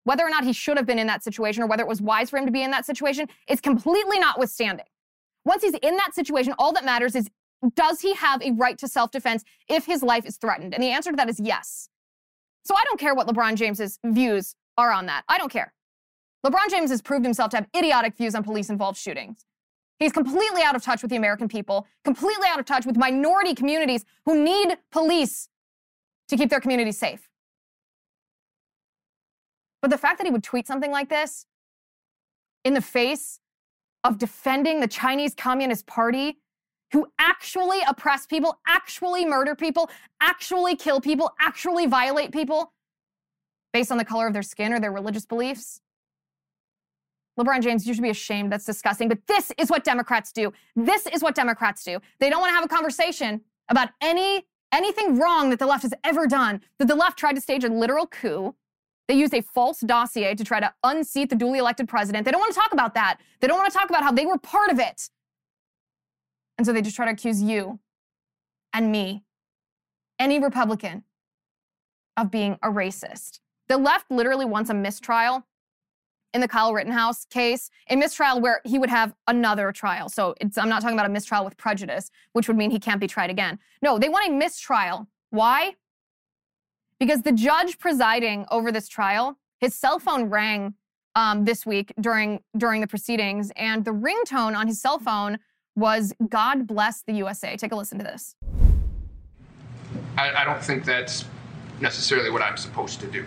whether 0.03 0.23
or 0.23 0.29
not 0.29 0.43
he 0.43 0.53
should 0.53 0.77
have 0.77 0.85
been 0.85 0.99
in 0.99 1.07
that 1.07 1.23
situation 1.23 1.63
or 1.63 1.67
whether 1.67 1.83
it 1.83 1.87
was 1.87 2.01
wise 2.01 2.29
for 2.29 2.37
him 2.37 2.45
to 2.45 2.51
be 2.51 2.61
in 2.61 2.71
that 2.71 2.85
situation 2.85 3.27
is 3.47 3.61
completely 3.61 4.19
notwithstanding. 4.19 4.85
Once 5.45 5.63
he's 5.63 5.75
in 5.81 5.95
that 5.95 6.13
situation, 6.13 6.53
all 6.59 6.73
that 6.73 6.85
matters 6.85 7.15
is 7.15 7.29
does 7.75 8.01
he 8.01 8.13
have 8.15 8.41
a 8.41 8.51
right 8.51 8.77
to 8.77 8.87
self 8.89 9.11
defense 9.11 9.43
if 9.69 9.85
his 9.85 10.03
life 10.03 10.25
is 10.25 10.37
threatened? 10.37 10.73
And 10.73 10.83
the 10.83 10.89
answer 10.89 11.11
to 11.11 11.15
that 11.15 11.29
is 11.29 11.39
yes. 11.39 11.87
So 12.65 12.75
I 12.75 12.83
don't 12.85 12.99
care 12.99 13.13
what 13.13 13.27
LeBron 13.27 13.55
James's 13.55 13.99
views 14.05 14.55
are 14.77 14.91
on 14.91 15.05
that. 15.07 15.23
I 15.27 15.37
don't 15.37 15.51
care. 15.51 15.73
LeBron 16.45 16.69
James 16.69 16.89
has 16.89 17.01
proved 17.01 17.25
himself 17.25 17.51
to 17.51 17.57
have 17.57 17.67
idiotic 17.75 18.15
views 18.15 18.35
on 18.35 18.43
police 18.43 18.69
involved 18.69 18.97
shootings. 18.97 19.45
He's 19.99 20.11
completely 20.11 20.61
out 20.63 20.75
of 20.75 20.83
touch 20.83 21.01
with 21.01 21.09
the 21.09 21.15
American 21.15 21.47
people, 21.47 21.87
completely 22.03 22.47
out 22.49 22.59
of 22.59 22.65
touch 22.65 22.85
with 22.85 22.97
minority 22.97 23.53
communities 23.53 24.03
who 24.25 24.43
need 24.43 24.77
police 24.91 25.47
to 26.27 26.35
keep 26.35 26.49
their 26.49 26.59
communities 26.59 26.97
safe. 26.97 27.29
But 29.81 29.91
the 29.91 29.97
fact 29.97 30.17
that 30.17 30.25
he 30.25 30.31
would 30.31 30.43
tweet 30.43 30.67
something 30.67 30.91
like 30.91 31.09
this 31.09 31.45
in 32.65 32.73
the 32.73 32.81
face 32.81 33.39
of 34.03 34.17
defending 34.17 34.79
the 34.79 34.87
Chinese 34.87 35.33
Communist 35.33 35.85
Party, 35.85 36.39
who 36.93 37.07
actually 37.19 37.79
oppress 37.87 38.25
people, 38.25 38.59
actually 38.67 39.25
murder 39.25 39.55
people, 39.55 39.89
actually 40.21 40.75
kill 40.75 41.01
people, 41.01 41.31
actually 41.39 41.87
violate 41.87 42.31
people 42.31 42.71
based 43.73 43.91
on 43.91 43.97
the 43.97 44.05
color 44.05 44.27
of 44.27 44.33
their 44.33 44.43
skin 44.43 44.71
or 44.71 44.79
their 44.79 44.91
religious 44.91 45.25
beliefs. 45.25 45.81
LeBron 47.39 47.63
James, 47.63 47.87
you 47.87 47.95
should 47.95 48.03
be 48.03 48.11
ashamed. 48.11 48.51
That's 48.51 48.65
disgusting. 48.65 49.09
But 49.09 49.25
this 49.27 49.51
is 49.57 49.71
what 49.71 49.83
Democrats 49.83 50.31
do. 50.31 50.53
This 50.75 51.07
is 51.07 51.23
what 51.23 51.33
Democrats 51.33 51.83
do. 51.83 51.99
They 52.19 52.29
don't 52.29 52.39
want 52.39 52.51
to 52.51 52.55
have 52.55 52.65
a 52.65 52.67
conversation 52.67 53.41
about 53.69 53.89
any 53.99 54.45
anything 54.71 55.17
wrong 55.17 55.49
that 55.49 55.59
the 55.59 55.65
left 55.65 55.83
has 55.83 55.93
ever 56.03 56.27
done. 56.27 56.61
That 56.77 56.87
the 56.87 56.95
left 56.95 57.17
tried 57.17 57.33
to 57.33 57.41
stage 57.41 57.63
a 57.63 57.69
literal 57.69 58.05
coup. 58.05 58.55
They 59.07 59.15
used 59.15 59.33
a 59.33 59.41
false 59.41 59.79
dossier 59.79 60.35
to 60.35 60.43
try 60.43 60.59
to 60.59 60.73
unseat 60.83 61.29
the 61.29 61.35
duly 61.35 61.59
elected 61.59 61.87
president. 61.87 62.25
They 62.25 62.31
don't 62.31 62.39
want 62.39 62.53
to 62.53 62.59
talk 62.59 62.71
about 62.71 62.93
that. 62.93 63.19
They 63.39 63.47
don't 63.47 63.57
want 63.57 63.71
to 63.71 63.77
talk 63.77 63.89
about 63.89 64.03
how 64.03 64.11
they 64.11 64.25
were 64.25 64.37
part 64.37 64.71
of 64.71 64.79
it. 64.79 65.09
And 66.63 66.65
so 66.65 66.71
they 66.71 66.81
just 66.81 66.95
try 66.95 67.03
to 67.07 67.11
accuse 67.11 67.41
you 67.41 67.81
and 68.71 68.89
me, 68.89 69.25
any 70.17 70.39
Republican, 70.39 71.03
of 72.15 72.31
being 72.31 72.57
a 72.63 72.69
racist. 72.69 73.39
The 73.67 73.75
left 73.75 74.09
literally 74.09 74.45
wants 74.45 74.69
a 74.69 74.73
mistrial 74.73 75.45
in 76.33 76.39
the 76.39 76.47
Kyle 76.47 76.73
Rittenhouse 76.73 77.25
case, 77.25 77.69
a 77.89 77.97
mistrial 77.97 78.39
where 78.39 78.61
he 78.63 78.79
would 78.79 78.89
have 78.89 79.13
another 79.27 79.73
trial. 79.73 80.07
So 80.07 80.35
I'm 80.41 80.69
not 80.69 80.81
talking 80.81 80.95
about 80.95 81.05
a 81.05 81.11
mistrial 81.11 81.43
with 81.43 81.57
prejudice, 81.57 82.09
which 82.31 82.47
would 82.47 82.55
mean 82.55 82.71
he 82.71 82.79
can't 82.79 83.01
be 83.01 83.07
tried 83.07 83.29
again. 83.29 83.59
No, 83.81 83.99
they 83.99 84.07
want 84.07 84.29
a 84.29 84.31
mistrial. 84.31 85.09
Why? 85.31 85.75
Because 86.97 87.23
the 87.23 87.33
judge 87.33 87.77
presiding 87.77 88.45
over 88.51 88.71
this 88.71 88.87
trial, 88.87 89.37
his 89.59 89.73
cell 89.73 89.99
phone 89.99 90.29
rang 90.29 90.75
um, 91.13 91.43
this 91.43 91.65
week 91.65 91.93
during 91.99 92.39
during 92.55 92.79
the 92.79 92.87
proceedings, 92.87 93.51
and 93.57 93.83
the 93.83 93.91
ringtone 93.91 94.57
on 94.57 94.67
his 94.67 94.79
cell 94.79 94.97
phone 94.97 95.39
was 95.75 96.13
"God 96.29 96.67
bless 96.67 97.01
the 97.03 97.13
USA." 97.13 97.55
Take 97.55 97.71
a 97.71 97.75
listen 97.75 97.97
to 97.99 98.03
this. 98.03 98.35
I, 100.17 100.31
I 100.33 100.45
don't 100.45 100.63
think 100.63 100.85
that's 100.85 101.25
necessarily 101.81 102.29
what 102.29 102.41
I'm 102.41 102.57
supposed 102.57 102.99
to 103.01 103.07
do. 103.07 103.25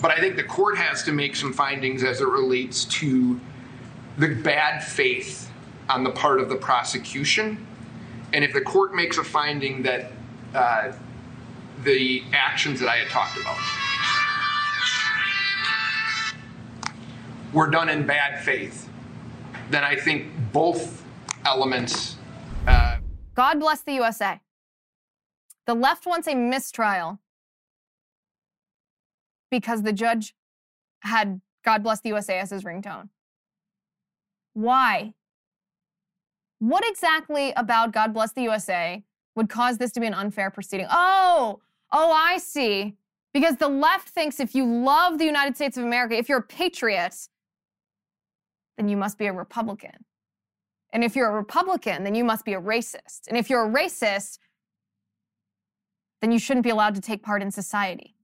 But 0.00 0.10
I 0.10 0.18
think 0.18 0.36
the 0.36 0.42
court 0.42 0.76
has 0.76 1.02
to 1.04 1.12
make 1.12 1.36
some 1.36 1.52
findings 1.52 2.02
as 2.02 2.20
it 2.20 2.26
relates 2.26 2.84
to 2.86 3.40
the 4.18 4.34
bad 4.34 4.82
faith 4.82 5.50
on 5.88 6.02
the 6.02 6.10
part 6.10 6.40
of 6.40 6.48
the 6.48 6.56
prosecution. 6.56 7.64
And 8.32 8.44
if 8.44 8.52
the 8.52 8.60
court 8.60 8.94
makes 8.94 9.18
a 9.18 9.24
finding 9.24 9.82
that 9.82 10.10
uh, 10.54 10.92
the 11.84 12.24
actions 12.32 12.80
that 12.80 12.88
I 12.88 12.96
had 12.96 13.08
talked 13.08 13.36
about 13.40 13.58
were 17.52 17.68
done 17.70 17.88
in 17.88 18.06
bad 18.06 18.42
faith, 18.42 18.88
then 19.70 19.84
I 19.84 19.94
think 19.94 20.26
both 20.52 21.01
elements. 21.44 22.16
Uh, 22.66 22.98
God 23.34 23.60
bless 23.60 23.82
the 23.82 23.92
USA. 23.94 24.40
The 25.66 25.74
left 25.74 26.06
wants 26.06 26.26
a 26.28 26.34
mistrial 26.34 27.18
because 29.50 29.82
the 29.82 29.92
judge 29.92 30.34
had 31.00 31.40
God 31.64 31.82
bless 31.82 32.00
the 32.00 32.08
USA 32.08 32.38
as 32.38 32.50
his 32.50 32.64
ringtone. 32.64 33.08
Why? 34.54 35.14
What 36.58 36.84
exactly 36.86 37.52
about 37.56 37.92
God 37.92 38.12
bless 38.12 38.32
the 38.32 38.42
USA 38.42 39.02
would 39.34 39.48
cause 39.48 39.78
this 39.78 39.92
to 39.92 40.00
be 40.00 40.06
an 40.06 40.14
unfair 40.14 40.50
proceeding? 40.50 40.86
Oh, 40.90 41.60
oh, 41.92 42.12
I 42.12 42.38
see. 42.38 42.96
Because 43.32 43.56
the 43.56 43.68
left 43.68 44.08
thinks 44.10 44.40
if 44.40 44.54
you 44.54 44.64
love 44.66 45.18
the 45.18 45.24
United 45.24 45.56
States 45.56 45.76
of 45.76 45.84
America, 45.84 46.16
if 46.16 46.28
you're 46.28 46.38
a 46.38 46.42
patriot, 46.42 47.28
then 48.76 48.88
you 48.88 48.96
must 48.96 49.16
be 49.16 49.26
a 49.26 49.32
Republican. 49.32 50.04
And 50.92 51.02
if 51.02 51.16
you're 51.16 51.28
a 51.28 51.34
Republican, 51.34 52.04
then 52.04 52.14
you 52.14 52.24
must 52.24 52.44
be 52.44 52.52
a 52.52 52.60
racist. 52.60 53.26
And 53.28 53.36
if 53.36 53.48
you're 53.48 53.66
a 53.66 53.70
racist, 53.70 54.38
then 56.20 56.32
you 56.32 56.38
shouldn't 56.38 56.64
be 56.64 56.70
allowed 56.70 56.94
to 56.94 57.00
take 57.00 57.22
part 57.22 57.42
in 57.42 57.50
society. 57.50 58.14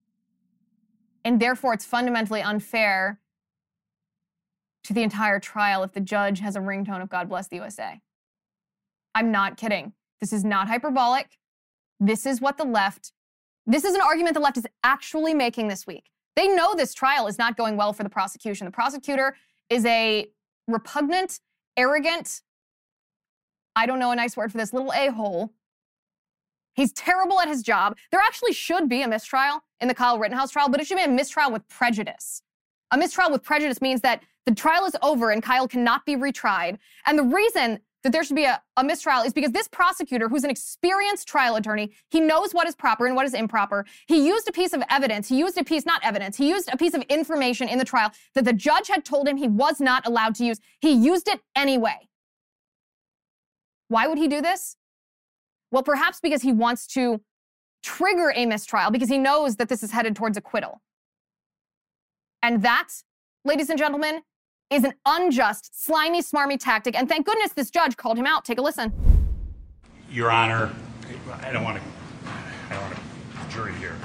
And 1.24 1.40
therefore, 1.40 1.74
it's 1.74 1.84
fundamentally 1.84 2.42
unfair 2.42 3.20
to 4.84 4.92
the 4.92 5.02
entire 5.02 5.40
trial 5.40 5.82
if 5.82 5.92
the 5.92 6.00
judge 6.00 6.40
has 6.40 6.56
a 6.56 6.60
ringtone 6.60 7.02
of 7.02 7.08
God 7.08 7.28
bless 7.28 7.48
the 7.48 7.56
USA. 7.56 8.00
I'm 9.14 9.32
not 9.32 9.56
kidding. 9.56 9.92
This 10.20 10.32
is 10.32 10.44
not 10.44 10.68
hyperbolic. 10.68 11.38
This 12.00 12.26
is 12.26 12.40
what 12.40 12.56
the 12.56 12.64
left, 12.64 13.12
this 13.66 13.84
is 13.84 13.94
an 13.94 14.00
argument 14.00 14.34
the 14.34 14.40
left 14.40 14.56
is 14.56 14.66
actually 14.84 15.34
making 15.34 15.68
this 15.68 15.86
week. 15.86 16.10
They 16.36 16.48
know 16.48 16.74
this 16.74 16.94
trial 16.94 17.26
is 17.26 17.36
not 17.36 17.56
going 17.56 17.76
well 17.76 17.92
for 17.92 18.04
the 18.04 18.08
prosecution. 18.08 18.64
The 18.64 18.70
prosecutor 18.70 19.36
is 19.68 19.84
a 19.84 20.28
repugnant, 20.68 21.40
arrogant, 21.76 22.42
I 23.78 23.86
don't 23.86 23.98
know 23.98 24.10
a 24.10 24.16
nice 24.16 24.36
word 24.36 24.50
for 24.52 24.58
this, 24.58 24.72
little 24.72 24.92
a 24.92 25.10
hole 25.10 25.52
He's 26.78 26.92
terrible 26.92 27.40
at 27.40 27.48
his 27.48 27.64
job. 27.64 27.96
There 28.12 28.20
actually 28.20 28.52
should 28.52 28.88
be 28.88 29.02
a 29.02 29.08
mistrial 29.08 29.64
in 29.80 29.88
the 29.88 29.94
Kyle 29.94 30.16
Rittenhouse 30.16 30.52
trial, 30.52 30.68
but 30.68 30.80
it 30.80 30.86
should 30.86 30.96
be 30.96 31.02
a 31.02 31.08
mistrial 31.08 31.50
with 31.50 31.66
prejudice. 31.66 32.40
A 32.92 32.96
mistrial 32.96 33.32
with 33.32 33.42
prejudice 33.42 33.80
means 33.80 34.00
that 34.02 34.22
the 34.46 34.54
trial 34.54 34.86
is 34.86 34.94
over 35.02 35.32
and 35.32 35.42
Kyle 35.42 35.66
cannot 35.66 36.06
be 36.06 36.14
retried. 36.14 36.78
And 37.04 37.18
the 37.18 37.24
reason 37.24 37.80
that 38.04 38.12
there 38.12 38.22
should 38.22 38.36
be 38.36 38.44
a, 38.44 38.62
a 38.76 38.84
mistrial 38.84 39.22
is 39.22 39.32
because 39.32 39.50
this 39.50 39.66
prosecutor, 39.66 40.28
who's 40.28 40.44
an 40.44 40.50
experienced 40.50 41.26
trial 41.26 41.56
attorney, 41.56 41.90
he 42.10 42.20
knows 42.20 42.52
what 42.52 42.68
is 42.68 42.76
proper 42.76 43.08
and 43.08 43.16
what 43.16 43.26
is 43.26 43.34
improper. 43.34 43.84
He 44.06 44.24
used 44.24 44.48
a 44.48 44.52
piece 44.52 44.72
of 44.72 44.80
evidence. 44.88 45.28
He 45.28 45.36
used 45.36 45.58
a 45.58 45.64
piece, 45.64 45.84
not 45.84 46.00
evidence, 46.04 46.36
he 46.36 46.48
used 46.48 46.72
a 46.72 46.76
piece 46.76 46.94
of 46.94 47.02
information 47.08 47.68
in 47.68 47.78
the 47.78 47.84
trial 47.84 48.12
that 48.36 48.44
the 48.44 48.52
judge 48.52 48.86
had 48.86 49.04
told 49.04 49.26
him 49.26 49.36
he 49.36 49.48
was 49.48 49.80
not 49.80 50.06
allowed 50.06 50.36
to 50.36 50.44
use. 50.44 50.60
He 50.80 50.92
used 50.92 51.26
it 51.26 51.40
anyway. 51.56 52.08
Why 53.88 54.06
would 54.06 54.18
he 54.18 54.28
do 54.28 54.40
this? 54.40 54.76
Well, 55.70 55.82
perhaps 55.82 56.20
because 56.20 56.42
he 56.42 56.52
wants 56.52 56.86
to 56.88 57.20
trigger 57.82 58.32
a 58.34 58.46
mistrial 58.46 58.90
because 58.90 59.08
he 59.08 59.18
knows 59.18 59.56
that 59.56 59.68
this 59.68 59.82
is 59.82 59.90
headed 59.90 60.16
towards 60.16 60.36
acquittal. 60.36 60.80
And 62.42 62.62
that, 62.62 62.88
ladies 63.44 63.68
and 63.70 63.78
gentlemen, 63.78 64.22
is 64.70 64.84
an 64.84 64.94
unjust, 65.06 65.84
slimy, 65.84 66.22
smarmy 66.22 66.58
tactic. 66.58 66.94
And 66.94 67.08
thank 67.08 67.26
goodness 67.26 67.52
this 67.52 67.70
judge 67.70 67.96
called 67.96 68.18
him 68.18 68.26
out. 68.26 68.44
Take 68.44 68.58
a 68.58 68.62
listen. 68.62 68.92
Your 70.10 70.30
Honor, 70.30 70.72
I 71.42 71.52
don't 71.52 71.64
want 71.64 71.78
to, 71.78 71.82
I 72.70 72.74
don't 72.74 72.82
want 72.82 72.94
to 72.94 73.54
jury 73.54 73.72
here. 73.74 73.96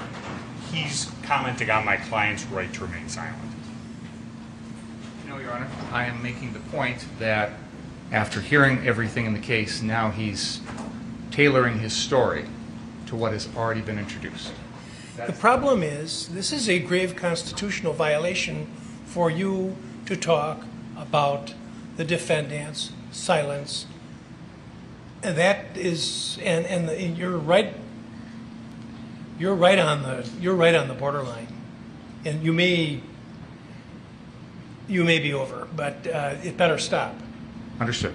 He's 0.72 1.10
commenting 1.22 1.70
on 1.70 1.84
my 1.84 1.96
client's 1.96 2.44
right 2.46 2.72
to 2.72 2.84
remain 2.84 3.08
silent. 3.08 3.38
No, 5.28 5.38
Your 5.38 5.52
Honor. 5.52 5.68
I 5.92 6.06
am 6.06 6.22
making 6.22 6.52
the 6.52 6.60
point 6.60 7.04
that 7.18 7.52
after 8.12 8.40
hearing 8.40 8.86
everything 8.86 9.26
in 9.26 9.32
the 9.32 9.40
case, 9.40 9.82
now 9.82 10.10
he's 10.10 10.60
tailoring 11.30 11.78
his 11.78 11.92
story 11.92 12.46
to 13.06 13.16
what 13.16 13.32
has 13.32 13.48
already 13.56 13.80
been 13.80 13.98
introduced. 13.98 14.52
The 15.16 15.32
problem 15.32 15.82
is, 15.82 16.28
this 16.28 16.52
is 16.52 16.68
a 16.68 16.78
grave 16.78 17.16
constitutional 17.16 17.92
violation 17.92 18.66
for 19.06 19.30
you 19.30 19.76
to 20.06 20.16
talk 20.16 20.64
about 20.96 21.54
the 21.96 22.04
defendant's 22.04 22.90
silence. 23.12 23.86
And 25.22 25.36
that 25.36 25.76
is, 25.76 26.38
and, 26.42 26.66
and 26.66 26.88
the, 26.88 27.00
you're 27.00 27.38
right, 27.38 27.74
you're 29.38 29.54
right 29.54 29.78
on 29.78 30.02
the, 30.02 30.28
you're 30.40 30.54
right 30.54 30.74
on 30.74 30.88
the 30.88 30.94
borderline. 30.94 31.48
And 32.24 32.42
you 32.42 32.52
may, 32.52 33.00
you 34.88 35.04
may 35.04 35.18
be 35.18 35.32
over, 35.32 35.68
but 35.76 36.06
uh, 36.06 36.34
it 36.42 36.56
better 36.56 36.78
stop. 36.78 37.14
Understood. 37.80 38.14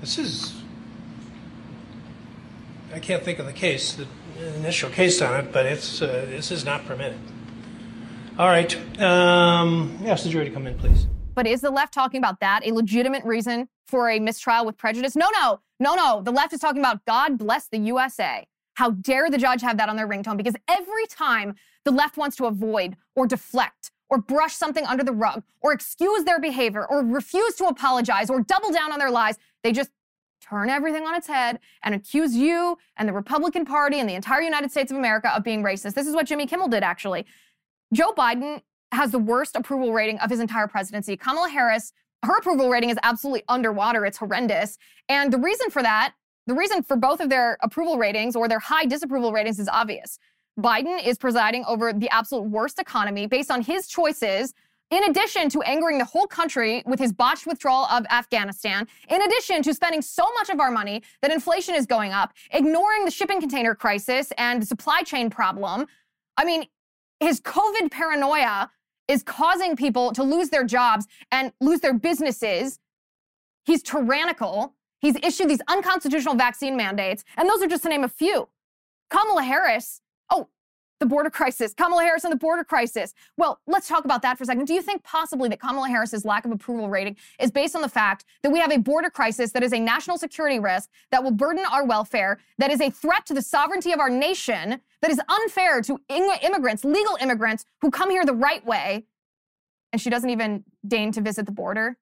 This 0.00 0.18
is, 0.18 0.62
I 2.92 2.98
can't 2.98 3.22
think 3.22 3.38
of 3.38 3.46
the 3.46 3.52
case, 3.52 3.94
the 3.94 4.06
initial 4.56 4.90
case 4.90 5.20
on 5.22 5.40
it, 5.40 5.52
but 5.52 5.66
it's, 5.66 6.02
uh, 6.02 6.26
this 6.28 6.50
is 6.50 6.64
not 6.64 6.86
permitted. 6.86 7.18
All 8.38 8.48
right, 8.48 8.74
um, 9.00 9.98
ask 10.06 10.24
the 10.24 10.30
jury 10.30 10.44
to 10.44 10.50
come 10.50 10.66
in, 10.66 10.76
please. 10.76 11.06
But 11.34 11.46
is 11.46 11.60
the 11.60 11.70
left 11.70 11.92
talking 11.92 12.18
about 12.18 12.40
that 12.40 12.66
a 12.66 12.72
legitimate 12.72 13.24
reason 13.24 13.68
for 13.88 14.08
a 14.08 14.20
mistrial 14.20 14.66
with 14.66 14.76
prejudice? 14.76 15.16
No, 15.16 15.28
no, 15.40 15.60
no, 15.80 15.94
no. 15.94 16.22
The 16.22 16.30
left 16.30 16.52
is 16.52 16.60
talking 16.60 16.80
about 16.80 17.04
God 17.06 17.38
bless 17.38 17.68
the 17.68 17.78
USA. 17.78 18.46
How 18.74 18.90
dare 18.90 19.30
the 19.30 19.38
judge 19.38 19.62
have 19.62 19.76
that 19.78 19.88
on 19.88 19.96
their 19.96 20.08
ringtone? 20.08 20.36
Because 20.36 20.54
every 20.68 21.06
time 21.06 21.54
the 21.84 21.90
left 21.90 22.16
wants 22.16 22.36
to 22.36 22.46
avoid 22.46 22.96
or 23.14 23.26
deflect 23.26 23.90
or 24.10 24.18
brush 24.18 24.54
something 24.54 24.84
under 24.86 25.02
the 25.02 25.12
rug 25.12 25.42
or 25.60 25.72
excuse 25.72 26.24
their 26.24 26.40
behavior 26.40 26.86
or 26.86 27.04
refuse 27.04 27.54
to 27.56 27.66
apologize 27.66 28.30
or 28.30 28.40
double 28.42 28.70
down 28.70 28.92
on 28.92 28.98
their 28.98 29.10
lies, 29.10 29.38
they 29.62 29.72
just 29.72 29.90
turn 30.40 30.68
everything 30.68 31.04
on 31.06 31.14
its 31.14 31.26
head 31.26 31.58
and 31.82 31.94
accuse 31.94 32.36
you 32.36 32.76
and 32.96 33.08
the 33.08 33.12
Republican 33.12 33.64
Party 33.64 33.98
and 33.98 34.08
the 34.08 34.14
entire 34.14 34.42
United 34.42 34.70
States 34.70 34.90
of 34.90 34.98
America 34.98 35.34
of 35.34 35.42
being 35.42 35.62
racist. 35.62 35.94
This 35.94 36.06
is 36.06 36.14
what 36.14 36.26
Jimmy 36.26 36.46
Kimmel 36.46 36.68
did, 36.68 36.82
actually. 36.82 37.24
Joe 37.92 38.12
Biden 38.12 38.60
has 38.92 39.10
the 39.10 39.18
worst 39.18 39.56
approval 39.56 39.92
rating 39.92 40.18
of 40.18 40.30
his 40.30 40.40
entire 40.40 40.68
presidency. 40.68 41.16
Kamala 41.16 41.48
Harris, 41.48 41.92
her 42.24 42.36
approval 42.38 42.68
rating 42.68 42.90
is 42.90 42.98
absolutely 43.02 43.42
underwater. 43.48 44.04
It's 44.04 44.18
horrendous. 44.18 44.78
And 45.08 45.32
the 45.32 45.38
reason 45.38 45.70
for 45.70 45.82
that, 45.82 46.14
the 46.46 46.54
reason 46.54 46.82
for 46.82 46.96
both 46.96 47.20
of 47.20 47.30
their 47.30 47.56
approval 47.62 47.96
ratings 47.96 48.36
or 48.36 48.48
their 48.48 48.58
high 48.58 48.84
disapproval 48.84 49.32
ratings 49.32 49.58
is 49.58 49.68
obvious. 49.68 50.18
Biden 50.58 51.04
is 51.04 51.18
presiding 51.18 51.64
over 51.66 51.92
the 51.92 52.08
absolute 52.10 52.48
worst 52.48 52.78
economy 52.78 53.26
based 53.26 53.50
on 53.50 53.62
his 53.62 53.88
choices 53.88 54.54
in 54.90 55.02
addition 55.04 55.48
to 55.48 55.62
angering 55.62 55.98
the 55.98 56.04
whole 56.04 56.26
country 56.26 56.82
with 56.86 56.98
his 56.98 57.12
botched 57.12 57.46
withdrawal 57.46 57.86
of 57.86 58.04
Afghanistan, 58.10 58.86
in 59.08 59.22
addition 59.22 59.62
to 59.62 59.74
spending 59.74 60.02
so 60.02 60.24
much 60.34 60.50
of 60.50 60.60
our 60.60 60.70
money 60.70 61.02
that 61.22 61.32
inflation 61.32 61.74
is 61.74 61.86
going 61.86 62.12
up, 62.12 62.32
ignoring 62.52 63.04
the 63.04 63.10
shipping 63.10 63.40
container 63.40 63.74
crisis 63.74 64.32
and 64.38 64.62
the 64.62 64.66
supply 64.66 65.02
chain 65.02 65.30
problem. 65.30 65.86
I 66.36 66.44
mean, 66.44 66.66
his 67.18 67.40
COVID 67.40 67.90
paranoia 67.90 68.70
is 69.08 69.22
causing 69.22 69.76
people 69.76 70.12
to 70.12 70.22
lose 70.22 70.50
their 70.50 70.64
jobs 70.64 71.06
and 71.32 71.52
lose 71.60 71.80
their 71.80 71.94
businesses. 71.94 72.78
He's 73.64 73.82
tyrannical. 73.82 74.74
He's 75.00 75.16
issued 75.16 75.48
these 75.48 75.62
unconstitutional 75.68 76.34
vaccine 76.34 76.76
mandates, 76.76 77.24
and 77.36 77.48
those 77.48 77.62
are 77.62 77.66
just 77.66 77.82
to 77.82 77.88
name 77.88 78.04
a 78.04 78.08
few. 78.08 78.48
Kamala 79.10 79.42
Harris, 79.42 80.00
oh, 80.30 80.48
the 81.00 81.06
border 81.06 81.28
crisis, 81.28 81.74
Kamala 81.74 82.02
Harris 82.02 82.24
and 82.24 82.32
the 82.32 82.36
border 82.36 82.64
crisis. 82.64 83.14
Well, 83.36 83.60
let's 83.66 83.88
talk 83.88 84.04
about 84.04 84.22
that 84.22 84.38
for 84.38 84.44
a 84.44 84.46
second. 84.46 84.66
Do 84.66 84.74
you 84.74 84.80
think 84.80 85.02
possibly 85.02 85.48
that 85.48 85.60
Kamala 85.60 85.88
Harris's 85.88 86.24
lack 86.24 86.44
of 86.44 86.52
approval 86.52 86.88
rating 86.88 87.16
is 87.40 87.50
based 87.50 87.74
on 87.74 87.82
the 87.82 87.88
fact 87.88 88.24
that 88.42 88.50
we 88.50 88.60
have 88.60 88.72
a 88.72 88.78
border 88.78 89.10
crisis 89.10 89.50
that 89.52 89.62
is 89.62 89.72
a 89.72 89.80
national 89.80 90.18
security 90.18 90.58
risk 90.58 90.88
that 91.10 91.22
will 91.22 91.32
burden 91.32 91.64
our 91.70 91.84
welfare, 91.84 92.38
that 92.58 92.70
is 92.70 92.80
a 92.80 92.90
threat 92.90 93.26
to 93.26 93.34
the 93.34 93.42
sovereignty 93.42 93.92
of 93.92 94.00
our 94.00 94.08
nation, 94.08 94.80
that 95.02 95.10
is 95.10 95.20
unfair 95.28 95.82
to 95.82 96.00
immigrants, 96.08 96.84
legal 96.84 97.18
immigrants 97.20 97.66
who 97.82 97.90
come 97.90 98.10
here 98.10 98.24
the 98.24 98.32
right 98.32 98.64
way, 98.64 99.04
and 99.92 100.00
she 100.00 100.10
doesn't 100.10 100.30
even 100.30 100.64
deign 100.86 101.12
to 101.12 101.20
visit 101.20 101.44
the 101.46 101.52
border? 101.52 101.98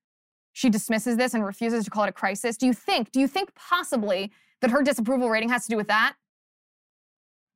She 0.53 0.69
dismisses 0.69 1.17
this 1.17 1.35
and 1.35 1.45
refuses 1.45 1.85
to 1.85 1.91
call 1.91 2.05
it 2.05 2.11
a 2.11 2.13
crisis. 2.13 2.57
Do 2.57 2.67
you 2.67 2.75
think, 2.75 3.11
do 3.11 3.21
you 3.21 3.27
think 3.27 3.55
possibly 3.55 4.31
that 4.61 4.71
her 4.71 4.83
disapproval 4.83 5.31
rating 5.31 5.49
has 5.49 5.65
to 5.65 5.71
do 5.71 5.77
with 5.77 5.89
that? 5.89 6.15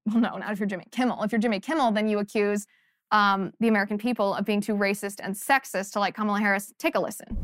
Well, 0.06 0.20
no, 0.20 0.36
not 0.36 0.52
if 0.52 0.60
you're 0.60 0.68
Jimmy 0.68 0.86
Kimmel. 0.90 1.22
If 1.24 1.32
you're 1.32 1.40
Jimmy 1.40 1.60
Kimmel, 1.60 1.90
then 1.90 2.08
you 2.08 2.18
accuse 2.18 2.66
um, 3.10 3.52
the 3.60 3.68
American 3.68 3.98
people 3.98 4.34
of 4.34 4.44
being 4.44 4.60
too 4.60 4.74
racist 4.74 5.16
and 5.22 5.34
sexist 5.34 5.92
to 5.92 6.00
like 6.00 6.14
Kamala 6.14 6.40
Harris. 6.40 6.72
Take 6.78 6.94
a 6.94 7.00
listen. 7.00 7.36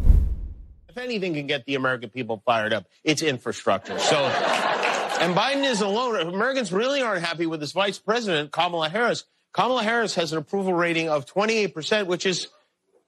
If 0.88 0.98
anything 0.98 1.34
can 1.34 1.46
get 1.46 1.64
the 1.64 1.74
American 1.74 2.10
people 2.10 2.42
fired 2.44 2.72
up, 2.72 2.86
it's 3.02 3.22
infrastructure. 3.22 3.98
So, 3.98 4.16
and 4.16 5.34
Biden 5.34 5.64
is 5.64 5.80
alone. 5.80 6.20
Americans 6.20 6.72
really 6.72 7.00
aren't 7.00 7.24
happy 7.24 7.46
with 7.46 7.60
this 7.60 7.72
vice 7.72 7.98
president, 7.98 8.52
Kamala 8.52 8.88
Harris. 8.88 9.24
Kamala 9.52 9.82
Harris 9.82 10.14
has 10.14 10.32
an 10.32 10.38
approval 10.38 10.72
rating 10.72 11.08
of 11.08 11.26
28%, 11.26 12.06
which 12.06 12.26
is 12.26 12.48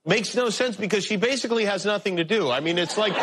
makes 0.06 0.34
no 0.34 0.50
sense 0.50 0.76
because 0.76 1.04
she 1.04 1.16
basically 1.16 1.64
has 1.64 1.84
nothing 1.84 2.16
to 2.16 2.24
do. 2.24 2.50
I 2.50 2.60
mean, 2.60 2.78
it's 2.78 2.98
like 2.98 3.14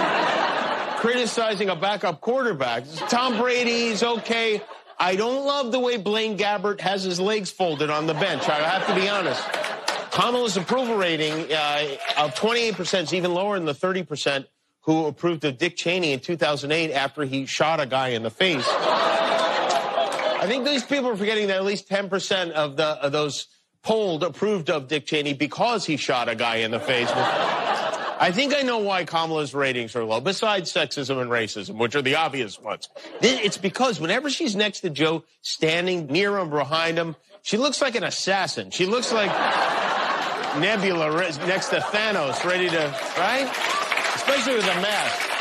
criticizing 0.99 1.69
a 1.69 1.75
backup 1.75 2.21
quarterback. 2.21 2.85
Tom 3.09 3.37
Brady's 3.37 4.03
okay. 4.03 4.61
I 5.01 5.15
don't 5.15 5.47
love 5.47 5.71
the 5.71 5.79
way 5.79 5.97
Blaine 5.97 6.37
Gabbert 6.37 6.79
has 6.81 7.01
his 7.01 7.19
legs 7.19 7.49
folded 7.49 7.89
on 7.89 8.05
the 8.05 8.13
bench. 8.13 8.47
I 8.47 8.59
have 8.59 8.85
to 8.85 8.93
be 8.93 9.09
honest. 9.09 9.43
Kamala's 10.11 10.57
approval 10.57 10.95
rating 10.95 11.51
uh, 11.51 11.97
of 12.17 12.35
28% 12.35 13.01
is 13.01 13.13
even 13.15 13.33
lower 13.33 13.55
than 13.55 13.65
the 13.65 13.73
30% 13.73 14.45
who 14.81 15.07
approved 15.07 15.43
of 15.43 15.57
Dick 15.57 15.75
Cheney 15.75 16.11
in 16.11 16.19
2008 16.19 16.93
after 16.93 17.23
he 17.23 17.47
shot 17.47 17.79
a 17.79 17.87
guy 17.87 18.09
in 18.09 18.21
the 18.21 18.29
face. 18.29 18.67
I 18.67 20.45
think 20.45 20.65
these 20.65 20.83
people 20.83 21.09
are 21.09 21.17
forgetting 21.17 21.47
that 21.47 21.57
at 21.57 21.65
least 21.65 21.89
10% 21.89 22.51
of, 22.51 22.77
the, 22.77 22.83
of 22.83 23.11
those 23.11 23.47
polled 23.81 24.23
approved 24.23 24.69
of 24.69 24.87
Dick 24.87 25.07
Cheney 25.07 25.33
because 25.33 25.83
he 25.83 25.97
shot 25.97 26.29
a 26.29 26.35
guy 26.35 26.57
in 26.57 26.69
the 26.69 26.79
face. 26.79 27.09
I 28.21 28.31
think 28.31 28.53
I 28.53 28.61
know 28.61 28.77
why 28.77 29.03
Kamala's 29.03 29.55
ratings 29.55 29.95
are 29.95 30.03
low, 30.03 30.21
besides 30.21 30.71
sexism 30.71 31.19
and 31.19 31.31
racism, 31.31 31.79
which 31.79 31.95
are 31.95 32.03
the 32.03 32.17
obvious 32.17 32.59
ones. 32.61 32.87
It's 33.19 33.57
because 33.57 33.99
whenever 33.99 34.29
she's 34.29 34.55
next 34.55 34.81
to 34.81 34.91
Joe, 34.91 35.23
standing 35.41 36.05
near 36.05 36.37
him, 36.37 36.51
behind 36.51 36.99
him, 36.99 37.15
she 37.41 37.57
looks 37.57 37.81
like 37.81 37.95
an 37.95 38.03
assassin. 38.03 38.69
She 38.69 38.85
looks 38.85 39.11
like 39.11 39.31
Nebula 40.59 41.09
next 41.47 41.69
to 41.69 41.79
Thanos, 41.79 42.45
ready 42.45 42.69
to, 42.69 42.95
right? 43.17 43.49
Especially 44.13 44.53
with 44.53 44.65
a 44.65 44.81
mask 44.81 45.40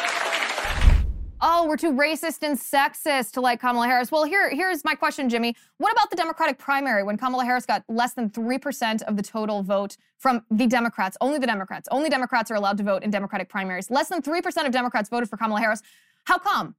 oh, 1.43 1.67
we're 1.67 1.77
too 1.77 1.93
racist 1.93 2.43
and 2.43 2.59
sexist 2.59 3.33
to 3.33 3.41
like 3.41 3.61
Kamala 3.61 3.87
Harris. 3.87 4.11
Well, 4.11 4.25
here, 4.25 4.51
here's 4.51 4.85
my 4.85 4.95
question, 4.95 5.29
Jimmy. 5.29 5.57
What 5.79 5.93
about 5.93 6.11
the 6.11 6.17
Democratic 6.17 6.59
primary 6.59 7.03
when 7.03 7.17
Kamala 7.17 7.45
Harris 7.45 7.67
got 7.67 7.85
less 7.89 8.15
than 8.15 8.31
3% 8.31 9.03
of 9.03 9.17
the 9.17 9.23
total 9.23 9.63
vote 9.63 9.97
from 10.19 10.45
the 10.51 10.67
Democrats? 10.67 11.17
Only 11.21 11.39
the 11.39 11.47
Democrats. 11.47 11.89
Only 11.91 12.11
Democrats 12.11 12.51
are 12.51 12.55
allowed 12.55 12.79
to 12.79 12.85
vote 12.85 13.03
in 13.03 13.11
Democratic 13.11 13.49
primaries. 13.49 13.91
Less 13.91 14.09
than 14.09 14.23
3% 14.23 14.67
of 14.67 14.73
Democrats 14.73 15.09
voted 15.09 15.29
for 15.29 15.37
Kamala 15.37 15.61
Harris. 15.61 15.83
How 16.25 16.39
come? 16.39 16.75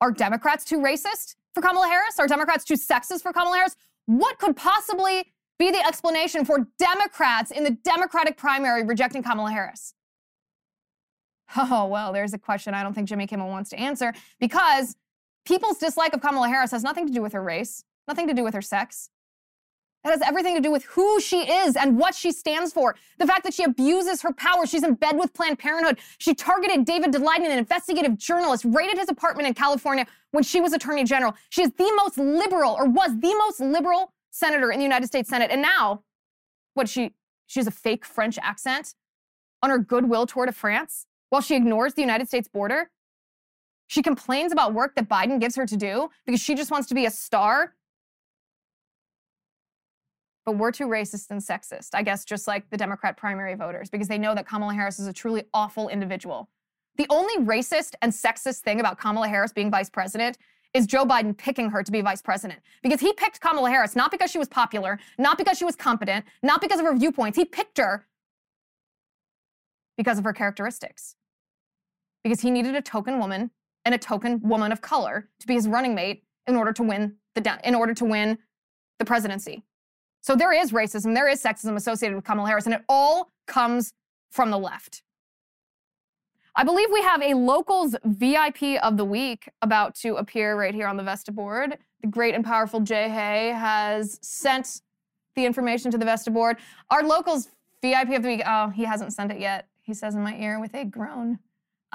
Are 0.00 0.10
Democrats 0.10 0.64
too 0.64 0.78
racist 0.78 1.36
for 1.54 1.60
Kamala 1.60 1.86
Harris? 1.86 2.18
Are 2.18 2.28
Democrats 2.28 2.64
too 2.64 2.74
sexist 2.74 3.22
for 3.22 3.32
Kamala 3.32 3.56
Harris? 3.56 3.76
What 4.06 4.38
could 4.38 4.56
possibly 4.56 5.32
be 5.58 5.70
the 5.70 5.84
explanation 5.86 6.44
for 6.44 6.68
Democrats 6.78 7.50
in 7.50 7.64
the 7.64 7.70
Democratic 7.70 8.36
primary 8.36 8.84
rejecting 8.84 9.22
Kamala 9.22 9.50
Harris? 9.50 9.94
Oh, 11.56 11.86
well, 11.86 12.12
there's 12.12 12.34
a 12.34 12.38
question 12.38 12.74
I 12.74 12.82
don't 12.82 12.94
think 12.94 13.08
Jimmy 13.08 13.26
Kimmel 13.26 13.48
wants 13.48 13.70
to 13.70 13.78
answer 13.78 14.12
because 14.40 14.96
people's 15.44 15.78
dislike 15.78 16.12
of 16.12 16.20
Kamala 16.20 16.48
Harris 16.48 16.70
has 16.72 16.82
nothing 16.82 17.06
to 17.06 17.12
do 17.12 17.22
with 17.22 17.32
her 17.32 17.42
race, 17.42 17.84
nothing 18.08 18.26
to 18.28 18.34
do 18.34 18.42
with 18.42 18.54
her 18.54 18.62
sex. 18.62 19.10
It 20.04 20.10
has 20.10 20.20
everything 20.20 20.54
to 20.54 20.60
do 20.60 20.70
with 20.70 20.84
who 20.84 21.18
she 21.18 21.50
is 21.50 21.76
and 21.76 21.98
what 21.98 22.14
she 22.14 22.30
stands 22.30 22.74
for. 22.74 22.94
The 23.18 23.26
fact 23.26 23.42
that 23.44 23.54
she 23.54 23.64
abuses 23.64 24.20
her 24.20 24.34
power. 24.34 24.66
She's 24.66 24.82
in 24.82 24.94
bed 24.94 25.16
with 25.16 25.32
Planned 25.32 25.58
Parenthood. 25.58 25.98
She 26.18 26.34
targeted 26.34 26.84
David 26.84 27.10
Daleiden, 27.10 27.46
an 27.46 27.58
investigative 27.58 28.18
journalist, 28.18 28.66
raided 28.66 28.98
his 28.98 29.08
apartment 29.08 29.48
in 29.48 29.54
California 29.54 30.06
when 30.32 30.44
she 30.44 30.60
was 30.60 30.74
attorney 30.74 31.04
general. 31.04 31.34
She 31.48 31.62
is 31.62 31.70
the 31.78 31.90
most 31.96 32.18
liberal, 32.18 32.72
or 32.72 32.86
was 32.86 33.18
the 33.18 33.34
most 33.34 33.60
liberal 33.60 34.12
senator 34.30 34.70
in 34.70 34.78
the 34.78 34.84
United 34.84 35.06
States 35.06 35.30
Senate. 35.30 35.50
And 35.50 35.62
now, 35.62 36.02
what 36.74 36.88
she 36.88 37.14
she 37.46 37.60
has 37.60 37.66
a 37.66 37.70
fake 37.70 38.04
French 38.04 38.38
accent 38.42 38.94
on 39.62 39.70
her 39.70 39.78
goodwill 39.78 40.26
tour 40.26 40.44
to 40.44 40.52
France 40.52 41.06
while 41.34 41.42
she 41.42 41.56
ignores 41.56 41.94
the 41.94 42.00
United 42.00 42.28
States 42.28 42.46
border. 42.46 42.92
She 43.88 44.02
complains 44.02 44.52
about 44.52 44.72
work 44.72 44.94
that 44.94 45.08
Biden 45.08 45.40
gives 45.40 45.56
her 45.56 45.66
to 45.66 45.76
do 45.76 46.08
because 46.24 46.40
she 46.40 46.54
just 46.54 46.70
wants 46.70 46.86
to 46.88 46.94
be 46.94 47.06
a 47.06 47.10
star 47.10 47.74
but 50.46 50.58
we're 50.58 50.72
too 50.72 50.86
racist 50.86 51.30
and 51.30 51.40
sexist, 51.40 51.90
I 51.94 52.02
guess, 52.02 52.22
just 52.24 52.46
like 52.46 52.68
the 52.68 52.76
Democrat 52.76 53.16
primary 53.16 53.54
voters, 53.54 53.88
because 53.88 54.08
they 54.08 54.18
know 54.18 54.34
that 54.34 54.46
Kamala 54.46 54.74
Harris 54.74 54.98
is 54.98 55.06
a 55.06 55.12
truly 55.12 55.44
awful 55.54 55.88
individual. 55.88 56.50
The 56.96 57.06
only 57.08 57.34
racist 57.38 57.94
and 58.02 58.12
sexist 58.12 58.58
thing 58.58 58.78
about 58.78 58.98
Kamala 58.98 59.26
Harris 59.26 59.54
being 59.54 59.70
vice 59.70 59.88
president 59.88 60.36
is 60.74 60.86
Joe 60.86 61.06
Biden 61.06 61.34
picking 61.34 61.70
her 61.70 61.82
to 61.82 61.90
be 61.90 62.02
vice 62.02 62.20
president. 62.20 62.60
Because 62.82 63.00
he 63.00 63.14
picked 63.14 63.40
Kamala 63.40 63.70
Harris 63.70 63.96
not 63.96 64.10
because 64.10 64.30
she 64.30 64.38
was 64.38 64.48
popular, 64.48 64.98
not 65.18 65.38
because 65.38 65.56
she 65.56 65.64
was 65.64 65.76
competent, 65.76 66.26
not 66.42 66.60
because 66.60 66.78
of 66.78 66.84
her 66.84 66.94
viewpoints. 66.94 67.38
He 67.38 67.46
picked 67.46 67.78
her 67.78 68.06
because 69.96 70.18
of 70.18 70.24
her 70.24 70.34
characteristics. 70.34 71.16
Because 72.24 72.40
he 72.40 72.50
needed 72.50 72.74
a 72.74 72.82
token 72.82 73.20
woman 73.20 73.52
and 73.84 73.94
a 73.94 73.98
token 73.98 74.40
woman 74.40 74.72
of 74.72 74.80
color 74.80 75.28
to 75.38 75.46
be 75.46 75.54
his 75.54 75.68
running 75.68 75.94
mate 75.94 76.24
in 76.46 76.56
order 76.56 76.72
to 76.72 76.82
win 76.82 77.16
the 77.34 77.60
in 77.64 77.74
order 77.74 77.94
to 77.94 78.04
win 78.04 78.38
the 78.98 79.04
presidency. 79.04 79.62
So 80.20 80.34
there 80.34 80.52
is 80.52 80.72
racism, 80.72 81.14
there 81.14 81.28
is 81.28 81.42
sexism 81.42 81.76
associated 81.76 82.16
with 82.16 82.24
Kamala 82.24 82.48
Harris, 82.48 82.64
and 82.64 82.74
it 82.74 82.82
all 82.88 83.30
comes 83.46 83.92
from 84.30 84.50
the 84.50 84.58
left. 84.58 85.02
I 86.56 86.64
believe 86.64 86.88
we 86.92 87.02
have 87.02 87.20
a 87.20 87.34
locals 87.34 87.96
VIP 88.04 88.80
of 88.82 88.96
the 88.96 89.04
week 89.04 89.48
about 89.60 89.96
to 89.96 90.14
appear 90.16 90.56
right 90.56 90.74
here 90.74 90.86
on 90.86 90.96
the 90.96 91.02
Vesta 91.02 91.32
board. 91.32 91.76
The 92.00 92.06
great 92.06 92.34
and 92.34 92.44
powerful 92.44 92.80
Jay 92.80 93.08
Hay 93.08 93.48
has 93.48 94.18
sent 94.22 94.80
the 95.34 95.44
information 95.44 95.90
to 95.90 95.98
the 95.98 96.04
Vesta 96.04 96.30
board. 96.30 96.58
Our 96.90 97.02
locals 97.02 97.48
VIP 97.82 98.10
of 98.10 98.22
the 98.22 98.28
week, 98.28 98.42
oh, 98.46 98.70
he 98.70 98.84
hasn't 98.84 99.12
sent 99.12 99.32
it 99.32 99.40
yet. 99.40 99.68
He 99.82 99.94
says 99.94 100.14
in 100.14 100.22
my 100.22 100.36
ear 100.36 100.60
with 100.60 100.74
a 100.74 100.84
groan. 100.84 101.40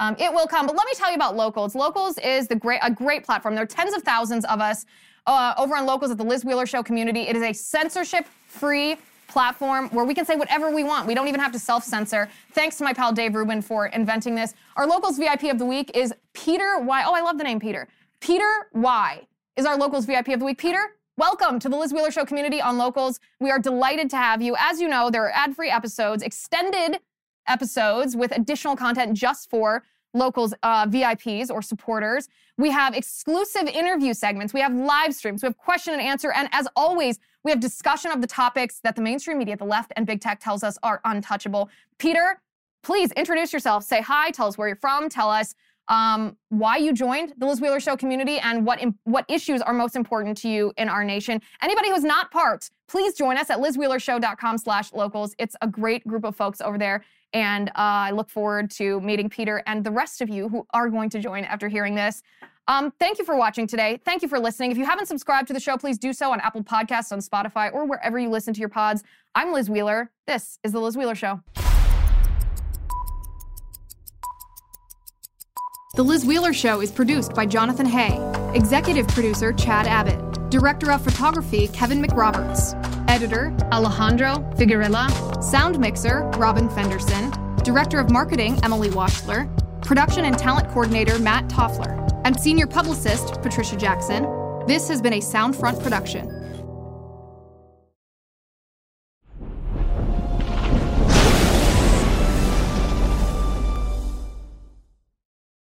Um, 0.00 0.16
it 0.18 0.32
will 0.32 0.46
come, 0.46 0.66
but 0.66 0.74
let 0.74 0.86
me 0.86 0.92
tell 0.96 1.10
you 1.10 1.14
about 1.14 1.36
Locals. 1.36 1.74
Locals 1.74 2.16
is 2.18 2.48
the 2.48 2.56
great, 2.56 2.80
a 2.82 2.90
great 2.90 3.22
platform. 3.22 3.54
There 3.54 3.64
are 3.64 3.66
tens 3.66 3.94
of 3.94 4.02
thousands 4.02 4.46
of 4.46 4.58
us 4.58 4.86
uh, 5.26 5.52
over 5.58 5.76
on 5.76 5.84
Locals 5.84 6.10
at 6.10 6.16
the 6.16 6.24
Liz 6.24 6.42
Wheeler 6.42 6.64
Show 6.64 6.82
community. 6.82 7.20
It 7.28 7.36
is 7.36 7.42
a 7.42 7.52
censorship 7.52 8.26
free 8.46 8.96
platform 9.28 9.90
where 9.90 10.06
we 10.06 10.14
can 10.14 10.24
say 10.24 10.36
whatever 10.36 10.70
we 10.70 10.84
want. 10.84 11.06
We 11.06 11.14
don't 11.14 11.28
even 11.28 11.38
have 11.38 11.52
to 11.52 11.58
self 11.58 11.84
censor. 11.84 12.30
Thanks 12.52 12.78
to 12.78 12.84
my 12.84 12.94
pal 12.94 13.12
Dave 13.12 13.34
Rubin 13.34 13.60
for 13.60 13.86
inventing 13.88 14.34
this. 14.34 14.54
Our 14.76 14.86
Locals 14.86 15.18
VIP 15.18 15.44
of 15.44 15.58
the 15.58 15.66
week 15.66 15.90
is 15.94 16.14
Peter 16.32 16.78
Y. 16.80 17.04
Oh, 17.06 17.14
I 17.14 17.20
love 17.20 17.36
the 17.36 17.44
name 17.44 17.60
Peter. 17.60 17.86
Peter 18.20 18.68
Y 18.72 19.26
is 19.56 19.66
our 19.66 19.76
Locals 19.76 20.06
VIP 20.06 20.28
of 20.28 20.40
the 20.40 20.46
week. 20.46 20.56
Peter, 20.56 20.96
welcome 21.18 21.58
to 21.58 21.68
the 21.68 21.76
Liz 21.76 21.92
Wheeler 21.92 22.10
Show 22.10 22.24
community 22.24 22.60
on 22.62 22.78
Locals. 22.78 23.20
We 23.38 23.50
are 23.50 23.58
delighted 23.58 24.08
to 24.10 24.16
have 24.16 24.40
you. 24.40 24.56
As 24.58 24.80
you 24.80 24.88
know, 24.88 25.10
there 25.10 25.24
are 25.24 25.32
ad 25.34 25.54
free 25.54 25.70
episodes, 25.70 26.22
extended 26.22 27.00
episodes 27.50 28.16
with 28.16 28.34
additional 28.36 28.76
content 28.76 29.14
just 29.14 29.50
for 29.50 29.82
locals 30.14 30.54
uh, 30.62 30.86
VIPs 30.86 31.50
or 31.50 31.62
supporters. 31.62 32.28
We 32.56 32.70
have 32.70 32.94
exclusive 32.94 33.68
interview 33.68 34.14
segments. 34.14 34.52
We 34.52 34.60
have 34.60 34.74
live 34.74 35.14
streams. 35.14 35.42
We 35.42 35.46
have 35.46 35.56
question 35.56 35.94
and 35.94 36.02
answer. 36.02 36.32
And 36.32 36.48
as 36.52 36.66
always, 36.74 37.18
we 37.44 37.50
have 37.50 37.60
discussion 37.60 38.10
of 38.10 38.20
the 38.20 38.26
topics 38.26 38.80
that 38.80 38.96
the 38.96 39.02
mainstream 39.02 39.38
media, 39.38 39.56
the 39.56 39.64
left, 39.64 39.92
and 39.96 40.06
big 40.06 40.20
tech 40.20 40.40
tells 40.40 40.62
us 40.62 40.78
are 40.82 41.00
untouchable. 41.04 41.70
Peter, 41.98 42.40
please 42.82 43.12
introduce 43.12 43.52
yourself. 43.52 43.84
Say 43.84 44.00
hi. 44.00 44.30
Tell 44.30 44.46
us 44.46 44.58
where 44.58 44.68
you're 44.68 44.76
from. 44.76 45.08
Tell 45.08 45.30
us 45.30 45.54
um, 45.88 46.36
why 46.50 46.76
you 46.76 46.92
joined 46.92 47.34
the 47.38 47.46
Liz 47.46 47.60
Wheeler 47.60 47.80
Show 47.80 47.96
community 47.96 48.38
and 48.38 48.64
what 48.64 48.80
what 49.04 49.24
issues 49.28 49.60
are 49.60 49.74
most 49.74 49.96
important 49.96 50.36
to 50.38 50.48
you 50.48 50.72
in 50.76 50.88
our 50.88 51.02
nation. 51.02 51.42
Anybody 51.62 51.90
who's 51.90 52.04
not 52.04 52.30
part, 52.30 52.70
please 52.86 53.14
join 53.14 53.36
us 53.36 53.50
at 53.50 53.58
lizwheelershow.com/locals. 53.58 55.34
It's 55.38 55.56
a 55.60 55.66
great 55.66 56.06
group 56.06 56.24
of 56.24 56.36
folks 56.36 56.60
over 56.60 56.78
there, 56.78 57.04
and 57.32 57.68
uh, 57.70 57.72
I 57.76 58.10
look 58.10 58.30
forward 58.30 58.70
to 58.72 59.00
meeting 59.00 59.28
Peter 59.28 59.62
and 59.66 59.84
the 59.84 59.90
rest 59.90 60.20
of 60.20 60.28
you 60.28 60.48
who 60.48 60.66
are 60.72 60.88
going 60.88 61.10
to 61.10 61.20
join 61.20 61.44
after 61.44 61.68
hearing 61.68 61.94
this. 61.94 62.22
Um, 62.68 62.92
thank 63.00 63.18
you 63.18 63.24
for 63.24 63.36
watching 63.36 63.66
today. 63.66 64.00
Thank 64.04 64.22
you 64.22 64.28
for 64.28 64.38
listening. 64.38 64.70
If 64.70 64.78
you 64.78 64.84
haven't 64.84 65.06
subscribed 65.06 65.48
to 65.48 65.54
the 65.54 65.60
show, 65.60 65.76
please 65.76 65.98
do 65.98 66.12
so 66.12 66.30
on 66.32 66.40
Apple 66.40 66.62
Podcasts, 66.62 67.10
on 67.10 67.18
Spotify, 67.18 67.72
or 67.72 67.84
wherever 67.84 68.18
you 68.18 68.28
listen 68.28 68.54
to 68.54 68.60
your 68.60 68.68
pods. 68.68 69.02
I'm 69.34 69.52
Liz 69.52 69.68
Wheeler. 69.68 70.10
This 70.26 70.58
is 70.62 70.72
The 70.72 70.80
Liz 70.80 70.96
Wheeler 70.96 71.14
Show. 71.14 71.40
The 75.96 76.04
Liz 76.04 76.24
Wheeler 76.24 76.52
Show 76.52 76.80
is 76.80 76.92
produced 76.92 77.34
by 77.34 77.46
Jonathan 77.46 77.86
Hay, 77.86 78.16
executive 78.54 79.08
producer 79.08 79.52
Chad 79.52 79.88
Abbott, 79.88 80.48
director 80.48 80.92
of 80.92 81.02
photography 81.02 81.66
Kevin 81.68 82.00
McRoberts, 82.00 82.74
editor 83.10 83.52
Alejandro 83.72 84.36
Figuerella, 84.54 85.42
sound 85.42 85.80
mixer 85.80 86.30
Robin 86.36 86.68
Fenderson, 86.70 87.32
director 87.64 87.98
of 87.98 88.08
marketing 88.08 88.56
Emily 88.62 88.88
Washler, 88.88 89.50
production 89.82 90.26
and 90.26 90.38
talent 90.38 90.68
coordinator 90.68 91.18
Matt 91.18 91.48
Toffler, 91.48 91.98
and 92.24 92.40
senior 92.40 92.68
publicist 92.68 93.42
Patricia 93.42 93.76
Jackson. 93.76 94.22
This 94.68 94.86
has 94.86 95.02
been 95.02 95.14
a 95.14 95.18
Soundfront 95.18 95.82
production. 95.82 96.39